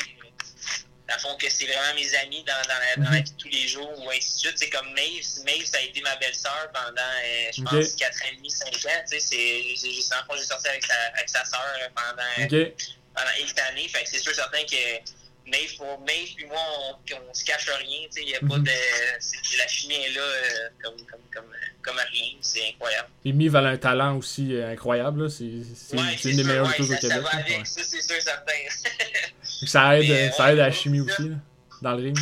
Dans 1.07 1.15
le 1.15 1.19
fond, 1.21 1.37
que 1.37 1.49
c'est 1.49 1.65
vraiment 1.65 1.93
mes 1.95 2.15
amis 2.15 2.43
dans, 2.43 2.53
dans, 2.67 2.79
la, 2.79 2.95
dans 2.97 3.09
la 3.11 3.17
Mhm. 3.19 3.23
vie 3.23 3.31
de 3.31 3.37
tous 3.37 3.47
les 3.47 3.67
jours, 3.67 3.93
ou 3.99 4.09
ainsi 4.09 4.33
de 4.33 4.37
suite. 4.39 4.57
C'est 4.57 4.69
comme 4.69 4.91
Maeve. 4.93 5.25
Maeve, 5.45 5.65
ça 5.65 5.77
a 5.77 5.81
été 5.81 6.01
ma 6.01 6.15
belle-sœur 6.17 6.69
pendant, 6.73 7.01
euh, 7.01 7.49
je 7.55 7.61
pense, 7.63 7.95
4 7.95 8.23
ans 8.23 8.25
et 8.33 8.35
demi, 8.35 8.51
5 8.51 8.67
ans. 8.67 9.03
Tu 9.09 9.19
sais, 9.19 9.19
c'est, 9.19 9.89
j'ai, 9.89 10.01
sorti 10.01 10.67
avec 10.67 10.85
sa, 10.85 10.93
avec 11.15 11.29
sa 11.29 11.45
sœur 11.45 11.61
euh, 11.81 11.87
pendant, 11.95 12.43
Ok. 12.45 12.73
pendant 13.15 13.31
X 13.39 13.53
années. 13.69 13.87
Fait 13.87 14.03
que 14.03 14.09
c'est 14.09 14.19
sûr 14.19 14.35
certain 14.35 14.63
que 14.65 14.99
Maeve, 15.47 15.75
pour 15.77 15.99
Maeve 16.01 16.33
puis 16.35 16.45
moi, 16.45 16.59
on, 16.79 17.15
on 17.29 17.33
se 17.33 17.43
cache 17.45 17.67
rien. 17.69 18.07
tu 18.07 18.11
sais, 18.11 18.21
Il 18.23 18.29
y 18.29 18.35
a 18.35 18.39
pas 18.39 18.57
Mhm. 18.57 18.63
de. 18.63 19.57
la 19.57 19.67
chimie 19.67 19.95
est 19.95 20.09
là 20.11 20.21
euh, 20.21 20.69
comme, 20.83 20.95
comme, 21.05 21.19
comme, 21.33 21.51
comme 21.81 21.95
rien. 21.97 22.33
C'est 22.41 22.67
incroyable. 22.69 23.09
Et 23.25 23.31
Miv 23.33 23.55
elle 23.55 23.65
a 23.65 23.69
un 23.69 23.77
talent 23.77 24.17
aussi 24.17 24.53
euh, 24.55 24.71
incroyable. 24.71 25.23
là. 25.23 25.29
C'est 25.29 25.43
Ouais, 25.45 26.15
une 26.25 26.35
des 26.37 26.43
meilleures 26.43 26.65
ouais, 26.67 26.71
lutteuses 26.77 26.91
au 26.91 26.95
ça, 26.95 27.01
ça 27.01 27.07
Québec. 27.07 27.23
va 27.23 27.31
là. 27.33 27.39
avec, 27.45 27.57
Ouais. 27.59 27.65
ça, 27.65 27.81
c'est 27.83 28.01
sûr 28.01 28.21
certain. 28.21 28.53
Ça 29.65 29.97
aide, 29.99 30.07
Mais, 30.09 30.31
ça 30.31 30.53
aide 30.53 30.59
à 30.59 30.67
la 30.67 30.71
chimie 30.71 30.99
ça. 30.99 31.13
aussi, 31.13 31.29
là, 31.29 31.35
dans 31.81 31.93
le 31.93 32.03
ring. 32.03 32.17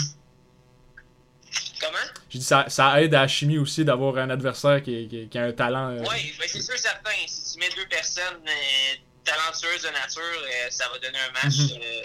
Comment? 1.82 1.98
J'ai 2.30 2.40
dit 2.40 2.46
ça, 2.46 2.66
ça 2.70 3.02
aide 3.02 3.14
à 3.14 3.22
la 3.22 3.28
chimie 3.28 3.58
aussi 3.58 3.84
d'avoir 3.84 4.18
un 4.18 4.30
adversaire 4.30 4.82
qui, 4.82 5.08
qui- 5.08 5.28
qui 5.28 5.38
a 5.38 5.44
un 5.44 5.52
talent. 5.52 5.90
euh, 5.92 6.00
Oui, 6.10 6.34
ben 6.40 6.48
c'est 6.48 6.62
sûr 6.62 6.78
certain. 6.78 7.12
Si 7.28 7.54
tu 7.54 7.60
mets 7.60 7.70
deux 7.76 7.86
personnes 7.88 8.42
euh, 8.48 8.96
talentueuses 9.24 9.82
de 9.84 9.90
nature, 9.90 10.22
euh, 10.24 10.68
ça 10.70 10.86
va 10.90 11.00
donner 11.00 11.18
un 11.20 11.32
match. 11.34 11.58
Mhm. 11.58 11.82
euh, 11.82 12.02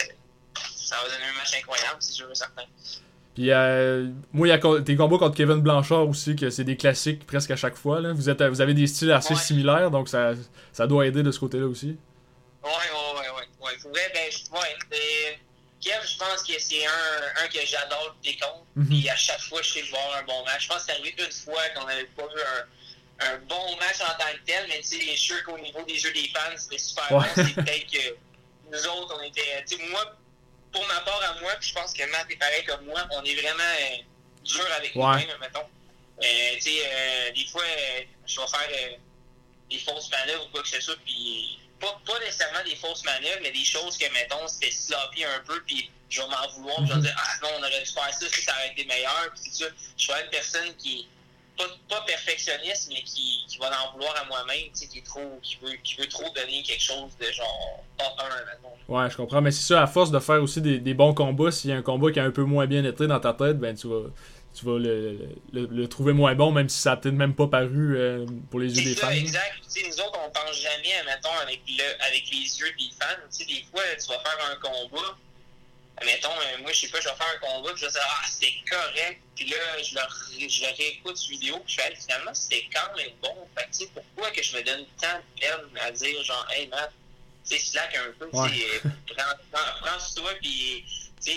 ça 0.90 0.96
va 1.03 1.09
donner 1.09 1.24
un 1.33 1.38
match 1.38 1.55
incroyable, 1.57 1.96
c'est 2.00 2.12
sûr 2.12 2.26
certain. 2.35 2.62
Puis 3.35 3.50
euh, 3.53 4.09
moi, 4.33 4.48
il 4.48 4.50
y 4.50 4.53
a 4.53 4.83
tes 4.83 4.96
combats 4.96 5.18
contre 5.18 5.37
Kevin 5.37 5.61
Blanchard 5.61 6.09
aussi, 6.09 6.35
que 6.37 6.50
c'est 6.50 6.64
des 6.64 6.76
classiques 6.76 7.24
presque 7.26 7.50
à 7.53 7.57
chaque 7.57 7.76
fois. 7.76 8.00
Là. 8.00 8.12
Vous, 8.12 8.29
êtes, 8.29 8.42
vous 8.42 8.61
avez 8.61 8.74
des 8.74 8.87
styles 8.88 9.12
assez 9.12 9.35
Ouais. 9.35 9.40
similaires, 9.40 9.90
donc 9.90 10.09
ça, 10.09 10.33
ça 10.72 10.87
doit 10.87 11.07
aider 11.07 11.22
de 11.22 11.31
ce 11.31 11.38
côté-là 11.38 11.66
aussi. 11.66 11.96
Ouais, 12.64 12.70
ouais, 12.70 13.20
ouais, 13.20 13.29
ouais. 13.31 13.66
ouais. 13.66 13.79
pour 13.81 13.90
vrai, 13.92 14.11
ben, 14.12 14.31
je- 14.31 14.50
ouais, 14.50 15.38
Kev, 15.81 16.00
je 16.07 16.18
pense 16.18 16.42
que 16.42 16.53
c'est 16.59 16.85
un, 16.85 17.42
un 17.44 17.48
que 17.48 17.59
j'adore 17.64 18.14
lutter 18.22 18.38
contre. 18.38 18.66
Mhm. 18.76 18.87
Puis 18.88 19.09
à 19.09 19.16
chaque 19.16 19.40
fois, 19.40 19.62
je 19.62 19.70
sais 19.70 19.83
avoir 19.88 20.18
un 20.18 20.22
bon 20.24 20.44
match. 20.44 20.64
Je 20.64 20.68
pense 20.68 20.79
que 20.79 20.85
c'est 20.87 20.92
arrivé 20.92 21.14
une 21.24 21.33
fois 21.33 21.62
qu'on 21.74 21.87
n'avait 21.87 22.05
pas 22.05 22.24
eu 22.24 22.40
un, 23.22 23.33
un 23.33 23.38
bon 23.48 23.76
match 23.79 24.00
en 24.03 24.12
tant 24.18 24.31
que 24.35 24.44
tel, 24.44 24.66
mais 24.68 24.81
tu 24.81 24.88
sais, 24.88 25.00
je 25.00 25.07
suis 25.11 25.18
sûr 25.18 25.42
qu'au 25.44 25.57
niveau 25.59 25.83
des 25.85 25.96
jeux 25.96 26.12
des 26.12 26.29
fans, 26.35 26.53
c'était 26.57 26.76
super 26.79 27.11
Ouais. 27.12 27.18
bon. 27.35 27.42
C'est 27.46 27.55
peut-être 27.64 27.87
que 27.90 28.16
nous 28.72 28.87
autres, 28.88 29.16
on 29.18 29.22
était. 29.22 29.64
Tu 29.66 29.76
sais, 29.76 29.83
moi, 29.90 30.05
pour 30.72 30.87
ma 30.87 31.00
part 31.00 31.20
à 31.22 31.40
moi, 31.40 31.52
puis 31.61 31.68
je 31.70 31.74
pense 31.74 31.92
que 31.92 32.04
Matt 32.11 32.26
est 32.30 32.37
pareil 32.37 32.64
comme 32.64 32.85
moi, 32.87 33.06
on 33.12 33.24
est 33.24 33.35
vraiment 33.35 33.62
euh, 33.80 33.96
dur 34.44 34.66
avec 34.76 34.94
Ouais. 34.94 35.02
nous-mêmes, 35.22 35.38
mettons. 35.40 35.66
Euh, 36.22 36.54
tu 36.56 36.61
sais, 36.61 36.83
euh, 36.85 37.30
des 37.33 37.46
fois, 37.46 37.64
je 38.26 38.40
vais 38.40 38.46
faire 38.46 38.98
des 39.70 39.78
fausses 39.78 40.11
manœuvres 40.11 40.46
ou 40.46 40.50
quoi 40.50 40.62
que 40.62 40.68
ce 40.68 40.80
soit, 40.80 40.96
puis 41.04 41.59
pas, 41.80 41.98
pas 42.06 42.18
nécessairement 42.20 42.62
des 42.64 42.76
fausses 42.76 43.04
manœuvres, 43.04 43.38
mais 43.42 43.50
des 43.52 43.64
choses 43.64 43.96
que, 43.96 44.11
mettons, 44.12 44.46
c'était 44.48 44.70
sloppy 44.70 45.24
un 45.24 45.40
peu, 45.46 45.62
puis 45.64 45.90
je 46.11 46.20
vais 46.20 46.26
m'en 46.28 46.48
vouloir, 46.50 46.76
puis 46.78 46.88
je 46.88 46.94
vais 46.94 47.00
dire, 47.00 47.16
ah 47.16 47.35
non, 47.42 47.48
on 47.59 47.62
aurait 47.62 47.83
dû 47.83 47.90
faire 47.90 48.12
ça, 48.12 48.28
si 48.28 48.42
ça 48.42 48.52
aurait 48.52 48.72
été 48.72 48.85
meilleur, 48.85 49.30
puis 49.33 49.40
c'est 49.50 49.64
ça. 49.64 49.70
Je 49.96 50.02
suis 50.02 50.12
pas 50.12 50.20
une 50.22 50.30
personne 50.30 50.76
qui 50.76 51.09
pas, 51.61 51.96
pas 51.96 52.05
perfectionniste, 52.07 52.88
mais 52.90 53.03
qui, 53.03 53.44
qui 53.49 53.59
va 53.59 53.70
en 53.87 53.92
vouloir 53.92 54.14
à 54.16 54.25
moi-même, 54.27 54.66
tu 54.73 54.81
sais, 54.81 54.87
qui 54.88 54.99
est 54.99 55.07
trop, 55.07 55.38
qui 55.42 55.57
veut, 55.62 55.73
qui 55.83 55.96
veut 55.96 56.07
trop 56.09 56.29
donner 56.35 56.62
quelque 56.62 56.83
chose 56.83 57.11
de 57.20 57.27
genre 57.33 57.85
1, 57.99 58.05
mettons. 58.46 58.94
Ouais, 58.94 59.11
je 59.11 59.16
comprends. 59.16 59.40
Mais 59.40 59.51
c'est 59.51 59.62
ça, 59.62 59.83
à 59.83 59.87
force 59.87 60.11
de 60.11 60.18
faire 60.18 60.42
aussi 60.42 60.61
des, 60.61 60.79
des 60.79 60.94
bons 60.94 61.14
combats, 61.14 61.51
s'il 61.51 61.70
y 61.70 61.73
a 61.73 61.77
un 61.77 61.83
combat 61.83 62.11
qui 62.12 62.20
a 62.20 62.25
un 62.25 62.31
peu 62.31 62.42
moins 62.44 62.66
bien 62.66 62.85
été 62.85 63.07
dans 63.07 63.20
ta 63.20 63.33
tête, 63.33 63.59
ben 63.59 63.75
tu 63.75 63.88
vas, 63.88 64.09
tu 64.55 64.64
vas 64.64 64.79
le, 64.79 65.18
le, 65.53 65.66
le 65.66 65.88
trouver 65.88 66.12
moins 66.12 66.35
bon, 66.35 66.51
même 66.53 66.68
si 66.68 66.81
ça 66.81 66.92
a 66.92 66.96
peut-être 66.96 67.14
même 67.14 67.35
pas 67.35 67.46
paru 67.46 67.96
euh, 67.96 68.27
pour 68.51 68.61
les 68.61 68.77
yeux 68.79 68.85
des 68.85 68.96
fans. 68.96 69.11
exact. 69.11 69.55
Tu 69.73 69.81
sais, 69.83 69.88
nous 69.88 70.01
autres, 70.01 70.18
on 70.27 70.31
pense 70.31 70.57
jamais, 70.61 71.05
mettons, 71.07 71.37
avec, 71.42 71.61
le, 71.68 72.05
avec 72.07 72.25
les 72.33 72.59
yeux 72.59 72.73
des 72.79 72.90
fans. 72.99 73.07
Tu 73.31 73.37
sais, 73.38 73.44
des 73.44 73.64
fois, 73.70 73.83
tu 74.01 74.09
vas 74.09 74.18
faire 74.18 74.38
un 74.51 74.57
combat. 74.57 75.16
Mettons, 76.05 76.31
euh, 76.31 76.59
moi, 76.63 76.73
je 76.73 76.81
sais 76.81 76.89
pas, 76.89 77.01
je 77.01 77.09
vais 77.09 77.15
faire 77.15 77.27
un 77.35 77.39
combat, 77.39 77.71
puis 77.73 77.81
je 77.83 77.87
vais 77.87 77.93
dire, 77.93 78.01
ah, 78.05 78.25
c'était 78.29 78.55
correct. 78.71 79.21
Puis 79.37 79.45
là, 79.51 79.83
je 79.83 79.95
leur, 79.95 80.09
je 80.39 80.65
réécoute 80.77 81.19
vidéo, 81.29 81.59
puis 81.61 81.75
je 81.77 81.81
fais, 81.83 81.95
finalement, 81.95 82.33
c'était 82.35 82.67
quand 82.75 82.97
même 82.97 83.11
bon. 83.23 83.47
Fait 83.57 83.65
que, 83.67 83.71
tu 83.71 83.85
sais, 83.85 83.91
pourquoi 83.95 84.31
que 84.31 84.43
je 84.43 84.57
me 84.57 84.63
donne 84.63 84.87
tant 85.01 85.19
de 85.19 85.41
peine 85.41 85.79
à 85.83 85.91
dire, 85.91 86.23
genre, 86.25 86.47
hey, 86.53 86.69
Matt, 86.69 86.91
tu 87.49 87.57
sais, 87.59 87.65
slack 87.65 87.95
un 87.97 88.13
peu, 88.19 88.29
Ouais. 88.33 88.51
tu 88.51 88.89
euh, 88.89 88.91
prends, 89.53 89.99
sur 90.01 90.23
toi, 90.23 90.33
puis, 90.41 90.85
tu 91.23 91.33
sais, 91.33 91.37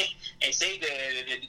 euh, 0.00 0.04
essaye 0.48 0.78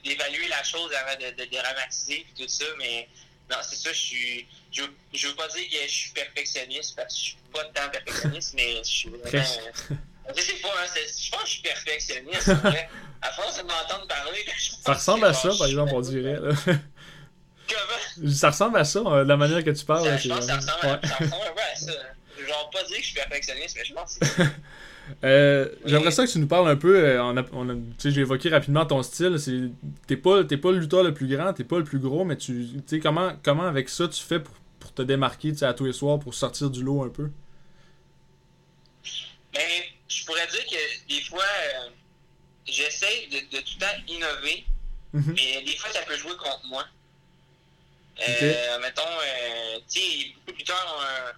d'évaluer 0.04 0.48
la 0.50 0.64
chose 0.64 0.92
avant 0.94 1.16
de, 1.20 1.32
de 1.32 1.46
déramatiser, 1.46 2.26
puis 2.36 2.44
tout 2.46 2.50
ça, 2.52 2.66
mais 2.78 3.08
non, 3.50 3.58
c'est 3.68 3.76
ça, 3.78 3.92
je 3.94 4.00
suis. 4.00 4.48
Je, 4.72 4.84
veux- 4.84 4.96
je 5.14 5.28
veux 5.28 5.36
pas 5.36 5.48
dire 5.50 5.70
que 5.70 5.88
je 5.88 5.92
suis 5.92 6.10
perfectionniste, 6.12 6.96
parce 6.96 7.14
que 7.14 7.20
je 7.20 7.26
suis 7.26 7.38
pas 7.54 7.66
tant 7.66 7.90
perfectionniste, 7.90 8.54
mais 8.54 8.78
je 8.78 8.90
suis 8.90 9.10
vraiment. 9.10 9.44
Presque. 10.34 10.50
euh, 10.50 10.54
je 10.54 10.58
sais 10.58 10.62
pas, 10.62 10.70
hein, 10.70 10.88
je 10.96 11.30
pense 11.32 11.42
que 11.42 11.48
je 11.48 11.52
suis 11.54 11.62
perfectionniste. 11.62 12.52
À 13.24 13.32
force 13.34 13.58
de 13.60 13.62
m'entendre 13.62 14.08
parler, 14.08 14.40
je 14.58 14.72
pense 14.72 14.80
Ça 14.84 14.94
ressemble 14.94 15.26
à 15.26 15.34
ça, 15.34 15.50
par 15.56 15.68
exemple, 15.68 15.92
on 15.94 16.02
dirait. 16.02 16.40
là. 16.40 16.50
Comment? 17.70 18.32
ça 18.34 18.50
ressemble 18.50 18.78
à 18.80 18.84
ça, 18.84 19.00
euh, 19.06 19.24
la 19.24 19.38
manière 19.38 19.64
que 19.64 19.70
tu 19.70 19.86
parles. 19.86 20.04
Ça, 20.06 20.18
je 20.18 20.28
pense 20.30 20.40
que 20.40 20.46
ça 20.46 20.56
ressemble, 20.58 20.86
Ouais. 20.94 21.00
ça 21.08 21.16
ressemble 21.18 21.44
un 21.48 21.54
peu 21.54 21.62
à 21.62 21.76
ça. 21.76 21.92
Genre 22.48 22.70
pas 22.74 22.84
dire 22.86 22.96
que 22.98 23.02
je 23.04 23.06
suis 23.08 23.16
perfectionniste, 23.16 23.76
mais 23.78 23.86
je 23.86 23.94
pense 23.94 24.18
que 24.18 24.26
c'est 24.26 24.44
ça. 24.44 24.50
Euh, 25.26 25.68
Oui. 25.72 25.78
J'aimerais 25.92 26.12
ça 26.12 26.26
que 26.26 26.32
tu 26.32 26.40
nous 26.40 26.48
parles 26.48 26.70
un 26.70 26.76
peu. 26.78 26.96
euh, 26.98 27.22
on 27.24 27.36
a, 27.38 27.44
on 27.54 27.82
j'ai 28.04 28.22
évoqué 28.22 28.50
rapidement 28.50 28.86
ton 28.86 29.04
style. 29.04 29.36
T'es 30.08 30.16
pas, 30.18 30.44
t'es 30.44 30.58
pas 30.58 30.72
le 30.72 30.80
lutteur 30.80 31.04
le 31.04 31.14
plus 31.14 31.28
grand, 31.28 31.54
t'es 31.54 31.64
pas 31.66 31.78
le 31.80 31.84
plus 31.84 32.00
gros, 32.00 32.24
mais 32.24 32.38
tu, 32.38 32.70
sais, 32.88 33.00
comment, 33.00 33.34
comment 33.44 33.68
avec 33.68 33.90
ça 33.90 34.08
tu 34.08 34.24
fais 34.24 34.40
pour, 34.40 34.56
pour 34.80 34.94
te 34.94 35.02
démarquer 35.02 35.54
à 35.64 35.74
tous 35.74 35.86
les 35.86 35.94
soirs, 35.94 36.18
pour 36.20 36.34
sortir 36.34 36.70
du 36.70 36.82
lot 36.82 37.04
un 37.04 37.10
peu? 37.10 37.30
Je 39.04 39.12
pourrais 40.32 40.48
dire 40.48 40.66
que 40.66 41.08
des 41.08 41.22
fois, 41.24 41.44
euh, 41.44 41.90
j'essaie 42.66 43.28
de, 43.28 43.40
de 43.58 43.62
tout 43.62 43.74
le 43.80 43.80
temps 43.80 44.04
innover, 44.08 44.66
Mhm. 45.14 45.34
mais 45.36 45.62
des 45.64 45.76
fois, 45.78 45.92
ça 45.92 46.02
peut 46.04 46.16
jouer 46.18 46.36
contre 46.38 46.66
moi. 46.68 46.86
Euh, 48.22 48.80
Mettons, 48.80 49.02
euh, 49.02 49.80
tu 49.92 50.00
sais, 50.00 50.34
beaucoup 50.36 50.54
plus 50.54 50.64
tard, 50.64 51.36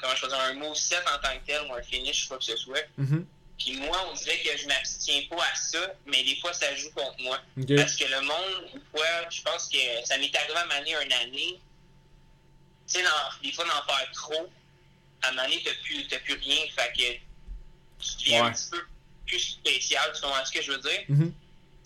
comment 0.00 0.14
je 0.14 0.26
dire, 0.26 0.38
un 0.38 0.52
moveset 0.54 0.98
en 1.12 1.18
tant 1.20 1.34
que 1.40 1.46
tel 1.46 1.62
ou 1.68 1.74
un 1.74 1.82
finish, 1.82 2.28
quoi 2.28 2.38
que 2.38 2.44
ce 2.44 2.56
soit. 2.56 2.84
Mhm. 2.98 3.26
Puis 3.58 3.72
moi, 3.78 4.06
on 4.08 4.14
dirait 4.14 4.38
que 4.42 4.56
je 4.56 4.68
m'abstiens 4.68 5.22
pas 5.28 5.42
à 5.42 5.54
ça, 5.56 5.92
mais 6.06 6.22
des 6.22 6.36
fois, 6.36 6.52
ça 6.52 6.72
joue 6.76 6.90
contre 6.92 7.20
moi. 7.20 7.40
Parce 7.76 7.96
que 7.96 8.04
le 8.04 8.20
monde, 8.20 8.70
une 8.74 8.82
fois, 8.92 9.28
je 9.30 9.42
pense 9.42 9.68
que 9.68 9.78
ça 10.04 10.16
m'est 10.18 10.34
arrivé 10.36 10.54
à 10.56 10.64
m'année 10.66 10.94
une 11.04 11.12
année. 11.12 11.60
Tu 12.86 13.00
sais, 13.00 13.04
des 13.42 13.52
fois, 13.52 13.64
d'en 13.64 13.82
faire 13.92 14.08
trop, 14.12 14.48
à 15.22 15.28
un 15.28 15.32
moment 15.32 15.44
donné, 15.44 15.62
t'as 15.64 15.74
plus, 15.84 16.06
t'as 16.08 16.18
plus 16.20 16.34
rien. 16.34 16.58
Fait 16.76 16.92
que 16.92 18.04
tu 18.04 18.16
deviens 18.20 18.42
Ouais. 18.44 18.48
un 18.48 18.52
petit 18.52 18.70
peu 18.70 18.82
plus 19.26 19.40
spécial, 19.40 20.12
tu 20.14 20.20
comprends 20.22 20.44
ce 20.44 20.52
que 20.52 20.62
je 20.62 20.72
veux 20.72 20.78
dire? 20.78 21.02
Mhm. 21.08 21.32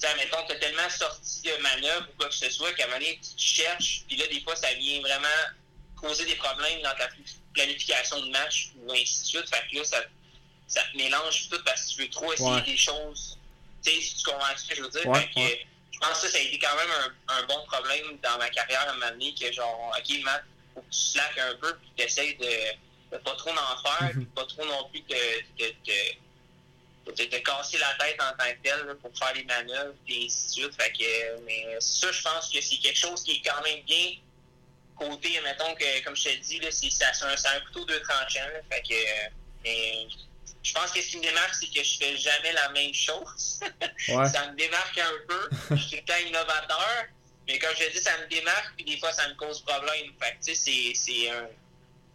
Tu 0.01 0.09
sais, 0.09 0.15
mettons, 0.17 0.45
t'as 0.49 0.57
tellement 0.57 0.89
sorti 0.91 1.43
de 1.43 1.57
manœuvre 1.63 2.09
ou 2.11 2.17
quoi 2.19 2.29
que 2.29 2.35
ce 2.35 2.51
soit 2.51 2.73
qu'à 2.75 2.85
un 2.85 2.87
moment 2.89 2.99
donné, 2.99 3.19
tu 3.23 3.35
te 3.37 3.41
cherches, 3.41 4.03
puis 4.09 4.17
là, 4.17 4.27
des 4.29 4.41
fois, 4.43 4.55
ça 4.57 4.73
vient 4.75 5.01
vraiment 5.01 5.29
causer 5.97 6.25
des 6.27 6.35
problèmes 6.37 6.83
dans 6.83 6.95
ta 6.97 7.09
pl- 7.09 7.23
planification 7.55 8.21
de 8.21 8.31
match 8.31 8.71
ou 8.77 8.93
ainsi 8.93 9.21
de 9.23 9.27
suite. 9.27 9.49
Fait 9.55 9.63
que 9.71 9.77
là, 9.79 9.85
ça, 9.85 10.03
ça 10.67 10.83
te 10.93 10.97
mélange 10.97 11.49
tout 11.49 11.63
parce 11.65 11.83
que 11.87 11.91
tu 11.95 12.03
veux 12.03 12.11
trop 12.11 12.33
essayer 12.33 12.51
Ouais. 12.51 12.63
des 12.63 12.77
choses. 12.77 13.39
Tu 13.85 13.91
sais, 13.93 14.01
si 14.01 14.17
tu 14.17 14.25
comprends 14.25 14.57
ce 14.57 14.67
que 14.67 14.75
je 14.77 14.83
veux 14.83 14.89
dire? 14.91 15.07
Ouais, 15.07 15.21
Fait 15.21 15.29
que, 15.35 15.39
ouais. 15.41 15.67
je 15.93 15.99
pense 16.01 16.21
que 16.21 16.27
ça, 16.27 16.31
ça 16.33 16.39
a 16.39 16.41
été 16.41 16.59
quand 16.59 16.75
même 16.77 16.91
un, 17.29 17.35
un 17.39 17.43
bon 17.47 17.65
problème 17.67 18.19
dans 18.23 18.39
ma 18.39 18.51
carrière 18.51 18.81
à 18.83 18.91
un 18.91 18.95
moment 18.95 19.11
donné 19.11 19.35
que 19.35 19.53
genre, 19.53 19.95
ok, 19.97 20.19
Matt, 20.23 20.45
faut 20.75 20.81
que 20.81 20.91
tu 20.91 20.99
slack 20.99 21.39
un 21.39 21.55
peu, 21.57 21.77
puis 21.77 21.89
tu 21.97 22.03
essaies 22.05 22.35
de, 22.35 22.77
de 23.13 23.19
pas 23.19 23.35
trop 23.37 23.51
en 23.51 23.83
faire, 23.83 24.11
Mhm. 24.17 24.27
pas 24.27 24.47
trop 24.47 24.65
non 24.65 24.89
plus 24.91 25.03
te, 25.03 25.15
te, 25.59 25.71
te, 25.85 27.23
te 27.25 27.37
casser 27.39 27.79
la 27.79 27.95
tête 27.95 28.21
en 28.23 28.31
tant 28.37 28.51
que 28.51 28.59
tel 28.63 28.87
là, 28.87 28.95
pour 29.01 29.17
faire 29.19 29.35
les 29.35 29.45
manœuvres, 29.45 29.95
et 30.09 30.25
ainsi 30.27 30.47
de 30.47 30.53
suite. 30.53 30.81
Fait 30.83 30.93
que, 30.93 31.41
mais 31.45 31.77
ça, 31.81 32.11
je 32.11 32.23
pense 32.23 32.49
que 32.51 32.61
c'est 32.61 32.77
quelque 32.79 32.99
chose 32.99 33.23
qui 33.23 33.33
est 33.37 33.43
quand 33.45 33.63
même 33.63 33.83
bien 33.83 34.13
côté, 34.97 35.41
mettons 35.43 35.75
que, 35.75 36.05
comme 36.05 36.17
je 36.17 36.25
te 36.25 36.37
dis, 36.37 36.61
là, 36.61 36.71
c'est, 36.71 36.89
un, 37.05 37.29
un 37.57 37.61
couteau 37.67 37.85
deux 37.85 38.01
tranchants. 38.03 38.41
là. 38.53 38.61
fait 38.71 38.83
que, 38.83 39.35
mais 39.65 40.07
je 40.63 40.73
pense 40.73 40.91
que 40.93 41.03
ce 41.03 41.09
qui 41.09 41.17
me 41.19 41.23
démarque, 41.23 41.55
c'est 41.55 41.67
que 41.75 41.83
je 41.83 41.97
fais 41.99 42.17
jamais 42.17 42.53
la 42.53 42.69
même 42.71 42.95
chose. 42.95 43.61
Ouais. 44.09 44.29
ça 44.29 44.51
me 44.51 44.57
démarque 44.57 44.99
un 44.99 45.13
peu. 45.29 45.49
Je 45.71 45.77
suis 45.77 45.91
tout 45.99 46.05
le 46.09 46.13
temps 46.13 46.27
innovateur. 46.29 47.05
Mais 47.49 47.59
comme 47.59 47.75
je 47.77 47.85
te 47.85 47.93
dis, 47.93 47.99
ça 48.01 48.17
me 48.19 48.27
démarque, 48.29 48.75
puis 48.77 48.85
des 48.85 48.99
fois, 48.99 49.13
ça 49.13 49.29
me 49.29 49.35
cause 49.35 49.61
problème. 49.63 50.13
Fait 50.21 50.33
que, 50.39 50.45
tu 50.45 50.55
sais, 50.55 50.55
c'est, 50.55 50.93
c'est 50.95 51.31
un, 51.31 51.49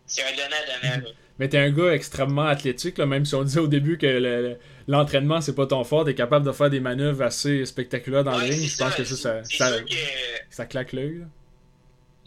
c'est 0.07 0.23
un 0.23 0.31
donnant-donnant. 0.31 1.05
là. 1.05 1.11
Mais 1.39 1.47
t'es 1.49 1.59
un 1.59 1.69
gars 1.69 1.91
extrêmement 1.93 2.47
athlétique, 2.47 2.97
là, 2.97 3.05
même 3.05 3.23
si 3.23 3.35
on 3.35 3.43
disait 3.43 3.59
au 3.59 3.67
début 3.67 3.99
que 3.99 4.07
le- 4.07 4.19
le- 4.41 4.57
l'entraînement 4.87 5.39
c'est 5.39 5.53
pas 5.53 5.67
ton 5.67 5.83
fort, 5.83 6.03
t'es 6.03 6.15
capable 6.15 6.43
de 6.47 6.51
faire 6.51 6.71
des 6.71 6.79
manœuvres 6.79 7.21
assez 7.23 7.63
spectaculaires 7.67 8.23
dans 8.23 8.35
Ouais, 8.39 8.47
le 8.47 8.53
ring. 8.55 8.67
Je 8.67 8.75
pense 8.77 8.95
que 8.95 9.03
ça, 9.03 9.15
ça, 9.15 9.43
C'est 9.43 9.57
ça, 9.57 9.67
sûr 9.77 9.85
que. 9.85 9.93
ça 10.49 10.65
claque 10.65 10.93
l'œil. 10.93 11.27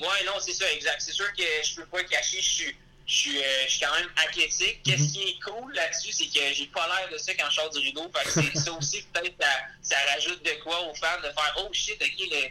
Ouais, 0.01 0.07
non, 0.27 0.33
c'est 0.41 0.53
ça, 0.53 0.65
exact. 0.73 0.97
C'est 1.01 1.13
sûr 1.13 1.27
que 1.37 1.43
je 1.65 1.75
peux 1.77 1.87
pas 1.87 2.03
cacher, 2.05 2.39
je 2.41 2.49
suis, 2.49 2.77
je 3.07 3.13
suis, 3.15 3.37
euh, 3.39 3.43
je 3.67 3.73
suis 3.73 3.81
quand 3.85 3.95
même 3.99 4.09
athlétique. 4.25 4.81
Qu'est-ce 4.85 5.03
Mhm. 5.03 5.09
qui 5.11 5.23
est 5.23 5.37
cool 5.45 5.75
là-dessus, 5.75 6.13
c'est 6.13 6.27
que 6.27 6.55
j'ai 6.55 6.67
pas 6.67 6.87
l'air 6.87 7.09
de 7.13 7.19
ça 7.19 7.33
quand 7.35 7.51
je 7.51 7.55
sors 7.57 7.71
du 7.71 7.79
rideau. 7.81 8.09
Fait 8.17 8.25
que 8.25 8.47
c'est 8.53 8.59
ça 8.61 8.73
aussi, 8.73 9.03
peut-être, 9.13 9.35
ça, 9.41 9.49
ça 9.83 9.97
rajoute 10.15 10.43
de 10.45 10.63
quoi 10.63 10.81
aux 10.89 10.95
fans 10.95 11.19
de 11.19 11.25
faire 11.33 11.55
Oh 11.59 11.69
shit, 11.73 12.01
ok, 12.01 12.27
le, 12.31 12.49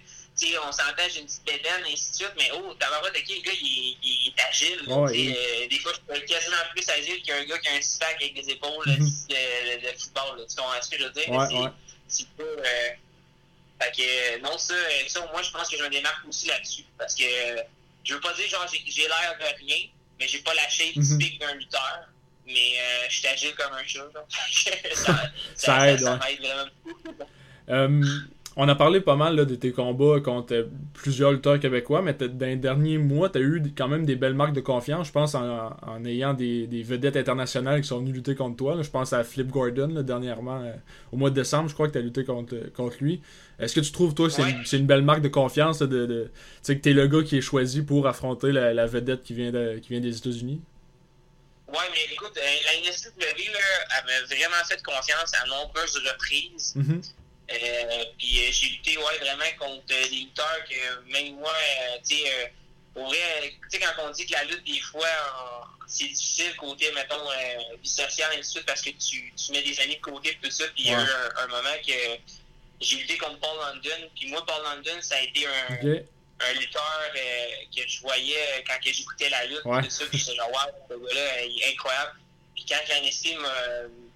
on 0.66 0.72
s'entend, 0.72 1.04
j'ai 1.14 1.20
une 1.22 1.26
petite 1.26 1.46
bédaine, 1.46 1.86
et 1.88 1.94
ainsi 1.94 2.12
de 2.12 2.16
suite, 2.16 2.32
mais 2.38 2.50
oh, 2.54 2.74
t'as 2.80 2.88
ok, 3.00 3.14
le 3.14 3.42
gars, 3.42 3.52
il, 3.62 3.68
est- 3.94 3.98
il 4.04 4.34
est 4.36 4.42
agile. 4.42 4.80
il- 5.14 5.36
euh, 5.36 5.68
des 5.68 5.80
fois, 5.80 5.92
je 5.94 6.00
peux 6.02 6.14
être 6.16 6.26
quasiment 6.26 6.56
plus 6.76 6.90
agile 6.90 7.22
qu'un 7.24 7.44
gars 7.46 7.58
qui 7.60 7.68
a 7.68 7.74
un 7.74 7.82
six-pack 7.82 8.16
avec 8.22 8.34
des 8.36 8.52
épaules 8.52 8.88
Mhm. 8.88 8.98
de, 9.30 9.34
de, 9.86 9.92
de 9.92 9.98
football. 10.00 10.38
Là, 10.40 10.46
tu 10.50 10.56
comprends 10.56 10.82
ce 10.82 10.90
que 10.90 10.98
je 10.98 11.04
veux 11.04 11.10
dire? 11.12 11.30
Ouais, 11.30 11.46
C'est- 11.48 11.56
ouais. 11.58 11.70
c'est 12.08 12.28
pas. 12.30 12.44
Euh, 12.44 12.90
fait 13.82 13.92
que, 13.96 14.02
euh, 14.02 14.40
non, 14.42 14.58
ça, 14.58 14.74
euh, 14.74 14.90
ça, 15.08 15.20
moi, 15.32 15.42
je 15.42 15.52
pense 15.52 15.70
que 15.70 15.78
je 15.78 15.84
me 15.84 15.90
démarque 15.90 16.28
aussi 16.28 16.48
là-dessus. 16.48 16.84
Parce 16.98 17.16
que, 17.16 17.24
euh, 17.24 17.62
je 18.04 18.14
veux 18.14 18.20
pas 18.22 18.34
dire, 18.34 18.48
genre, 18.50 18.66
j'ai, 18.72 19.08
l'air 19.08 19.38
de 19.40 19.66
rien, 19.66 19.78
mais 20.20 20.28
j'ai 20.28 20.40
pas 20.40 20.54
la 20.54 20.68
shape 20.70 20.96
Mhm. 20.96 21.18
typique 21.18 21.40
d'un 21.40 21.54
lutteur. 21.56 22.00
Mais 22.46 22.80
euh, 22.80 23.06
je 23.10 23.20
suis 23.20 23.28
agile 23.28 23.54
comme 23.56 23.72
un 23.74 23.86
chat. 23.86 24.06
ça, 24.96 25.32
Ça 25.56 25.90
aide, 25.92 26.00
ça, 26.02 26.14
ouais. 26.14 26.20
m'aide 26.20 26.40
vraiment 26.40 26.72
beaucoup. 26.84 27.16
Euh, 27.70 28.04
on 28.62 28.68
a 28.68 28.76
parlé 28.76 29.00
pas 29.00 29.16
mal 29.16 29.36
là, 29.38 29.46
de 29.46 29.56
tes 29.56 29.72
combats 29.72 30.20
contre 30.20 30.54
euh, 30.54 30.66
plusieurs 30.94 31.32
lutteurs 31.32 31.60
québécois, 31.60 32.02
mais 32.02 32.14
dans 32.14 32.46
les 32.46 32.58
derniers 32.58 32.98
mois, 32.98 33.30
tu 33.30 33.38
as 33.38 33.42
eu 33.42 33.64
quand 33.78 33.88
même 33.88 34.06
des 34.06 34.18
belles 34.18 34.34
marques 34.34 34.52
de 34.54 34.60
confiance, 34.60 35.08
je 35.08 35.12
pense, 35.14 35.34
en, 35.34 35.76
en 35.82 36.04
ayant 36.06 36.34
des, 36.34 36.68
des 36.68 36.84
vedettes 36.84 37.16
internationales 37.16 37.80
qui 37.82 37.88
sont 37.88 38.00
venues 38.00 38.12
lutter 38.12 38.36
contre 38.36 38.58
toi. 38.58 38.76
là. 38.76 38.82
Je 38.82 38.90
pense 38.90 39.14
à 39.14 39.24
Flip 39.24 39.48
Gordon 39.48 39.88
là, 39.88 40.04
dernièrement, 40.04 40.62
euh, 40.62 40.74
au 41.14 41.18
mois 41.18 41.30
de 41.30 41.36
décembre, 41.36 41.70
je 41.70 41.74
crois 41.74 41.88
que 41.88 41.94
tu 41.94 42.00
as 42.00 42.02
lutté 42.02 42.26
contre, 42.26 42.56
contre 42.76 42.98
lui. 43.00 43.22
Est-ce 43.60 43.74
que 43.76 43.80
tu 43.80 43.92
trouves, 43.94 44.14
toi, 44.14 44.28
que 44.28 44.34
c'est 44.34 44.44
Ouais. 44.44 44.56
une, 44.74 44.86
belle 44.86 45.04
marque 45.04 45.22
de 45.22 45.30
confiance 45.30 45.80
de, 45.80 45.88
de, 45.88 46.24
tu 46.26 46.30
sais, 46.62 46.78
que 46.78 46.82
tu 46.84 46.90
es 46.90 46.94
le 46.94 47.08
gars 47.08 47.24
qui 47.24 47.38
est 47.38 47.42
choisi 47.42 47.82
pour 47.82 48.08
affronter 48.08 48.52
la, 48.52 48.74
la 48.74 48.86
vedette 48.86 49.24
qui 49.24 49.34
vient, 49.34 49.52
de- 49.52 49.80
qui 49.80 49.90
vient 49.90 50.02
des 50.02 50.18
États-Unis? 50.18 50.60
Ouais, 51.70 51.76
mais 51.92 52.14
écoute, 52.14 52.34
euh, 52.36 52.42
la 52.42 52.90
NSW, 52.90 53.54
là, 53.54 53.60
elle 54.00 54.06
m'a 54.06 54.26
vraiment 54.36 54.64
fait 54.68 54.82
confiance 54.84 55.32
à 55.42 55.48
nombreuses 55.48 55.98
reprises. 56.12 56.74
Mhm. 56.76 57.02
Euh, 57.52 58.06
puis 58.18 58.48
euh, 58.48 58.52
j'ai 58.52 58.68
lutté 58.68 58.98
ouais, 58.98 59.18
vraiment 59.20 59.44
contre 59.58 59.86
des 59.88 60.10
lutteurs 60.10 60.60
que 60.70 61.12
même 61.12 61.36
moi, 61.36 61.52
euh, 61.52 61.98
tu 62.08 62.18
sais, 62.18 62.54
pour 62.94 63.08
vrai, 63.08 63.18
tu 63.72 63.80
sais, 63.80 63.80
quand 63.80 64.04
on 64.08 64.12
dit 64.12 64.26
que 64.26 64.34
la 64.34 64.44
lutte, 64.44 64.64
des 64.66 64.80
fois, 64.82 65.08
c'est 65.88 66.08
difficile 66.08 66.56
côté, 66.58 66.92
mettons, 66.92 67.28
vie 67.82 67.90
sociale, 67.90 68.32
et 68.34 68.40
ainsi 68.40 68.50
de 68.50 68.54
suite, 68.54 68.66
parce 68.66 68.82
que 68.82 68.90
tu, 68.92 69.34
tu 69.36 69.52
mets 69.52 69.64
des 69.64 69.80
amis 69.80 69.96
de 69.96 70.02
côté, 70.02 70.38
tout 70.42 70.52
ça, 70.52 70.66
puis 70.76 70.86
il 70.86 70.92
y 70.92 70.94
a 70.94 71.00
eu 71.00 71.02
un, 71.02 71.44
un, 71.44 71.48
moment 71.48 71.76
que 71.86 71.94
j'ai 72.82 72.98
lutté 72.98 73.18
contre 73.18 73.40
Paul 73.40 73.58
London, 73.58 74.10
puis 74.16 74.30
moi, 74.30 74.46
Paul 74.46 74.62
London, 74.64 75.02
ça 75.02 75.16
a 75.16 75.22
été 75.22 75.46
un, 75.48 76.54
lutteur 76.54 77.12
euh, 77.16 77.48
que 77.76 77.88
je 77.88 78.02
voyais 78.02 78.64
quand 78.68 78.78
j'écoutais 78.82 79.30
la 79.30 79.46
lutte, 79.46 79.66
Ouais. 79.66 79.82
tout 79.84 79.90
ça, 79.90 80.06
puis 80.06 80.20
j'étais 80.20 80.36
genre, 80.36 80.52
wow, 80.52 80.72
ce 80.90 80.94
gars-là, 80.94 81.46
il 81.46 81.62
est 81.62 81.74
incroyable. 81.74 82.14
Puis 82.56 82.66
quand 82.68 82.80
Janessi 82.88 83.36
me, 83.36 84.09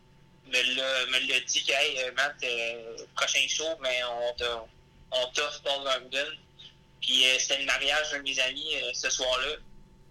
me 0.54 0.76
l'a 0.76 1.06
me 1.08 1.28
l'a 1.28 1.40
dit 1.42 1.64
que, 1.64 1.72
hey, 1.72 2.00
euh, 2.04 2.12
Matt, 2.16 2.36
euh, 2.44 2.98
prochain 3.16 3.46
show, 3.50 3.68
mais 3.82 4.00
on 4.04 4.46
on 5.12 5.28
t'offre 5.32 5.62
Paul 5.64 5.84
London. 5.84 6.32
Puis 7.02 7.26
euh, 7.28 7.38
c'était 7.40 7.60
le 7.60 7.66
mariage 7.66 8.12
d'un 8.12 8.20
de 8.20 8.24
mes 8.24 8.40
amis 8.40 8.76
euh, 8.76 8.92
ce 8.94 9.10
soir-là. 9.10 9.56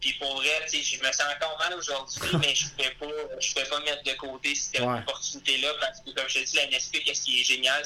Puis 0.00 0.12
pour 0.14 0.34
vrai, 0.36 0.62
tu 0.70 0.82
sais, 0.82 0.96
je 0.96 1.02
me 1.02 1.10
sens 1.12 1.26
encore 1.36 1.56
mal 1.58 1.74
aujourd'hui, 1.74 2.20
mais 2.40 2.54
je 2.54 2.68
pouvais 2.70 2.90
pas, 2.90 3.38
je 3.40 3.52
pouvais 3.52 3.66
pas 3.66 3.80
mettre 3.80 4.02
de 4.02 4.12
côté 4.14 4.54
cette 4.54 4.80
Ouais. 4.80 4.98
opportunité-là 4.98 5.74
parce 5.80 6.00
que, 6.00 6.10
comme 6.10 6.28
je 6.28 6.40
te 6.40 6.44
dis, 6.44 6.56
la 6.56 6.66
NSP, 6.66 7.04
qu'est-ce 7.04 7.22
qui 7.22 7.40
est 7.40 7.44
génial, 7.44 7.82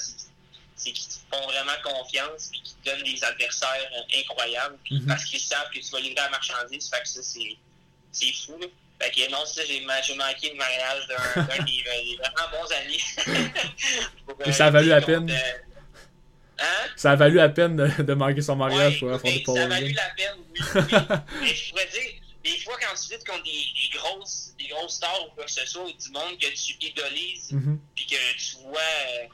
c'est 0.79 0.92
qu'ils 0.92 1.09
te 1.09 1.14
font 1.31 1.47
vraiment 1.47 1.73
confiance 1.85 2.49
puis 2.51 2.62
qu'ils 2.62 2.77
te 2.77 2.90
donnent 2.90 3.05
des 3.05 3.23
adversaires 3.25 3.90
incroyables 4.14 4.79
Mhm. 4.90 5.07
parce 5.07 5.25
qu'ils 5.27 5.40
savent 5.40 5.71
que 5.71 5.79
tu 5.79 5.90
vas 5.90 6.01
livrer 6.01 6.14
la 6.23 6.31
marchandise. 6.31 6.88
Fait 6.90 7.01
que 7.03 7.09
ça, 7.09 7.23
c'est 7.23 7.57
c'est 8.12 8.33
fou. 8.33 8.59
Là. 8.59 8.66
Fait 9.01 9.11
que 9.11 9.31
non, 9.31 9.45
ça, 9.45 9.63
j'ai 9.67 9.81
ma- 9.83 10.01
j'ai 10.03 10.15
manqué 10.15 10.51
le 10.51 10.57
mariage 10.57 11.07
d'un 11.09 11.65
des, 11.65 11.85
euh, 11.87 12.17
vraiment 12.19 12.63
bons 12.63 12.73
amis. 12.73 13.51
Et 14.47 14.53
ça 14.53 14.67
a 14.67 14.71
valu 14.71 14.89
la 14.89 15.01
peine. 15.03 15.31
euh, 15.31 15.35
Hein? 16.59 16.89
Ça 16.97 17.11
a 17.11 17.17
valu 17.17 17.37
la 17.37 17.51
peine 17.51 17.77
de, 17.77 18.03
de 18.03 18.15
manquer 18.15 18.41
son 18.41 18.57
mariage 18.57 19.03
Ouais, 19.03 19.19
pour 19.45 19.57
ça 19.57 19.65
a 19.65 19.69
valu 19.69 19.93
la 19.93 20.09
peine, 20.17 20.37
oui. 20.51 20.61
mais 21.43 21.55
je 21.55 21.69
pourrais 21.71 21.87
dire, 21.89 22.13
des 22.43 22.59
fois, 22.61 22.79
quand 22.81 22.95
tu 22.99 23.13
luttes 23.13 23.27
contre 23.27 23.43
des, 23.43 23.51
des 23.53 23.99
grosses, 23.99 24.55
des 24.59 24.69
grosses 24.69 24.95
stars 24.95 25.27
ou 25.27 25.35
quoi 25.35 25.45
que 25.45 25.51
ce 25.53 25.67
soit, 25.67 25.85
du 25.85 26.11
monde 26.13 26.39
que 26.41 26.47
tu 26.47 26.73
idolises, 26.81 27.53
Mhm. 27.53 27.79
puis 27.95 28.07
que 28.07 28.15
tu 28.39 28.57
vois 28.63 28.81
euh, 28.81 29.27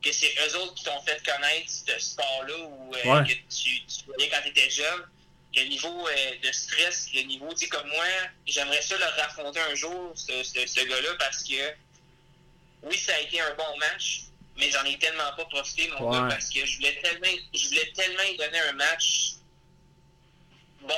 que 0.00 0.12
c'est 0.12 0.32
eux 0.46 0.56
autres 0.58 0.74
qui 0.74 0.84
t'ont 0.84 1.00
fait 1.02 1.20
connaître 1.26 1.68
ce 1.68 1.98
sport-là 1.98 2.54
ou 2.58 2.94
euh, 2.94 3.14
Ouais. 3.18 3.24
que 3.26 3.32
tu, 3.52 3.84
tu 3.86 4.04
voyais 4.06 4.30
quand 4.30 4.40
tu 4.44 4.50
étais 4.50 4.70
jeune, 4.70 5.02
le 5.56 5.64
niveau 5.64 6.08
euh, 6.08 6.38
de 6.42 6.52
stress, 6.52 7.08
le 7.14 7.22
niveau, 7.22 7.52
tu 7.52 7.60
sais, 7.60 7.68
comme 7.68 7.88
moi, 7.88 8.04
j'aimerais 8.46 8.82
ça 8.82 8.96
le 8.96 9.04
raffronter 9.20 9.60
un 9.60 9.74
jour, 9.74 10.12
ce, 10.14 10.42
ce, 10.44 10.66
ce 10.66 10.80
gars-là, 10.86 11.14
parce 11.18 11.42
que 11.42 11.74
oui, 12.82 12.96
ça 12.96 13.14
a 13.14 13.20
été 13.20 13.40
un 13.40 13.54
bon 13.54 13.76
match, 13.78 14.22
mais 14.56 14.70
j'en 14.70 14.84
ai 14.84 14.98
tellement 14.98 15.32
pas 15.36 15.44
profité, 15.46 15.88
mon 15.98 16.08
Ouais. 16.08 16.18
gars, 16.18 16.26
parce 16.34 16.48
que 16.50 16.64
je 16.64 16.76
voulais 16.76 17.00
tellement, 17.02 17.26
je 17.54 17.68
voulais 17.68 17.92
tellement 17.94 18.22
lui 18.22 18.36
donner 18.36 18.58
un 18.60 18.72
match 18.72 19.32
bon, 20.82 20.94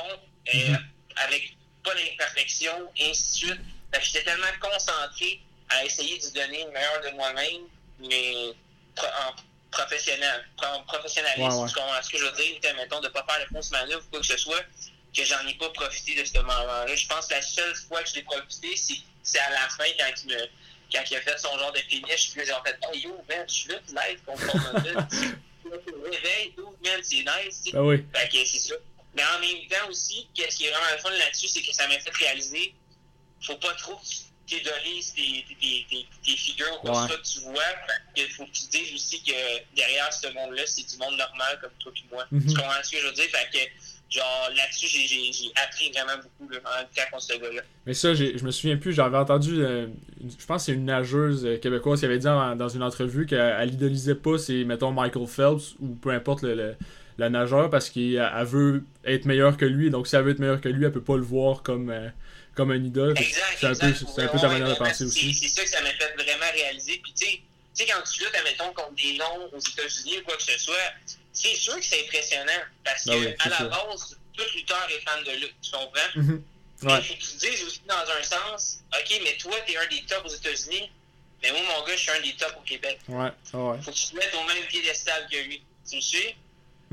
euh, 0.53 0.57
Mhm. 0.69 0.85
avec 1.17 1.57
pas 1.83 1.93
d'imperfection, 1.95 2.91
et 2.97 3.09
ainsi 3.09 3.41
de 3.41 3.47
suite. 3.47 3.61
J'étais 4.01 4.23
tellement 4.23 4.47
concentré 4.59 5.39
à 5.69 5.83
essayer 5.85 6.17
de 6.17 6.27
donner 6.33 6.63
le 6.65 6.71
meilleur 6.71 7.01
de 7.01 7.09
moi-même, 7.11 7.63
mais 7.99 8.53
en 8.97 9.35
professionnel, 9.73 10.45
en 10.63 10.83
professionnalisme, 10.83 11.41
Ouais, 11.49 11.63
ouais. 11.63 11.67
tu 11.69 11.75
comprends 11.75 12.01
ce 12.01 12.09
que 12.09 12.17
je 12.17 12.25
veux 12.25 12.31
dire, 12.31 12.75
mettons, 12.75 13.01
de 13.01 13.09
pas 13.09 13.25
faire 13.27 13.45
de 13.45 13.53
fausses 13.55 13.71
manœuvres 13.71 14.03
ou 14.07 14.09
quoi 14.11 14.19
que 14.21 14.25
ce 14.25 14.37
soit, 14.37 14.63
que 15.15 15.23
j'en 15.23 15.45
ai 15.47 15.53
pas 15.55 15.69
profité 15.69 16.15
de 16.15 16.25
ce 16.25 16.33
moment-là. 16.39 16.85
Je 16.95 17.07
pense 17.07 17.27
que 17.27 17.33
la 17.33 17.41
seule 17.41 17.75
fois 17.87 18.01
que 18.03 18.09
je 18.09 18.15
l'ai 18.15 18.23
profité, 18.23 18.75
c'est, 19.23 19.39
à 19.39 19.49
la 19.51 19.69
fin, 19.69 19.85
quand 19.99 20.11
il, 20.23 20.29
me, 20.33 20.39
quand 20.91 21.03
il 21.09 21.17
a 21.17 21.21
fait 21.21 21.37
son 21.37 21.57
genre 21.59 21.71
de 21.71 21.79
finish, 21.79 22.31
puis 22.31 22.45
j'ai 22.45 22.53
en 22.53 22.63
fait, 22.63 22.77
hey 22.91 23.01
yo, 23.01 23.23
man, 23.29 23.45
je 23.47 23.53
suis 23.53 23.69
là, 23.69 23.79
live 24.07 24.19
contre 24.25 24.43
London. 24.45 25.07
Réveille, 26.11 26.53
dude, 26.57 26.65
man, 26.83 26.99
c'est 27.03 27.23
nice. 27.23 27.63
Ben 27.71 27.81
oui. 27.81 28.05
Fait 28.13 28.29
que 28.29 28.45
c'est 28.45 28.59
ça. 28.59 28.75
Mais 29.15 29.23
en 29.23 29.39
même 29.39 29.67
temps 29.69 29.89
aussi, 29.89 30.27
qu'est-ce 30.33 30.57
qui 30.57 30.65
est 30.65 30.71
vraiment 30.71 30.87
le 30.91 30.97
fun 30.97 31.09
là-dessus, 31.11 31.47
c'est 31.47 31.61
que 31.61 31.73
ça 31.73 31.87
m'a 31.87 31.99
fait 31.99 32.11
réaliser, 32.17 32.73
faut 33.45 33.55
pas 33.57 33.73
trop 33.75 33.95
que 33.95 34.05
tu 34.05 34.15
t'idolises 34.45 35.13
tes, 35.13 35.45
tes, 35.47 35.55
tes, 35.55 35.85
tes, 35.89 36.05
tes 36.25 36.37
figures 36.37 36.67
ou 36.77 36.85
quoi 36.87 37.01
Ouais. 37.01 37.07
soit 37.07 37.17
que 37.17 37.23
tu 37.23 37.39
vois. 37.41 37.53
Il 38.15 38.27
faut 38.29 38.45
que 38.45 38.51
tu 38.51 38.63
dises 38.71 38.93
aussi 38.93 39.21
que 39.23 39.31
derrière 39.75 40.11
ce 40.13 40.27
monde-là, 40.33 40.63
c'est 40.65 40.83
du 40.89 40.97
monde 40.97 41.17
normal 41.17 41.59
comme 41.61 41.71
toi 41.79 41.91
et 41.95 42.13
moi. 42.13 42.25
Mhm. 42.31 42.45
Tu 42.47 42.53
comprends 42.55 42.83
ce 42.83 42.91
que 42.91 42.97
je 42.97 43.05
veux 43.07 43.13
dire? 43.13 43.25
Fait 43.25 43.47
que, 43.51 44.15
genre, 44.15 44.49
là-dessus, 44.55 44.87
j'ai, 44.87 45.51
appris 45.63 45.91
vraiment 45.91 46.21
beaucoup 46.21 46.51
là, 46.51 46.59
en 46.65 46.81
luttant 46.81 47.01
contre 47.11 47.23
ce 47.23 47.33
gars-là. 47.37 47.61
Mais 47.85 47.93
ça, 47.93 48.13
je 48.13 48.43
me 48.43 48.51
souviens 48.51 48.77
plus, 48.77 48.93
j'avais 48.93 49.17
entendu, 49.17 49.63
euh, 49.63 49.87
je 50.21 50.45
pense 50.45 50.61
que 50.63 50.65
c'est 50.67 50.73
une 50.73 50.85
nageuse 50.85 51.45
euh, 51.45 51.57
québécoise 51.57 51.99
qui 51.99 52.05
avait 52.05 52.19
dit 52.19 52.27
en- 52.27 52.55
dans 52.55 52.69
une 52.69 52.83
entrevue 52.83 53.25
qu'elle 53.25 53.55
elle 53.59 53.73
idolisait 53.73 54.15
pas, 54.15 54.37
c'est, 54.37 54.63
mettons, 54.65 54.91
Michael 54.91 55.27
Phelps 55.27 55.75
ou 55.79 55.95
peu 55.95 56.09
importe 56.11 56.43
le, 56.43 56.53
le- 56.55 56.75
la 57.17 57.29
nageur 57.29 57.69
parce 57.69 57.89
qu'elle 57.91 58.15
elle 58.35 58.45
veut 58.45 58.83
être 59.05 59.25
meilleure 59.25 59.55
que 59.57 59.65
lui. 59.65 59.89
Donc 59.89 60.07
si 60.07 60.15
elle 60.15 60.23
veut 60.23 60.31
être 60.31 60.39
meilleure 60.39 60.61
que 60.61 60.69
lui, 60.69 60.83
elle 60.85 60.91
peut 60.91 61.01
pas 61.03 61.15
le 61.15 61.21
voir 61.23 61.61
comme, 61.63 61.89
euh, 61.89 62.09
comme 62.55 62.71
un 62.71 62.83
idole. 62.83 63.13
Que. 63.13 63.23
C'est 63.23 63.65
un 63.65 63.73
peu, 63.75 63.85
un 63.87 63.93
ta 63.93 64.33
Ouais, 64.35 64.47
manière 64.47 64.69
de 64.69 64.75
penser 64.75 65.05
aussi. 65.05 65.33
C'est 65.33 65.47
ça 65.47 65.63
que 65.63 65.69
ça 65.69 65.81
m'a 65.81 65.91
fait 65.91 66.13
vraiment 66.15 66.51
réaliser. 66.53 66.99
Puis, 67.03 67.13
tu 67.13 67.25
sais, 67.25 67.41
tu 67.75 67.85
sais, 67.85 67.91
quand 67.91 68.01
tu 68.03 68.23
luttes, 68.23 68.35
admettons, 68.35 68.73
contre 68.73 68.93
des 68.95 69.17
noms 69.17 69.49
aux 69.51 69.59
États-Unis 69.59 70.19
ou 70.19 70.23
quoi 70.23 70.37
que 70.37 70.43
ce 70.43 70.57
soit, 70.59 70.93
c'est 71.31 71.55
sûr 71.55 71.75
que 71.75 71.83
c'est 71.83 72.03
impressionnant. 72.05 72.61
Parce 72.83 73.03
que, 73.05 73.09
Ben 73.09 73.19
oui, 73.19 73.35
à 73.39 73.49
la 73.49 73.63
base, 73.65 74.17
tout 74.35 74.43
lutteur 74.55 74.87
est 74.89 75.01
fan 75.01 75.23
de 75.23 75.31
lutte. 75.31 75.55
Tu 75.61 75.71
comprends? 75.71 76.39
Ouais. 76.83 76.99
il 76.99 77.05
faut 77.05 77.13
que 77.13 77.19
tu 77.19 77.27
te 77.37 77.37
dises 77.45 77.63
aussi 77.63 77.81
dans 77.87 77.95
un 77.95 78.23
sens, 78.23 78.79
OK, 78.93 79.21
mais 79.23 79.37
toi, 79.37 79.55
t'es 79.65 79.77
un 79.77 79.87
des 79.87 80.03
tops 80.03 80.25
aux 80.25 80.35
États-Unis, 80.35 80.91
mais 81.41 81.51
moi, 81.51 81.61
mon 81.61 81.85
gars, 81.85 81.95
je 81.95 82.01
suis 82.01 82.11
un 82.11 82.21
des 82.21 82.33
tops 82.33 82.55
au 82.57 82.61
Québec. 82.61 82.99
Ouais, 83.07 83.31
ouais. 83.53 83.77
Faut 83.81 83.91
que 83.91 83.95
tu 83.95 84.05
te 84.07 84.15
mettes 84.15 84.33
au 84.35 84.43
même 84.45 84.63
piédestal 84.67 85.27
que 85.31 85.37
lui. 85.37 85.63
Tu 85.89 85.95
me 85.95 86.01
suis? 86.01 86.35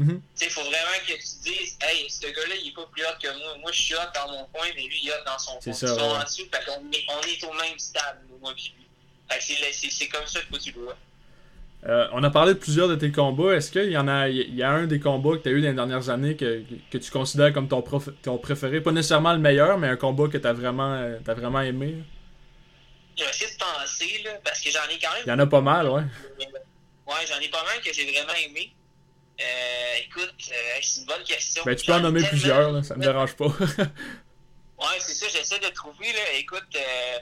Mhm. 0.01 0.23
Sais, 0.35 0.49
faut 0.49 0.63
vraiment 0.63 0.99
que 1.07 1.13
tu 1.13 1.51
dises, 1.51 1.77
hey, 1.83 2.09
ce 2.09 2.27
gars-là, 2.27 2.55
il 2.63 2.69
est 2.69 2.75
pas 2.75 2.87
plus 2.91 3.03
hot 3.03 3.19
que 3.23 3.29
moi. 3.39 3.59
Moi, 3.61 3.71
je 3.73 3.83
suis 3.83 3.95
hot 3.95 3.99
dans 4.15 4.33
mon 4.33 4.45
coin, 4.47 4.67
mais 4.75 4.83
lui, 4.83 4.99
il 5.03 5.09
est 5.09 5.13
hot 5.13 5.25
dans 5.27 5.39
son 5.39 5.59
C'est 5.61 5.71
coin. 5.73 5.79
ça, 5.79 5.87
Ils 5.87 5.91
sont 5.91 6.07
ouais. 6.11 6.17
en 6.17 6.25
dessous, 6.25 6.43
fait 6.51 6.65
qu'on 6.65 6.91
est, 6.91 7.05
on 7.09 7.21
est 7.21 7.45
au 7.45 7.53
même 7.53 7.79
stade, 7.79 8.19
moi 8.41 8.53
et 8.53 8.55
lui. 8.55 8.87
C'est- 9.41 10.09
comme 10.09 10.27
ça 10.27 10.41
que 10.41 10.57
tu 10.59 10.73
le 10.73 10.81
vois. 10.85 10.97
Euh, 11.87 12.09
on 12.13 12.23
a 12.25 12.31
parlé 12.31 12.55
de 12.55 12.59
plusieurs 12.59 12.89
de 12.89 12.95
tes 12.95 13.13
combats. 13.13 13.55
Est-ce 13.55 13.71
qu'il 13.71 13.91
y 13.91 13.97
en 13.97 14.09
a, 14.09 14.29
il 14.29 14.55
y 14.55 14.63
a 14.63 14.71
un 14.71 14.87
des 14.87 15.01
combats 15.01 15.37
que 15.37 15.43
tu 15.43 15.49
as 15.49 15.53
eu 15.53 15.61
dans 15.63 15.69
les 15.69 15.75
dernières 15.75 16.09
années 16.11 16.37
que, 16.37 16.63
que 16.91 16.99
tu 16.99 17.11
considères 17.11 17.53
comme 17.53 17.69
ton, 17.69 17.81
prof- 17.83 18.11
ton 18.23 18.39
préféré? 18.39 18.81
Pas 18.81 18.93
nécessairement 18.93 19.33
le 19.33 19.39
meilleur, 19.39 19.79
mais 19.79 19.89
un 19.89 19.97
combat 19.97 20.29
que 20.29 20.37
tu 20.39 20.47
as 20.47 20.53
vraiment, 20.53 20.93
euh, 20.95 21.19
t'as 21.25 21.35
vraiment 21.35 21.61
aimé 21.61 21.97
J'ai 23.17 23.25
essayé 23.25 23.51
de 23.51 23.59
penser, 23.59 24.23
là, 24.25 24.31
parce 24.45 24.61
que 24.61 24.71
j'en 24.71 24.81
ai 24.91 24.99
quand 24.99 25.13
même. 25.13 25.23
Il 25.27 25.29
y 25.29 25.33
en 25.33 25.39
a 25.39 25.47
pas 25.47 25.61
mal, 25.61 25.89
ouais. 25.89 26.03
Ouais, 27.07 27.27
j'en 27.29 27.39
ai 27.41 27.49
pas 27.49 27.65
mal 27.65 27.81
que 27.85 27.93
j'ai 27.93 28.05
vraiment 28.11 28.35
aimé. 28.47 28.73
Euh, 29.41 29.95
écoute, 30.07 30.35
euh, 30.51 30.79
c'est 30.83 31.01
une 31.01 31.07
bonne 31.07 31.25
question. 31.25 31.63
Ben, 31.65 31.75
tu 31.77 31.87
peux 31.87 31.95
en 31.95 32.01
nommer 32.01 32.23
plusieurs, 32.29 32.73
là, 32.73 32.83
ça 32.83 32.95
me 32.97 33.03
dérange 33.03 33.35
pas. 33.37 33.47
Ouais, 34.79 34.99
c'est 34.99 35.13
ça, 35.15 35.27
j'essaie 35.29 35.59
de 35.59 35.69
trouver, 35.69 36.11
là. 36.11 36.33
Écoute, 36.39 36.65
euh, 36.75 37.19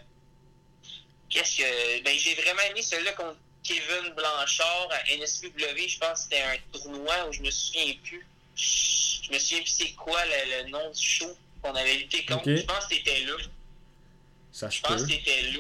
qu'est-ce 1.29 1.57
que. 1.59 2.03
Ben, 2.05 2.17
j'ai 2.17 2.35
vraiment 2.37 2.63
aimé 2.71 2.83
celui-là 2.83 3.13
contre 3.15 3.37
Kevin 3.65 4.13
Blanchard 4.15 4.89
à 4.93 5.13
NSPW. 5.17 5.89
Je 5.89 5.99
pense 5.99 6.11
que 6.13 6.19
c'était 6.25 6.43
un 6.43 6.57
tournoi 6.73 7.27
où 7.29 7.33
je 7.33 7.43
me 7.43 7.51
souviens 7.51 7.95
plus. 8.05 8.25
Je 8.55 9.33
me 9.33 9.39
souviens 9.41 9.61
plus 9.63 9.71
c'est 9.77 9.93
quoi 9.93 10.21
le, 10.25 10.63
le 10.65 10.71
nom 10.71 10.89
du 10.91 11.03
show 11.05 11.37
qu'on 11.61 11.75
avait 11.75 11.95
lutté 11.97 12.25
contre. 12.25 12.45
Je 12.49 12.63
pense 12.63 12.87
que 12.87 12.95
c'était 12.95 13.21
là. 13.25 13.35
Ça 14.53 14.71
Je 14.71 14.81
pense 14.81 15.03
peut. 15.03 15.07
que 15.09 15.13
c'était 15.15 15.43
là. 15.43 15.59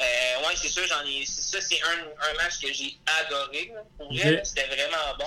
Euh, 0.00 0.46
ouais, 0.46 0.54
c'est 0.54 0.68
ça, 0.68 0.86
j'en 0.86 1.04
ai. 1.04 1.26
C'est 1.26 1.42
ça, 1.42 1.60
c'est 1.60 1.82
un, 1.82 2.30
un 2.30 2.34
match 2.34 2.60
que 2.60 2.72
j'ai 2.72 2.96
adoré. 3.26 3.72
là. 3.74 3.82
Pour 3.96 4.12
vrai, 4.12 4.20
Ok. 4.28 4.34
là, 4.36 4.44
c'était 4.44 4.66
vraiment 4.68 5.16
bon. 5.18 5.24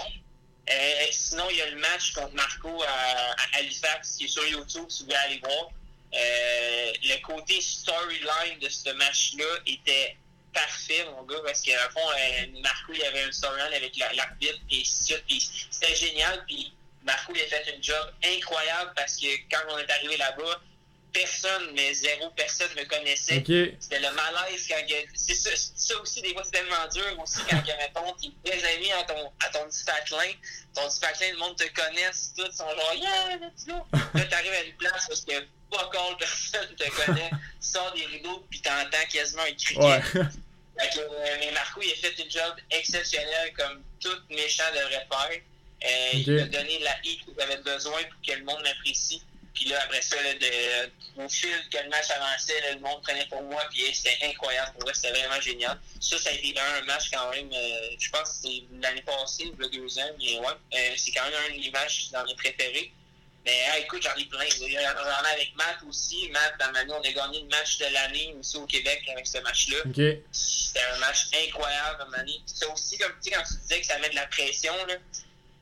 Euh, 0.69 1.05
sinon, 1.11 1.45
il 1.49 1.57
y 1.57 1.61
a 1.61 1.69
le 1.69 1.77
match 1.77 2.13
contre 2.13 2.33
Marco 2.33 2.81
à, 2.83 3.35
Halifax 3.57 4.17
qui 4.17 4.25
est 4.25 4.27
sur 4.27 4.45
YouTube, 4.45 4.85
si 4.89 4.99
vous 5.03 5.05
voulez 5.05 5.17
aller 5.17 5.39
voir. 5.39 5.69
Euh, 6.13 6.93
le 7.03 7.21
côté 7.25 7.59
storyline 7.61 8.59
de 8.61 8.69
ce 8.69 8.89
match-là 8.91 9.45
était 9.65 10.17
parfait, 10.53 11.05
mon 11.05 11.23
gars, 11.23 11.39
parce 11.45 11.61
qu'à 11.61 11.89
fond, 11.89 11.99
euh, 12.11 12.45
Marco, 12.61 12.93
il 12.93 13.03
avait 13.03 13.23
un 13.23 13.31
storyline 13.31 13.73
avec 13.73 13.97
la- 13.97 14.13
l'arbitre, 14.13 14.59
et 14.69 14.83
ça, 14.85 15.15
puis 15.27 15.49
c'était 15.71 15.95
génial, 15.95 16.43
puis 16.45 16.73
Marco, 17.03 17.33
il 17.33 17.41
a 17.41 17.45
fait 17.47 17.73
un 17.75 17.81
job 17.81 18.13
incroyable 18.23 18.91
parce 18.95 19.15
que 19.17 19.27
quand 19.49 19.61
on 19.69 19.77
est 19.79 19.89
arrivé 19.89 20.17
là-bas, 20.17 20.61
personne, 21.13 21.71
mais 21.75 21.93
zéro 21.93 22.29
personne 22.31 22.69
me 22.77 22.83
connaissait. 22.85 23.43
C'était 23.79 23.99
le 23.99 24.11
malaise 24.13 24.65
quand 24.67 24.77
il 24.87 24.91
y 24.91 24.95
a- 24.95 25.03
C'est 25.13 25.35
ça, 25.35 25.49
ça 25.55 25.97
aussi, 26.01 26.21
des 26.21 26.33
fois, 26.33 26.43
c'est 26.43 26.51
tellement 26.51 26.87
dur 26.93 27.19
aussi 27.21 27.39
quand, 27.49 27.61
il 27.65 27.75
mettons, 27.77 28.13
t'es 28.43 28.49
très 28.49 28.75
ami 28.75 28.91
à 28.93 29.03
ton, 29.03 29.31
à 29.39 29.49
ton 29.49 29.67
petit 29.67 29.83
patelin. 29.83 30.31
Ton 30.73 30.87
petit 30.87 30.99
patelin, 30.99 31.31
le 31.33 31.37
monde 31.37 31.55
te 31.57 31.67
connaisse, 31.73 32.33
tout, 32.37 32.45
ils 32.47 32.53
sont 32.55 32.69
genre, 32.69 32.93
yeah, 32.95 33.37
let's 33.37 33.65
go. 33.65 33.85
Là, 34.13 34.23
t'arrives 34.25 34.51
à 34.53 34.63
une 34.63 34.75
place 34.77 35.07
parce 35.07 35.21
que 35.21 35.39
pas 35.69 35.85
encore 35.85 36.17
personne 36.17 36.75
te 36.75 36.89
connaît. 36.89 37.29
Tu 37.61 37.67
sors 37.67 37.91
des 37.93 38.05
rideaux, 38.05 38.45
puis 38.49 38.61
t'entends 38.61 39.05
quasiment 39.11 39.43
un 39.43 39.53
criquet. 39.53 39.79
Ouais. 39.81 40.01
Fait 40.01 40.89
que, 40.95 40.99
euh, 40.99 41.35
mais 41.39 41.51
Marco, 41.51 41.81
il 41.81 41.91
a 41.91 41.95
fait 41.95 42.15
un 42.19 42.29
job 42.29 42.55
exceptionnel 42.71 43.53
comme 43.57 43.83
tout 43.99 44.17
méchant 44.29 44.63
devrait 44.73 45.07
faire. 45.11 45.41
Euh, 45.83 46.09
Il 46.13 46.35
Ok. 46.35 46.41
a 46.41 46.45
donné 46.45 46.79
la 46.79 46.95
hit 47.03 47.25
qu'il 47.25 47.41
avait 47.41 47.57
besoin 47.57 48.01
pour 48.03 48.21
que 48.25 48.37
le 48.39 48.43
monde 48.45 48.61
l'apprécie. 48.63 49.21
Puis 49.53 49.65
là, 49.65 49.79
après 49.83 50.01
ça, 50.01 50.15
là, 50.21 50.33
de, 50.33 51.23
au 51.23 51.27
fil 51.29 51.49
que 51.71 51.77
le 51.77 51.89
match 51.89 52.09
avançait, 52.09 52.59
là, 52.61 52.73
le 52.73 52.79
monde 52.79 53.01
prenait 53.03 53.25
pour 53.27 53.41
moi. 53.43 53.61
Puis 53.71 53.93
c'était 53.93 54.17
incroyable. 54.23 54.71
Pour 54.73 54.83
vrai, 54.83 54.93
c'était 54.93 55.11
vraiment 55.11 55.41
génial. 55.41 55.77
Ça, 55.99 56.17
ça 56.17 56.29
a 56.29 56.33
été 56.33 56.55
un 56.59 56.81
match 56.85 57.09
quand 57.11 57.29
même. 57.31 57.49
euh, 57.53 57.95
je 57.99 58.09
pense 58.09 58.29
que 58.29 58.47
c'est 58.47 58.63
l'année 58.81 59.01
passée, 59.01 59.51
il 59.53 59.61
y 59.61 59.65
a 59.65 59.69
deux 59.69 59.99
ans. 59.99 60.11
Mais 60.19 60.39
ouais, 60.39 60.45
euh, 60.75 60.93
c'est 60.97 61.11
quand 61.11 61.23
même 61.23 61.33
un 61.51 61.61
des 61.61 61.71
matchs 61.71 62.09
dans 62.11 62.23
mes 62.25 62.35
préférés. 62.35 62.91
Mais 63.43 63.59
ah, 63.71 63.79
écoute, 63.79 64.03
j'en 64.03 64.15
ai 64.15 64.25
plein. 64.25 64.45
J'en 64.49 64.65
ai 64.67 65.31
avec 65.33 65.55
Matt 65.55 65.77
aussi. 65.89 66.29
Matt, 66.29 66.53
dans 66.59 66.71
l'année, 66.71 66.93
on 66.93 67.01
a 67.01 67.11
gagné 67.11 67.41
le 67.41 67.47
match 67.47 67.77
de 67.79 67.85
l'année 67.85 68.35
aussi 68.39 68.55
au 68.57 68.67
Québec 68.67 69.01
avec 69.11 69.25
ce 69.25 69.39
match-là. 69.39 69.77
C'était 70.31 70.85
un 70.93 70.99
match 70.99 71.25
incroyable 71.47 72.05
année. 72.15 72.39
C'est 72.45 72.67
aussi 72.67 72.97
comme 72.99 73.11
tu 73.21 73.31
sais, 73.31 73.35
quand 73.35 73.43
tu 73.43 73.55
disais 73.61 73.81
que 73.81 73.87
ça 73.87 73.97
met 73.99 74.09
de 74.09 74.15
la 74.15 74.27
pression. 74.27 74.73
Là, 74.85 74.93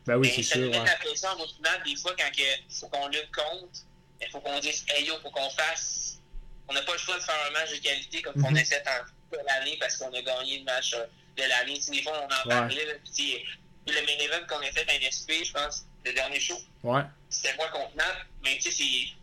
Ben 0.05 0.15
oui, 0.17 0.31
c'est 0.35 0.43
ça 0.43 0.55
sûr. 0.55 0.63
nous 0.65 0.69
met 0.71 0.79
ouais. 0.79 0.85
la 0.85 0.95
pression 0.97 1.29
au 1.39 1.47
final, 1.47 1.83
des 1.85 1.95
fois, 1.95 2.15
quand 2.17 2.29
il 2.35 2.73
faut 2.73 2.87
qu'on 2.89 3.07
lutte 3.09 3.31
contre, 3.35 3.79
il 4.21 4.29
faut 4.29 4.39
qu'on 4.39 4.59
dise 4.59 4.83
Hey 4.89 5.05
yo, 5.05 5.15
faut 5.21 5.29
qu'on 5.31 5.49
fasse. 5.51 6.17
On 6.67 6.73
n'a 6.73 6.81
pas 6.83 6.93
le 6.93 6.97
choix 6.99 7.17
de 7.17 7.23
faire 7.23 7.35
un 7.47 7.51
match 7.51 7.71
de 7.71 7.77
qualité 7.77 8.21
comme 8.21 8.43
on 8.45 8.51
Mhm. 8.51 8.57
a 8.57 8.63
fait 8.65 8.83
en 8.87 9.37
l'année 9.45 9.77
parce 9.79 9.97
qu'on 9.97 10.11
a 10.13 10.21
gagné 10.21 10.59
le 10.59 10.63
match 10.65 10.93
euh, 10.93 11.05
de 11.37 11.43
l'année. 11.43 11.79
Des 11.91 12.01
fois, 12.01 12.21
on 12.21 12.25
en 12.25 12.49
parlait. 12.49 12.85
là, 12.85 12.93
tu 13.05 13.23
sais, 13.23 13.43
le 13.87 14.01
main 14.01 14.23
event 14.23 14.45
qu'on 14.47 14.59
a 14.59 14.71
fait 14.71 14.89
à 14.89 14.93
NSP, 14.99 15.43
je 15.45 15.51
pense, 15.51 15.85
le 16.05 16.13
dernier 16.13 16.39
show, 16.39 16.59
Ouais. 16.83 17.01
c'était 17.29 17.55
moi 17.55 17.67
contre 17.69 17.95
Nat, 17.95 18.17
mais 18.43 18.55
tu 18.57 18.71
sais, 18.71 18.71
c'est. 18.71 19.15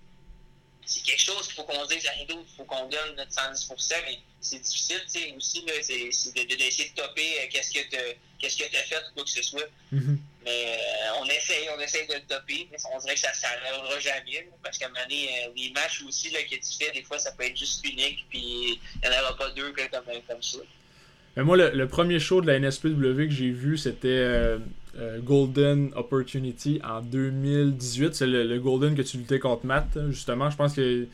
Quelque 1.03 1.21
chose 1.21 1.47
qu'il 1.47 1.55
faut 1.57 1.65
qu'on 1.65 1.85
se 1.89 1.95
dise 1.95 2.07
rien 2.09 2.25
d'autre, 2.27 2.47
il 2.53 2.57
faut 2.57 2.65
qu'on 2.65 2.87
donne 2.89 3.17
notre 3.17 3.33
110%, 3.33 3.95
mais 4.07 4.21
c'est 4.41 4.61
difficile, 4.61 5.03
tu 5.13 5.19
sais, 5.21 5.35
aussi, 5.37 5.65
c'est 5.83 6.13
c'est 6.13 6.33
de- 6.37 6.49
de- 6.49 6.55
d'essayer 6.55 6.91
de, 6.91 6.95
topper 6.95 7.41
euh, 7.41 7.47
qu'est-ce 7.51 7.73
que 7.73 7.81
tu 7.81 7.89
que 7.89 8.77
as 8.77 8.83
fait, 8.85 8.97
ou 9.11 9.15
quoi 9.15 9.25
que 9.25 9.31
ce 9.31 9.43
soit. 9.43 9.69
Mhm. 9.91 10.21
Mais 10.47 10.79
euh, 10.79 11.21
on 11.21 11.27
essaye, 11.27 11.69
on 11.77 11.81
essaye 11.81 12.07
de 12.07 12.15
le 12.15 12.21
topper, 12.21 12.69
mais 12.71 12.79
on 12.95 13.01
dirait 13.01 13.15
que 13.15 13.21
ça 13.21 13.31
ne 13.31 13.35
s'arrêtera 13.35 13.99
jamais. 13.99 14.49
parce 14.63 14.79
qu'à 14.79 14.87
un 14.87 14.89
moment 14.91 15.01
donné, 15.03 15.29
euh, 15.29 15.51
les 15.57 15.71
matchs 15.73 16.05
aussi 16.07 16.31
là, 16.31 16.39
que 16.45 16.55
tu 16.55 16.93
des 16.95 17.03
fois, 17.03 17.19
ça 17.19 17.33
peut 17.33 17.45
être 17.45 17.57
juste 17.57 17.85
unique, 17.85 18.25
puis 18.31 18.39
il 18.41 18.81
n'y 19.03 19.09
en 19.09 19.23
aura 19.23 19.37
pas 19.37 19.51
deux 19.51 19.73
comme, 19.73 20.05
comme 20.29 20.43
ça. 20.43 20.59
Mais 21.37 21.43
moi, 21.43 21.57
le, 21.57 21.89
premier 21.89 22.19
show 22.19 22.41
de 22.41 22.47
la 22.47 22.59
NSPW 22.59 23.27
que 23.27 23.31
j'ai 23.31 23.51
vu, 23.51 23.77
c'était 23.77 24.09
euh, 24.09 24.59
euh, 24.97 25.21
Golden 25.21 25.91
Opportunity 25.95 26.81
en 26.83 27.03
2018. 27.03 28.15
C'est 28.15 28.27
le, 28.27 28.45
le 28.45 28.59
Golden 28.59 28.95
que 28.95 29.03
tu 29.03 29.19
luttais 29.19 29.39
contre 29.39 29.67
Matt, 29.67 29.85
hein, 29.97 30.07
justement. 30.11 30.49
Je 30.49 30.57
pense 30.57 30.75
que 30.75 31.07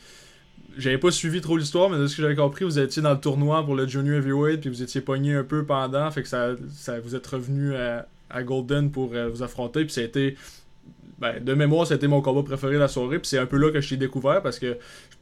j'avais 0.77 0.97
pas 0.97 1.11
suivi 1.11 1.41
trop 1.41 1.57
l'histoire, 1.57 1.89
mais 1.89 1.97
de 1.97 2.07
ce 2.07 2.15
que 2.15 2.21
j'avais 2.21 2.35
compris, 2.35 2.63
vous 2.63 2.79
étiez 2.79 3.01
dans 3.01 3.11
le 3.11 3.19
tournoi 3.19 3.65
pour 3.65 3.75
le 3.75 3.85
Junior 3.85 4.15
Heavyweight, 4.17 4.61
puis 4.61 4.69
vous 4.69 4.81
étiez 4.81 5.01
pogné 5.01 5.33
un 5.33 5.43
peu 5.43 5.65
pendant, 5.65 6.09
fait 6.09 6.23
que 6.23 6.29
ça, 6.29 6.51
ça 6.73 6.99
vous 7.01 7.15
êtes 7.15 7.27
revenu 7.27 7.75
à, 7.75 8.07
à 8.33 8.43
Golden 8.43 8.91
pour 8.91 9.13
euh, 9.13 9.29
vous 9.29 9.43
affronter, 9.43 9.85
puis 9.85 9.93
ça 9.93 10.01
a 10.01 10.03
été. 10.03 10.35
Ben, 11.19 11.41
de 11.41 11.53
mémoire, 11.53 11.87
c'était 11.87 12.07
mon 12.07 12.21
combat 12.21 12.43
préféré 12.43 12.73
de 12.73 12.79
la 12.79 12.87
soirée, 12.89 13.19
puis 13.19 13.29
c'est 13.29 13.37
un 13.37 13.45
peu 13.45 13.57
là 13.57 13.71
que 13.71 13.79
je 13.79 13.89
t'ai 13.89 13.97
découvert 13.97 14.41
parce 14.41 14.59
que 14.59 14.77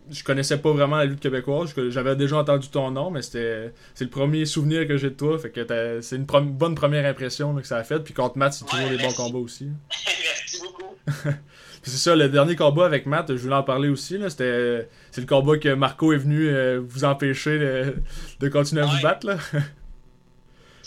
je 0.09 0.23
connaissais 0.23 0.57
pas 0.57 0.71
vraiment 0.71 0.97
la 0.97 1.05
lutte 1.05 1.19
québécoise. 1.19 1.75
J'avais 1.89 2.15
déjà 2.15 2.37
entendu 2.37 2.69
ton 2.69 2.89
nom, 2.89 3.11
mais 3.11 3.21
c'était 3.21 3.71
c'est 3.93 4.05
le 4.05 4.09
premier 4.09 4.45
souvenir 4.45 4.87
que 4.87 4.97
j'ai 4.97 5.09
de 5.09 5.15
toi. 5.15 5.37
Fait 5.37 5.51
que 5.51 5.99
c'est 6.01 6.15
une 6.15 6.25
bonne 6.25 6.75
première 6.75 7.05
impression 7.05 7.53
là, 7.53 7.61
que 7.61 7.67
ça 7.67 7.77
a 7.77 7.83
fait. 7.83 7.99
Puis 7.99 8.13
contre 8.13 8.37
Matt, 8.37 8.53
c'est 8.53 8.65
toujours 8.65 8.85
Ouais, 8.89 8.97
des 8.97 9.03
bons 9.03 9.13
combats 9.13 9.37
aussi. 9.39 9.67
Merci 9.89 10.61
beaucoup. 10.63 10.95
C'est 11.83 11.97
ça, 11.97 12.15
le 12.15 12.29
dernier 12.29 12.55
combat 12.55 12.85
avec 12.85 13.07
Matt, 13.07 13.35
je 13.35 13.41
voulais 13.41 13.55
en 13.55 13.63
parler 13.63 13.89
aussi. 13.89 14.19
C'était 14.29 14.87
c'est 15.09 15.21
le 15.21 15.25
combat 15.25 15.57
que 15.57 15.73
Marco 15.73 16.13
est 16.13 16.17
venu 16.17 16.47
euh, 16.47 16.79
vous 16.79 17.05
empêcher 17.05 17.57
de, 17.57 17.95
de 18.39 18.49
continuer 18.49 18.83
à 18.83 18.85
vous 18.85 19.01
battre. 19.01 19.25
Là. 19.25 19.37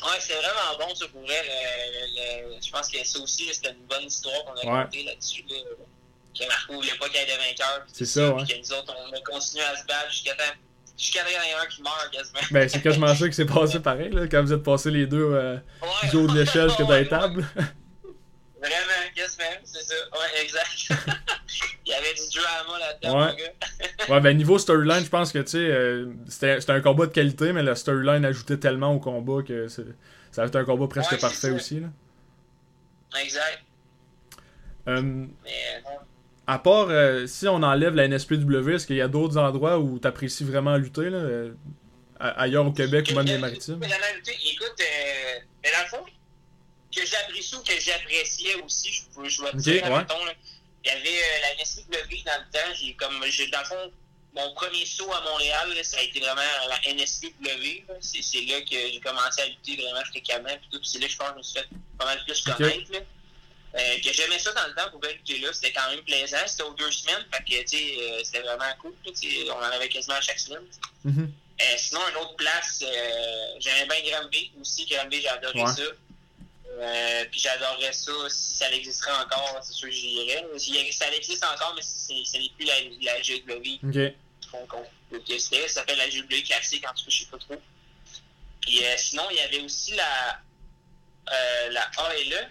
Ouais, 0.05 0.19
c'est 0.21 0.35
vraiment 0.35 0.79
bon, 0.87 0.95
ça, 0.95 1.07
pour 1.09 1.23
vrai. 1.23 1.43
Le- 1.45 2.51
le- 2.53 2.61
je 2.65 2.71
pense 2.71 2.89
que 2.89 3.05
ça 3.05 3.19
aussi, 3.21 3.49
c'était 3.53 3.71
une 3.71 3.87
bonne 3.87 4.05
histoire 4.05 4.45
qu'on 4.45 4.53
a 4.53 4.65
Ouais. 4.65 4.71
racontée 4.81 5.05
là-dessus. 5.05 5.45
Là, 5.49 5.57
que 6.39 6.47
Marco 6.49 6.75
voulait 6.75 6.95
pas 6.99 7.09
qu'il 7.09 7.21
y 7.21 7.23
ait 7.23 7.27
de 7.27 7.31
vainqueur. 7.39 7.87
C'est 7.93 8.05
ça, 8.07 8.29
ouais. 8.31 8.45
Puis 8.45 8.55
que 8.55 8.59
nous 8.61 8.73
autres, 8.73 8.95
on 8.99 9.13
a 9.17 9.21
continué 9.21 9.65
à 9.65 9.77
se 9.77 9.85
battre 9.87 10.11
jusqu'à 10.11 10.35
temps. 10.35 10.43
Jusqu'à 10.99 11.25
qu'il 11.25 11.33
y 11.35 11.39
en 11.39 11.43
ait 11.43 11.55
un 11.63 11.67
qui 11.67 11.83
meurt 11.83 12.11
quasiment. 12.13 12.41
Ben, 12.51 12.69
c'est 12.69 12.83
quasiment 12.83 13.15
ça 13.15 13.27
qui 13.29 13.35
s'est 13.35 13.45
passé 13.47 13.81
pareil, 13.81 14.11
là, 14.11 14.27
quand 14.29 14.43
vous 14.43 14.53
êtes 14.53 14.63
passés 14.63 14.91
les 14.91 15.07
deux 15.07 15.33
euh, 15.33 15.57
Ouais. 15.83 16.09
du 16.11 16.17
haut 16.17 16.27
de 16.27 16.39
l'échelle 16.39 16.69
jusqu'à 16.69 16.85
dans 16.85 16.89
Ouais, 16.91 17.03
les 17.03 17.09
tables. 17.09 17.45
Vraiment, 18.61 19.11
quasiment, 19.15 19.45
c'est 19.65 19.83
ça. 19.83 19.95
Ouais, 20.13 20.43
exact. 20.43 20.89
Il 21.87 21.91
y 21.91 21.95
avait 21.95 22.15
du 22.15 22.23
drama 22.35 22.79
là-dedans, 22.79 23.17
mon 23.19 23.35
gars. 23.35 23.53
Ouais, 24.09 24.21
ben 24.21 24.37
niveau 24.37 24.59
storyline, 24.59 25.05
je 25.05 25.09
pense 25.11 25.33
que 25.33 25.39
tu 25.39 25.51
sais, 25.53 25.59
euh, 25.59 26.07
c'était 26.29 26.71
un 26.71 26.81
combat 26.81 27.07
de 27.07 27.13
qualité, 27.13 27.53
mais 27.53 27.63
la 27.63 27.75
storyline 27.75 28.25
ajoutait 28.25 28.57
tellement 28.59 28.93
au 28.95 28.99
combat 29.01 29.43
que 29.43 29.69
ça 29.69 29.83
a 30.43 30.47
été 30.47 30.59
un 30.59 30.65
combat 30.65 30.87
presque 30.89 31.13
Ouais, 31.13 31.19
parfait 31.19 31.49
ça. 31.51 31.55
aussi. 31.55 31.81
Là. 31.81 31.89
Exact. 33.21 33.63
Euh, 34.89 35.01
Mais 35.03 35.27
euh, 35.51 35.81
non. 35.85 35.99
à 36.47 36.59
part 36.59 36.89
euh, 36.91 37.27
si 37.27 37.49
on 37.49 37.63
enlève 37.63 37.95
la 37.95 38.07
NSPW, 38.09 38.75
est-ce 38.75 38.87
qu'il 38.87 38.97
y 38.97 39.01
a 39.03 39.09
d'autres 39.09 39.39
endroits 39.39 39.79
où 39.79 39.99
tu 39.99 40.07
apprécies 40.07 40.45
vraiment 40.45 40.77
lutter 40.77 41.09
là, 41.11 41.19
euh, 41.19 41.53
ailleurs 42.19 42.67
au 42.67 42.73
Québec 42.73 43.09
ou 43.13 43.15
même 43.17 43.27
les 43.27 43.39
maritimes? 43.39 43.79
Mais. 43.81 43.87
Écoute, 43.87 44.75
euh, 44.81 45.39
mais 45.63 45.71
dans 45.71 45.83
le 45.83 45.89
fond, 45.89 46.05
que 46.95 47.01
j'apprécie 47.07 47.57
ou 47.57 47.61
que 47.61 47.73
j'appréciais 47.81 48.55
aussi, 48.65 48.93
je, 48.93 49.03
peux- 49.15 49.29
je 49.29 49.43
vais 49.43 49.51
te 49.53 49.57
Ok, 49.57 49.63
dire, 49.63 49.83
ouais. 49.85 49.99
mettons, 49.99 50.25
là, 50.25 50.33
il 50.85 50.89
y 50.89 50.91
avait 50.91 51.19
euh, 51.23 51.41
la 51.43 51.55
NSPW 51.57 52.25
dans 52.25 52.39
le 52.45 52.51
temps, 52.53 52.75
j'ai 52.81 52.95
comme, 52.95 53.25
j'ai, 53.27 53.47
dans 53.49 53.61
le 53.61 53.65
fond, 53.65 53.93
mon 54.35 54.53
premier 54.55 54.85
saut 54.85 55.13
à 55.13 55.21
Montréal, 55.23 55.73
là, 55.75 55.85
ça 55.85 55.99
a 55.99 56.03
été 56.03 56.21
vraiment 56.21 56.43
la 56.69 56.93
NSPW. 56.93 57.85
là. 57.89 57.95
C'est, 58.01 58.23
c'est 58.23 58.41
là 58.43 58.61
que 58.63 58.71
j'ai 58.77 59.01
commencé 59.01 59.41
à 59.43 59.47
lutter 59.47 59.77
vraiment 59.77 60.05
fréquemment, 60.07 60.49
puis 60.61 60.69
tout, 60.73 60.81
puis 60.81 60.89
c'est 60.89 60.99
là 60.99 61.07
que 61.07 61.13
je 61.13 61.17
pense 61.19 61.29
que 61.29 61.33
je 61.35 61.39
me 61.39 61.43
suis 61.43 61.61
fait 61.61 61.69
pas 61.99 62.05
mal 62.05 62.25
plus 62.25 62.41
connaître. 62.43 62.93
là. 62.93 62.99
Euh, 63.77 64.01
que 64.05 64.13
j'aimais 64.13 64.39
ça 64.39 64.53
dans 64.53 64.69
le 64.69 64.75
temps 64.75 64.89
pour 64.91 65.01
bien 65.01 65.11
lutter 65.11 65.39
là, 65.39 65.53
c'était 65.53 65.73
quand 65.73 65.91
même 65.91 66.03
plaisant, 66.03 66.37
c'était 66.47 66.63
aux 66.63 66.75
deux 66.75 66.93
semaines, 66.93 67.25
fait 67.33 67.43
que, 67.43 67.61
tu 67.63 67.77
sais, 67.77 67.97
euh, 68.01 68.21
c'était 68.23 68.41
vraiment 68.43 68.73
cool, 68.81 68.95
on 69.49 69.53
en 69.53 69.63
avait 69.63 69.89
quasiment 69.89 70.15
à 70.15 70.21
chaque 70.21 70.39
semaine. 70.39 70.63
Mhm. 71.05 71.33
Euh, 71.61 71.65
sinon, 71.77 72.01
une 72.11 72.17
autre 72.17 72.37
place, 72.37 72.83
euh, 72.87 73.47
j'aimais 73.61 73.87
bien 73.87 74.11
Granby 74.21 74.53
aussi. 74.61 74.87
Granby, 74.87 75.21
j'ai 75.23 75.29
adoré 75.29 75.61
Ouais. 75.63 75.73
ça. 75.73 75.83
Euh, 76.77 77.25
puis 77.31 77.39
j'adorerais 77.41 77.93
ça 77.93 78.11
si 78.29 78.57
ça 78.57 78.71
existerait 78.73 79.13
encore, 79.13 79.59
c'est 79.63 79.73
sûr 79.75 79.89
que 79.89 79.95
j'irais. 79.95 80.45
Ça 80.93 81.13
existe 81.15 81.45
encore, 81.45 81.73
mais 81.77 81.83
c'est- 81.83 82.25
ce 82.25 82.37
n'est 82.37 82.51
plus 82.57 82.67
la, 82.67 83.13
la 83.15 83.21
GW 83.21 83.79
Ok. 83.85 84.13
qu'on 84.51 84.67
c'était. 85.27 85.69
Ça 85.69 85.81
s'appelle 85.81 85.99
la 85.99 86.09
GW 86.09 86.43
classique, 86.45 86.85
en 86.89 86.93
tout 86.95 87.05
cas, 87.05 87.11
je 87.11 87.19
sais 87.21 87.31
pas 87.31 87.39
trop. 87.39 87.61
Puis 88.61 88.85
euh, 88.85 88.95
sinon, 88.97 89.25
il 89.31 89.37
y 89.37 89.41
avait 89.41 89.61
aussi 89.61 89.93
la, 89.93 90.41
euh, 91.33 91.71
la 91.71 91.83
ALE. 91.99 92.51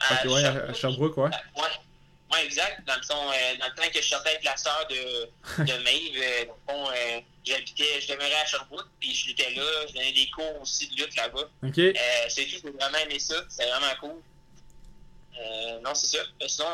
à 0.00 0.26
ouais, 0.26 0.44
à, 0.44 0.50
à 0.70 0.74
Sherbrooke, 0.74 1.16
ouais. 1.18 1.24
Ouais. 1.24 1.62
Ouais, 1.62 1.68
exact. 2.44 2.86
Dans 2.86 2.96
le, 2.96 3.02
fond, 3.02 3.30
euh, 3.30 3.56
dans 3.58 3.66
le 3.66 3.74
temps 3.74 3.88
que 3.92 4.00
je 4.02 4.06
sortais 4.08 4.30
avec 4.30 4.44
la 4.44 4.56
sœur 4.56 4.86
de, 4.90 5.64
de 5.64 5.72
Maeve, 5.84 6.16
euh, 6.22 6.44
euh, 6.70 7.20
j'habitais, 7.44 8.00
je 8.00 8.08
demeurais 8.12 8.34
à 8.42 8.46
Sherbrooke, 8.46 8.86
puis 9.00 9.14
je 9.14 9.28
luttais 9.28 9.50
là, 9.54 9.62
je 9.88 9.92
donnais 9.94 10.12
des 10.12 10.28
cours 10.30 10.60
aussi 10.62 10.88
de 10.88 10.96
lutte 10.96 11.16
là-bas. 11.16 11.48
C'est 12.28 12.44
tout, 12.44 12.56
j'ai 12.62 12.70
vraiment 12.70 12.98
aimé 12.98 13.18
ça, 13.18 13.36
c'est 13.48 13.66
vraiment 13.66 13.94
cool. 14.00 14.20
Non, 15.82 15.94
c'est 15.94 16.18
ça. 16.18 16.22
Sinon, 16.46 16.66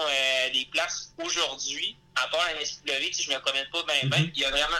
les 0.53 0.67
places 0.73 1.13
aujourd'hui, 1.25 1.97
à 2.17 2.27
part 2.29 2.47
NSW, 2.59 3.13
si 3.13 3.23
je 3.23 3.31
me 3.31 3.39
promène 3.41 3.67
pas 3.73 3.83
ben, 3.87 4.09
Mhm. 4.09 4.31
il 4.35 4.41
y 4.41 4.45
a 4.45 4.51
vraiment. 4.51 4.77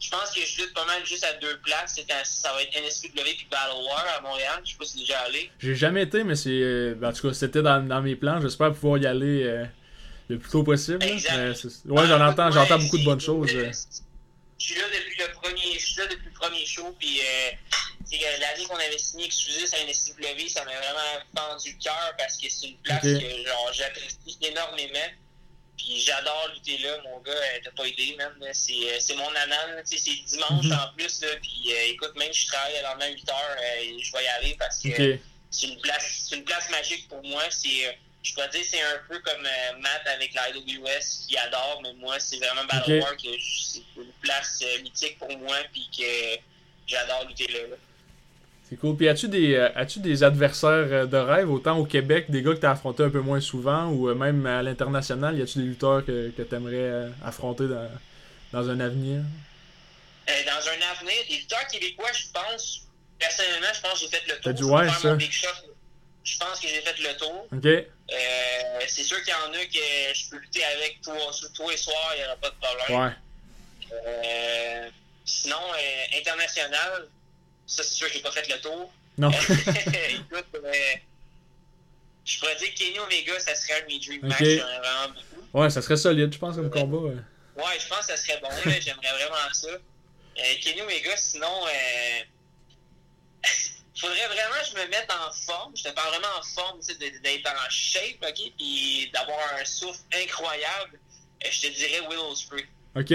Je 0.00 0.08
pense 0.10 0.30
que 0.30 0.40
je 0.40 0.62
lutte 0.62 0.72
pas 0.74 0.84
mal 0.84 1.04
juste 1.04 1.24
à 1.24 1.32
deux 1.34 1.58
places. 1.58 1.94
C'est 1.96 2.12
un- 2.12 2.22
ça 2.22 2.52
va 2.52 2.62
être 2.62 2.72
NSW 2.76 3.10
puis 3.34 3.48
Battle 3.50 3.82
War 3.84 4.06
à 4.16 4.20
Montréal. 4.20 4.60
Je 4.64 4.70
sais 4.70 4.76
pas 4.78 4.84
si 4.84 4.92
c'est 4.92 4.98
déjà 5.00 5.18
allé. 5.22 5.50
J'ai 5.58 5.74
jamais 5.74 6.02
été, 6.02 6.22
mais 6.22 6.36
c'est. 6.36 6.94
en 7.02 7.12
tout 7.12 7.26
cas, 7.28 7.34
c'était 7.34 7.62
dans, 7.62 7.84
dans 7.84 8.00
mes 8.00 8.14
plans. 8.14 8.40
J'espère 8.40 8.72
pouvoir 8.72 8.98
y 8.98 9.06
aller 9.06 9.64
le 10.28 10.38
plus 10.38 10.50
tôt 10.50 10.62
possible. 10.62 10.98
là. 10.98 11.06
Mais 11.06 11.90
ouais, 11.92 12.06
j'en 12.06 12.20
entends, 12.26 12.50
j'entends 12.50 12.78
beaucoup 12.78 12.98
de 12.98 13.04
bonnes 13.04 13.20
choses. 13.20 13.50
euh. 13.54 13.70
Je 14.58 14.64
suis 14.64 14.74
là 14.74 14.86
depuis 14.88 15.18
le 15.20 15.32
premier, 15.34 15.78
je 15.78 15.86
suis 15.86 15.96
là 16.00 16.06
depuis 16.08 16.26
le 16.26 16.32
premier 16.32 16.66
show, 16.66 16.94
puis 16.98 17.20
euh, 17.20 17.50
euh, 18.12 18.36
l'année 18.40 18.64
qu'on 18.64 18.74
avait 18.76 18.98
signé 18.98 19.26
exclusif 19.26 19.72
à 19.72 19.84
NSW, 19.84 20.48
ça 20.48 20.64
m'a 20.64 20.72
vraiment 20.72 21.24
fendu 21.36 21.72
le 21.78 21.82
cœur 21.82 22.14
parce 22.18 22.36
que 22.36 22.48
c'est 22.50 22.66
une 22.68 22.76
place 22.78 23.02
que 23.02 23.46
genre 23.46 23.72
j'apprécie 23.72 24.36
énormément. 24.42 25.08
Puis 25.76 26.00
j'adore 26.04 26.50
lutter 26.54 26.76
là, 26.78 26.98
mon 27.04 27.20
gars, 27.20 27.30
euh, 27.30 27.58
t'as 27.62 27.70
pas 27.70 27.86
idée, 27.86 28.16
là. 28.18 28.28
C'est, 28.52 29.14
mon 29.14 29.28
anan, 29.28 29.80
tu 29.88 29.96
sais, 29.96 30.10
c'est 30.10 30.24
dimanche 30.34 30.64
Mhm. 30.66 30.72
en 30.72 30.92
plus, 30.96 31.20
là, 31.22 31.28
puis 31.40 31.72
euh, 31.72 31.92
écoute, 31.92 32.16
même 32.18 32.32
si 32.32 32.42
je 32.42 32.46
travaille 32.48 32.74
le 32.78 32.82
lendemain 32.82 33.04
à 33.06 33.10
8 33.10 33.30
heures, 33.30 33.56
euh, 33.62 33.98
je 34.02 34.12
vais 34.12 34.24
y 34.24 34.26
aller 34.26 34.56
parce 34.58 34.78
que 34.82 35.18
c'est 35.50 35.66
une 35.68 35.80
place 35.80 36.24
c'est 36.28 36.34
une 36.36 36.44
place 36.44 36.68
magique 36.70 37.06
pour 37.08 37.22
moi 37.22 37.42
c'est 37.50 37.96
je 38.28 38.34
pourrais 38.34 38.48
dire 38.48 38.60
c'est 38.68 38.80
un 38.80 39.00
peu 39.08 39.18
comme 39.20 39.44
euh, 39.44 39.78
Matt 39.80 40.02
avec 40.14 40.34
la 40.34 40.50
IWS 40.50 41.26
qui 41.28 41.36
adore 41.38 41.80
mais 41.82 41.92
moi 41.94 42.18
c'est 42.18 42.38
vraiment 42.38 42.64
Battle 42.70 42.98
Ok. 42.98 43.02
War 43.02 43.16
que 43.16 43.28
c'est 43.40 43.82
une 43.96 44.12
place 44.20 44.60
euh, 44.62 44.82
mythique 44.82 45.18
pour 45.18 45.36
moi 45.38 45.56
puis 45.72 45.88
que 45.96 46.40
j'adore 46.86 47.26
lutter 47.28 47.46
là. 47.52 47.76
C'est 48.68 48.76
cool. 48.76 48.96
Puis 48.98 49.08
as-tu 49.08 49.28
des, 49.28 49.54
euh, 49.54 49.70
as-tu 49.74 49.98
des 50.00 50.22
adversaires 50.22 51.08
de 51.08 51.16
rêve, 51.16 51.50
autant 51.50 51.78
au 51.78 51.86
Québec, 51.86 52.26
des 52.30 52.42
gars 52.42 52.52
que 52.52 52.58
t'as 52.58 52.72
affronté 52.72 53.02
un 53.02 53.08
peu 53.08 53.20
moins 53.20 53.40
souvent, 53.40 53.86
ou 53.86 54.12
même 54.14 54.44
à 54.44 54.62
l'international, 54.62 55.38
y 55.38 55.42
a-tu 55.42 55.58
des 55.60 55.64
lutteurs 55.64 56.04
que, 56.04 56.28
que 56.36 56.42
t'aimerais 56.42 56.74
euh, 56.76 57.08
affronter 57.24 57.66
dans, 57.66 57.88
dans 58.52 58.68
un 58.68 58.78
avenir? 58.80 59.22
Euh, 60.28 60.32
dans 60.44 60.68
un 60.68 60.92
avenir 60.92 61.14
les 61.30 61.36
lutteurs 61.38 61.66
québécois 61.68 62.10
je 62.12 62.24
pense 62.30 62.82
personnellement 63.18 63.68
je 63.74 63.80
pense 63.80 63.92
que 63.94 63.98
j'ai 64.00 64.08
fait 64.08 64.22
le 64.28 64.54
tour 64.54 64.54
Je 64.54 64.64
ouais, 64.64 64.84
faire 64.90 64.98
ça. 64.98 65.08
mon 65.12 65.16
big 65.16 65.32
shot. 65.32 65.48
Je 66.28 66.38
pense 66.38 66.60
que 66.60 66.68
j'ai 66.68 66.80
fait 66.82 66.98
le 66.98 67.16
tour 67.16 67.46
Ok. 67.52 67.64
Euh, 67.64 67.86
c'est 68.86 69.02
sûr 69.02 69.22
qu'il 69.22 69.32
y 69.32 69.48
en 69.48 69.52
a 69.52 69.64
que 69.64 70.14
je 70.14 70.30
peux 70.30 70.36
lutter 70.36 70.64
avec 70.64 71.00
toi, 71.02 71.14
tous 71.54 71.70
les 71.70 71.76
soirs 71.76 72.12
il 72.14 72.20
n'y 72.20 72.26
aura 72.26 72.36
pas 72.36 72.50
de 72.50 72.54
problème 72.60 73.00
Ouais. 73.00 73.12
Euh, 74.06 74.90
sinon, 75.24 75.56
euh, 75.56 76.18
international, 76.18 77.08
ça 77.66 77.82
c'est 77.82 77.94
sûr 77.94 78.08
que 78.08 78.14
j'ai 78.14 78.20
pas 78.20 78.30
fait 78.30 78.46
le 78.46 78.60
tour. 78.60 78.92
Non. 79.16 79.30
Écoute, 79.30 80.46
je 82.24 82.38
pourrais 82.38 82.56
dire 82.56 82.74
que 82.74 82.78
Kenny 82.78 82.98
Omega, 82.98 83.40
ça 83.40 83.54
serait 83.54 83.80
un 83.80 83.82
de 83.82 83.86
mes 83.86 83.98
dream 83.98 84.26
match. 84.26 84.42
Vraiment 84.42 85.08
beaucoup 85.14 85.58
Ouais, 85.58 85.70
ça 85.70 85.80
serait 85.80 85.96
solide, 85.96 86.30
je 86.30 86.38
pense, 86.38 86.56
comme 86.56 86.70
combat. 86.70 86.98
Ouais, 86.98 87.14
ouais 87.56 87.80
je 87.80 87.88
pense 87.88 88.00
que 88.00 88.14
ça 88.14 88.16
serait 88.18 88.38
bon. 88.42 88.48
J'aimerais 88.66 89.12
vraiment 89.12 89.52
ça. 89.54 89.68
Kenny 90.60 90.82
Omega, 90.82 91.16
sinon, 91.16 91.64
faudrait 93.98 94.26
vraiment 94.28 94.60
que 94.60 94.66
je 94.70 94.82
me 94.82 94.88
mette 94.88 95.10
en 95.10 95.32
forme. 95.32 95.76
Je 95.76 95.88
pas 95.90 96.08
vraiment 96.08 96.28
en 96.38 96.42
forme, 96.42 96.80
d'être 96.80 97.50
en 97.50 97.70
shape, 97.70 98.22
ok? 98.22 98.52
Puis 98.56 99.10
d'avoir 99.12 99.38
un 99.60 99.64
souffle 99.64 100.00
incroyable. 100.14 101.00
Je 101.44 101.60
te 101.60 101.66
dirais 101.68 102.00
Willow 102.08 102.34
Spray. 102.34 102.66
Ok. 102.96 103.12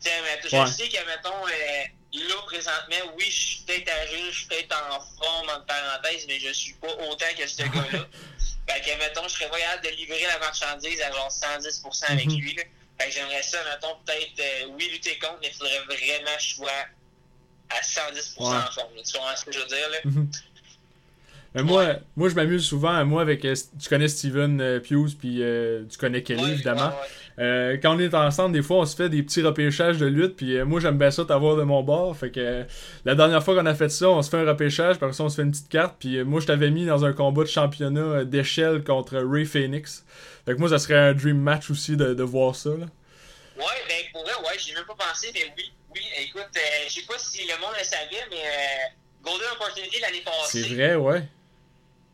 Tiens, 0.00 0.22
mais 0.22 0.40
je 0.42 0.72
sais 0.72 0.88
que, 0.88 1.06
mettons, 1.06 1.46
euh, 1.46 2.28
là, 2.28 2.34
présentement, 2.46 3.12
oui, 3.16 3.24
je 3.24 3.40
suis 3.40 3.62
peut-être 3.62 3.88
âgé, 3.88 4.30
je 4.30 4.38
suis 4.38 4.46
peut-être 4.46 4.74
en 4.90 5.00
forme, 5.00 5.48
en 5.48 5.60
parenthèse, 5.62 6.26
mais 6.26 6.38
je 6.38 6.52
suis 6.52 6.74
pas 6.74 6.92
autant 7.08 7.26
que 7.36 7.46
ce 7.46 7.62
gars-là. 7.62 8.06
fait 8.68 8.80
que, 8.82 8.98
mettons, 8.98 9.26
je 9.28 9.34
serais 9.34 9.48
voyable 9.48 9.84
de 9.84 9.90
livrer 9.90 10.22
la 10.26 10.38
marchandise 10.38 11.00
à 11.00 11.12
genre 11.12 11.30
110% 11.30 12.04
avec 12.08 12.26
mhm. 12.26 12.38
lui, 12.38 12.54
là. 12.54 12.62
Fait 12.98 13.08
que 13.08 13.14
j'aimerais 13.14 13.42
ça, 13.42 13.58
mettons, 13.64 13.94
peut-être, 14.06 14.40
euh, 14.40 14.66
oui, 14.70 14.88
lutter 14.90 15.18
contre, 15.18 15.38
mais 15.42 15.48
il 15.48 15.54
faudrait 15.54 15.80
vraiment 15.80 16.36
que 16.36 16.42
je 16.42 16.54
sois 16.54 16.86
à 17.70 17.80
110% 17.80 18.34
en 18.38 18.52
forme. 18.70 18.88
Tu 19.04 19.18
vois 19.18 19.36
ce 19.36 19.44
que 19.44 19.52
je 19.52 19.58
veux 19.58 19.66
dire, 19.66 19.88
là? 19.90 19.98
Mhm. 20.04 20.28
Mais 21.54 21.62
moi, 21.62 21.86
moi, 22.16 22.28
je 22.28 22.34
m'amuse 22.34 22.66
souvent, 22.66 23.02
moi, 23.06 23.22
avec. 23.22 23.42
Euh, 23.46 23.54
tu 23.80 23.88
connais 23.88 24.08
Steven 24.08 24.60
euh, 24.60 24.78
Pius, 24.78 25.14
puis 25.14 25.42
tu 25.90 25.98
connais 25.98 26.22
Kelly, 26.22 26.52
évidemment. 26.52 26.92
quand 27.38 27.96
on 27.96 27.98
est 27.98 28.12
ensemble, 28.12 28.52
des 28.52 28.62
fois, 28.62 28.78
on 28.78 28.84
se 28.84 28.94
fait 28.94 29.08
des 29.08 29.22
petits 29.22 29.40
repêchages 29.40 29.96
de 29.96 30.06
lutte, 30.06 30.36
puis 30.36 30.62
moi, 30.64 30.80
j'aime 30.80 30.98
bien 30.98 31.10
ça 31.10 31.24
t'avoir 31.24 31.56
de 31.56 31.62
mon 31.62 31.82
bord. 31.82 32.14
Fait 32.14 32.30
que 32.30 32.64
la 33.06 33.14
dernière 33.14 33.42
fois 33.42 33.54
qu'on 33.54 33.66
a 33.66 33.74
fait 33.74 33.88
ça, 33.88 34.10
on 34.10 34.20
se 34.20 34.28
fait 34.28 34.36
un 34.36 34.46
repêchage, 34.46 34.98
par 34.98 35.14
ça, 35.14 35.24
on 35.24 35.30
se 35.30 35.36
fait 35.36 35.42
une 35.42 35.52
petite 35.52 35.70
carte, 35.70 35.96
puis 35.98 36.22
moi, 36.24 36.40
je 36.40 36.46
t'avais 36.46 36.70
mis 36.70 36.84
dans 36.84 37.06
un 37.06 37.14
combat 37.14 37.42
de 37.42 37.48
championnat 37.48 38.24
d'échelle 38.24 38.84
contre 38.84 39.16
Ray 39.16 39.46
Phoenix. 39.46 40.04
Fait 40.44 40.54
que 40.54 40.60
moi, 40.60 40.68
ça 40.68 40.78
serait 40.78 40.98
un 40.98 41.14
dream 41.14 41.38
match 41.38 41.70
aussi 41.70 41.96
de, 41.96 42.14
de 42.14 42.22
voir 42.22 42.54
ça. 42.54 42.70
Là. 42.70 42.86
Ouais, 43.56 43.64
ben 43.88 44.04
pour 44.12 44.22
vrai, 44.22 44.34
ouais, 44.44 44.56
j'ai 44.58 44.74
même 44.74 44.84
pas 44.84 44.94
pensé, 44.94 45.30
mais 45.34 45.52
oui, 45.56 45.72
oui, 45.96 46.06
écoute, 46.18 46.50
euh, 46.56 46.60
je 46.88 46.92
sais 46.92 47.02
pas 47.02 47.18
si 47.18 47.46
le 47.46 47.58
monde 47.58 47.74
le 47.78 47.84
savait, 47.84 48.26
mais 48.30 48.42
euh, 48.44 48.88
Golden 49.22 49.48
Opportunity 49.52 49.98
l'année 50.00 50.20
passée. 50.20 50.62
C'est 50.62 50.74
vrai, 50.74 50.94
ouais. 50.94 51.22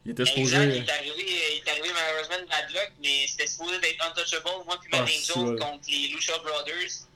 Il 0.05 0.13
était 0.13 0.25
supposé. 0.25 0.57
Exact, 0.57 0.75
il 0.75 0.85
est 0.85 0.91
arrivé, 0.91 1.15
il 1.19 1.63
est 1.67 1.71
arrivé 1.71 1.89
malheureusement 1.95 2.39
de 2.45 2.49
bad 2.49 2.71
luck, 2.73 2.93
mais 3.03 3.27
c'était 3.29 3.47
supposé 3.47 3.79
d'être 3.81 4.05
untouchable, 4.05 4.45
moi 4.67 4.79
puis 4.81 4.91
Matt 4.91 5.09
ah, 5.09 5.39
Angel 5.39 5.59
contre 5.59 5.89
les 5.89 6.09
Lucha 6.09 6.39
Brothers. 6.39 7.07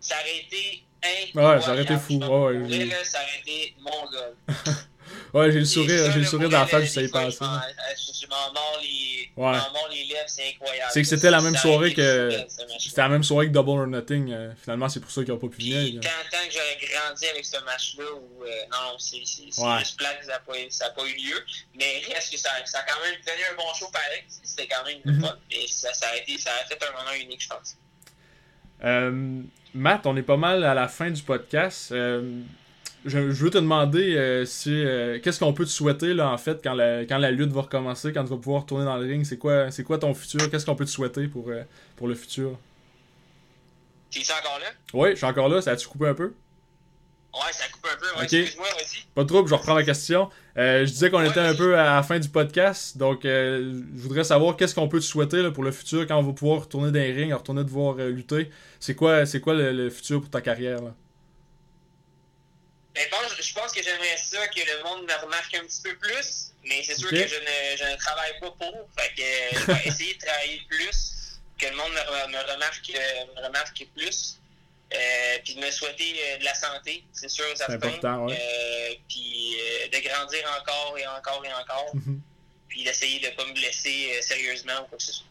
Ça 0.00 0.16
aurait 0.20 0.38
été 0.38 0.84
incroyable. 1.02 1.58
Ouais, 1.58 1.64
ça 1.64 1.72
aurait 1.72 1.82
été 1.82 1.96
fou. 1.96 2.14
Ouais, 2.14 2.58
ouais, 2.58 2.84
là, 2.84 3.04
ça 3.04 3.18
aurait 3.22 3.40
été 3.40 3.74
mon 3.80 4.10
gars. 4.10 4.54
Ouais, 5.36 5.52
j'ai 5.52 5.58
le 5.58 5.64
sourire, 5.66 6.10
j'ai 6.12 6.20
le 6.20 6.24
sourire 6.24 6.48
dans 6.48 6.60
la 6.60 6.66
face, 6.66 6.84
je 6.84 6.88
savais 6.88 7.08
pas 7.08 7.30
ça. 7.30 7.62
Je 8.18 8.26
m'en 8.26 8.52
mords 8.54 8.80
les, 8.80 9.30
ouais. 9.36 9.58
les 9.90 10.04
lèvres, 10.04 10.24
c'est 10.28 10.48
incroyable. 10.48 10.90
C'est 10.94 11.02
que 11.02 11.08
c'était 11.08 11.30
la 11.30 11.42
même 11.42 11.56
soirée 11.56 11.92
que. 11.92 12.30
C'était 12.78 13.02
la 13.02 13.10
même 13.10 13.22
soirée 13.22 13.48
que 13.48 13.52
Double 13.52 13.80
or 13.80 13.86
Nothing. 13.86 14.32
Euh, 14.32 14.52
finalement, 14.62 14.88
c'est 14.88 15.00
pour 15.00 15.10
ça 15.10 15.22
qu'ils 15.22 15.34
n'ont 15.34 15.38
pas 15.38 15.48
pu 15.48 15.58
venir. 15.58 16.00
Tant, 16.00 16.08
que 16.08 16.52
j'aurais 16.52 16.78
grandi 16.80 17.26
avec 17.26 17.44
ce 17.44 17.62
match-là, 17.64 18.04
où 18.14 18.44
euh, 18.44 18.48
non, 18.72 18.98
c'est 18.98 19.16
ouais. 19.18 19.78
juste 19.80 19.98
plate 19.98 20.20
que 20.20 20.24
ça 20.26 20.32
n'a 20.86 20.90
pas, 20.90 21.04
eu 21.04 21.14
lieu. 21.16 21.44
Mais 21.78 22.02
reste 22.14 22.32
que 22.32 22.38
ça, 22.38 22.48
a 22.52 22.82
quand 22.82 23.00
même 23.04 23.20
donné 23.26 23.42
un 23.52 23.56
bon 23.56 23.74
show 23.78 23.90
pareil. 23.92 24.24
C'était 24.42 24.68
quand 24.68 24.84
même 24.86 25.00
une 25.04 25.18
mm 25.18 25.22
-hmm. 25.22 25.36
Et 25.50 25.68
ça, 25.68 25.92
ça, 25.92 26.06
a 26.08 26.16
été, 26.16 26.38
ça 26.38 26.50
a 26.52 26.66
fait 26.66 26.82
un 26.82 26.92
moment 26.92 27.14
unique, 27.20 27.42
je 27.42 27.48
pense. 27.48 27.76
Euh, 28.84 29.42
Matt, 29.74 30.06
on 30.06 30.16
est 30.16 30.22
pas 30.22 30.38
mal 30.38 30.64
à 30.64 30.72
la 30.72 30.88
fin 30.88 31.10
du 31.10 31.22
podcast. 31.22 31.92
Euh, 31.92 32.40
je, 33.06 33.18
veux 33.18 33.50
te 33.50 33.58
demander 33.58 34.16
euh, 34.16 34.44
si 34.44 34.70
euh, 34.72 35.18
qu'est-ce 35.22 35.38
qu'on 35.38 35.52
peut 35.52 35.64
te 35.64 35.70
souhaiter 35.70 36.14
là 36.14 36.30
en 36.30 36.38
fait 36.38 36.60
quand 36.62 36.74
la, 36.74 37.04
quand 37.04 37.18
la 37.18 37.30
lutte 37.30 37.52
va 37.52 37.62
recommencer, 37.62 38.12
quand 38.12 38.24
tu 38.24 38.30
vas 38.30 38.36
pouvoir 38.36 38.62
retourner 38.62 38.84
dans 38.84 38.96
le 38.96 39.06
ring, 39.06 39.24
c'est 39.24 39.38
quoi 39.38 39.70
c'est 39.70 39.84
quoi 39.84 39.98
ton 39.98 40.12
futur, 40.14 40.50
qu'est-ce 40.50 40.66
qu'on 40.66 40.74
peut 40.76 40.84
te 40.84 40.90
souhaiter 40.90 41.28
pour, 41.28 41.48
euh, 41.48 41.62
pour 41.96 42.08
le 42.08 42.14
futur? 42.14 42.58
Tu 44.10 44.20
es 44.20 44.24
encore 44.32 44.58
là? 44.58 44.66
Oui, 44.92 45.10
je 45.12 45.16
suis 45.16 45.26
encore 45.26 45.48
là, 45.48 45.62
ça 45.62 45.72
a-tu 45.72 45.88
coupé 45.88 46.08
un 46.08 46.14
peu? 46.14 46.32
Ouais, 47.34 47.52
ça 47.52 47.64
coupe 47.68 47.86
un 47.92 47.96
peu, 47.96 48.18
ouais, 48.18 48.24
excuse-moi, 48.24 48.66
vas-y. 48.74 49.04
Pas 49.14 49.22
de 49.22 49.28
trouble, 49.28 49.48
je 49.48 49.54
reprends 49.54 49.74
la 49.74 49.84
question. 49.84 50.30
je 50.56 50.84
disais 50.84 51.10
qu'on 51.10 51.22
était 51.22 51.40
un 51.40 51.54
peu 51.54 51.78
à 51.78 51.96
la 51.96 52.02
fin 52.02 52.18
du 52.18 52.28
podcast, 52.28 52.96
donc 52.96 53.20
je 53.24 53.82
voudrais 53.94 54.24
savoir 54.24 54.56
qu'est-ce 54.56 54.74
qu'on 54.74 54.88
peut 54.88 55.00
te 55.00 55.04
souhaiter 55.04 55.42
là, 55.42 55.50
pour 55.50 55.62
le 55.62 55.70
futur 55.70 56.06
quand 56.06 56.16
on 56.16 56.22
va 56.22 56.32
pouvoir 56.32 56.60
retourner 56.62 56.92
dans 56.92 56.98
les 56.98 57.12
rings, 57.12 57.34
retourner 57.34 57.62
devoir 57.62 57.96
lutter. 57.96 58.50
C'est 58.80 58.94
quoi, 58.94 59.26
c'est 59.26 59.40
quoi 59.40 59.52
le, 59.52 59.72
le, 59.72 59.90
futur 59.90 60.20
pour 60.22 60.30
ta 60.30 60.40
carrière 60.40 60.80
là? 60.80 60.94
Ben, 62.96 63.06
je 63.40 63.52
pense 63.52 63.72
que 63.72 63.82
j'aimerais 63.82 64.16
ça 64.16 64.48
que 64.48 64.60
le 64.60 64.82
monde 64.82 65.06
me 65.06 65.14
remarque 65.22 65.54
un 65.54 65.64
petit 65.66 65.82
peu 65.82 65.94
plus, 65.96 66.52
mais 66.64 66.82
c'est 66.82 66.96
sûr 66.98 67.10
que 67.10 67.16
je 67.16 67.36
ne, 67.36 67.76
je 67.76 67.84
ne, 67.84 67.96
travaille 67.96 68.38
pas 68.40 68.50
pour. 68.52 68.88
Fait 68.98 69.12
que 69.14 69.58
je 69.58 69.64
vais 69.66 69.82
essayer 69.86 70.14
de 70.14 70.24
travailler 70.24 70.62
plus, 70.68 71.38
que 71.58 71.66
le 71.66 71.76
monde 71.76 71.92
me, 71.92 72.32
me 72.32 72.52
remarque, 72.52 72.90
me 73.36 73.46
remarque 73.46 73.86
plus. 73.94 74.40
Euh, 74.94 75.38
puis 75.44 75.54
de 75.56 75.60
me 75.60 75.70
souhaiter 75.70 76.14
euh, 76.22 76.38
de 76.38 76.44
la 76.44 76.54
santé, 76.54 77.02
c'est 77.12 77.28
sûr, 77.28 77.44
ça 77.56 77.66
important, 77.68 78.26
ouais. 78.26 78.38
euh, 78.40 78.94
Puis 79.08 79.56
euh, 79.58 79.88
de 79.88 80.08
grandir 80.08 80.48
encore 80.60 80.96
et 80.96 81.06
encore 81.08 81.44
et 81.44 81.52
encore. 81.52 81.92
Mm-hmm. 81.96 82.18
Puis 82.68 82.84
d'essayer 82.84 83.18
de 83.18 83.26
ne 83.26 83.32
pas 83.32 83.44
me 83.46 83.52
blesser 83.52 84.12
euh, 84.14 84.22
sérieusement 84.22 84.82
ou 84.82 84.86
quoi 84.86 84.98
que 84.98 85.02
ce 85.02 85.12
soit. 85.12 85.26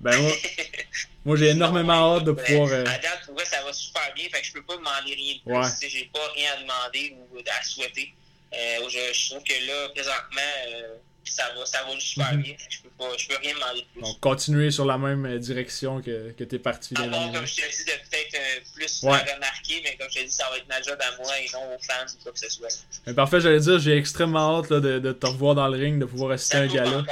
Ben 0.00 0.16
moi, 0.20 0.32
moi 1.24 1.36
j'ai 1.36 1.48
énormément 1.48 2.16
hâte 2.16 2.24
de 2.24 2.32
pouvoir. 2.32 2.68
Euh... 2.72 2.84
À 2.84 2.98
date, 2.98 3.26
pour 3.26 3.40
ça 3.42 3.62
va 3.62 3.72
super 3.72 4.12
bien, 4.14 4.24
fait 4.32 4.40
que 4.40 4.46
je 4.46 4.52
peux 4.52 4.62
pas 4.62 4.76
demander 4.76 5.14
rien 5.14 5.34
de 5.34 5.40
plus. 5.40 5.52
Ouais. 5.52 5.88
J'ai 5.88 6.10
pas 6.12 6.26
rien 6.34 6.52
à 6.54 6.62
demander 6.62 7.16
ou 7.32 7.38
à 7.38 7.62
souhaiter. 7.62 8.14
Euh, 8.52 8.88
je, 8.88 8.98
je, 9.12 9.30
trouve 9.30 9.44
que 9.44 9.66
là, 9.66 9.88
présentement, 9.90 10.40
euh, 10.68 10.96
ça 11.24 11.44
va, 11.56 11.64
ça 11.66 11.84
va 11.84 12.00
super 12.00 12.32
mm 12.32 12.40
-hmm. 12.40 12.42
bien. 12.42 12.56
Je 12.68 12.78
peux, 12.82 12.88
pas, 12.98 13.16
je 13.16 13.28
peux 13.28 13.36
rien 13.36 13.54
demander 13.54 13.80
de 13.82 13.86
plus. 13.92 14.02
Donc, 14.02 14.20
continuer 14.20 14.70
sur 14.70 14.84
la 14.84 14.98
même 14.98 15.24
euh, 15.26 15.38
direction 15.38 16.00
que, 16.00 16.32
que 16.32 16.44
tu 16.44 16.56
es 16.56 16.58
parti. 16.58 16.94
Part, 16.94 17.04
comme 17.32 17.46
je 17.46 17.54
te 17.56 17.76
dis, 17.76 17.84
de 17.84 17.96
peut-être 18.08 18.34
euh, 18.34 18.60
plus 18.74 19.02
ouais. 19.02 19.18
remarquer, 19.34 19.80
mais 19.84 19.96
comme 19.96 20.08
je 20.10 20.20
te 20.20 20.24
dis, 20.24 20.32
ça 20.32 20.48
va 20.50 20.56
être 20.58 20.68
ma 20.68 20.82
job 20.82 20.98
à 21.00 21.16
moi 21.22 21.32
et 21.38 21.48
non 21.52 21.64
aux 21.74 21.82
fans 21.88 22.10
ou 22.14 22.22
quoi 22.22 22.32
que 22.32 22.40
ce 22.40 22.50
soit. 22.50 22.72
Mais 23.06 23.14
parfait, 23.14 23.40
j'allais 23.40 23.60
dire, 23.60 23.78
j'ai 23.78 23.96
extrêmement 23.96 24.58
hâte 24.58 24.70
là, 24.70 24.80
de, 24.80 24.98
de, 24.98 25.12
te 25.12 25.26
revoir 25.26 25.54
dans 25.54 25.68
le 25.68 25.78
ring, 25.78 26.00
de 26.00 26.06
pouvoir 26.06 26.32
assister 26.32 26.58
à 26.58 26.62
un 26.62 26.66
gala. 26.66 27.04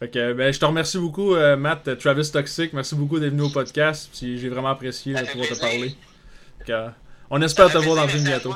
Fait 0.00 0.08
que, 0.08 0.32
ben, 0.32 0.52
je 0.52 0.60
te 0.60 0.64
remercie 0.64 0.98
beaucoup, 0.98 1.34
euh, 1.34 1.56
Matt, 1.56 1.88
euh, 1.88 1.96
Travis 1.96 2.30
Toxic. 2.30 2.72
Merci 2.72 2.94
beaucoup 2.94 3.18
d'être 3.18 3.30
venu 3.30 3.42
au 3.42 3.50
podcast. 3.50 4.10
J'ai 4.14 4.48
vraiment 4.48 4.68
apprécié 4.68 5.14
de 5.14 5.24
pouvoir 5.26 5.48
te 5.48 5.58
parler. 5.58 5.94
Que, 6.64 6.72
euh, 6.72 6.88
on 7.30 7.42
espère 7.42 7.70
te 7.70 7.78
voir 7.78 7.96
dans 7.96 8.08
une 8.08 8.24
bientôt. 8.24 8.54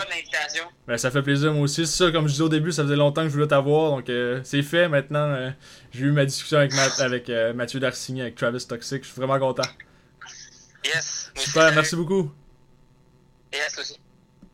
Ben, 0.86 0.96
ça 0.96 1.10
fait 1.10 1.22
plaisir, 1.22 1.52
moi 1.52 1.62
aussi. 1.62 1.86
C'est 1.86 2.04
ça, 2.04 2.10
comme 2.10 2.26
je 2.26 2.32
disais 2.32 2.44
au 2.44 2.48
début, 2.48 2.72
ça 2.72 2.82
faisait 2.84 2.96
longtemps 2.96 3.22
que 3.22 3.28
je 3.28 3.34
voulais 3.34 3.46
t'avoir. 3.46 3.90
Donc, 3.90 4.08
euh, 4.08 4.40
c'est 4.44 4.62
fait. 4.62 4.88
Maintenant, 4.88 5.28
euh, 5.28 5.50
j'ai 5.92 6.06
eu 6.06 6.12
ma 6.12 6.24
discussion 6.24 6.58
avec, 6.58 6.72
Matt, 6.74 6.92
avec 7.00 7.28
euh, 7.28 7.52
Mathieu 7.52 7.80
Darcigny, 7.80 8.22
avec 8.22 8.34
Travis 8.34 8.66
Toxic. 8.66 9.02
Je 9.02 9.08
suis 9.08 9.20
vraiment 9.20 9.38
content. 9.38 9.68
Yes. 10.84 11.30
Super, 11.34 11.72
merci 11.74 11.96
beaucoup. 11.96 12.32
Yes, 13.52 13.78
aussi. 13.78 14.01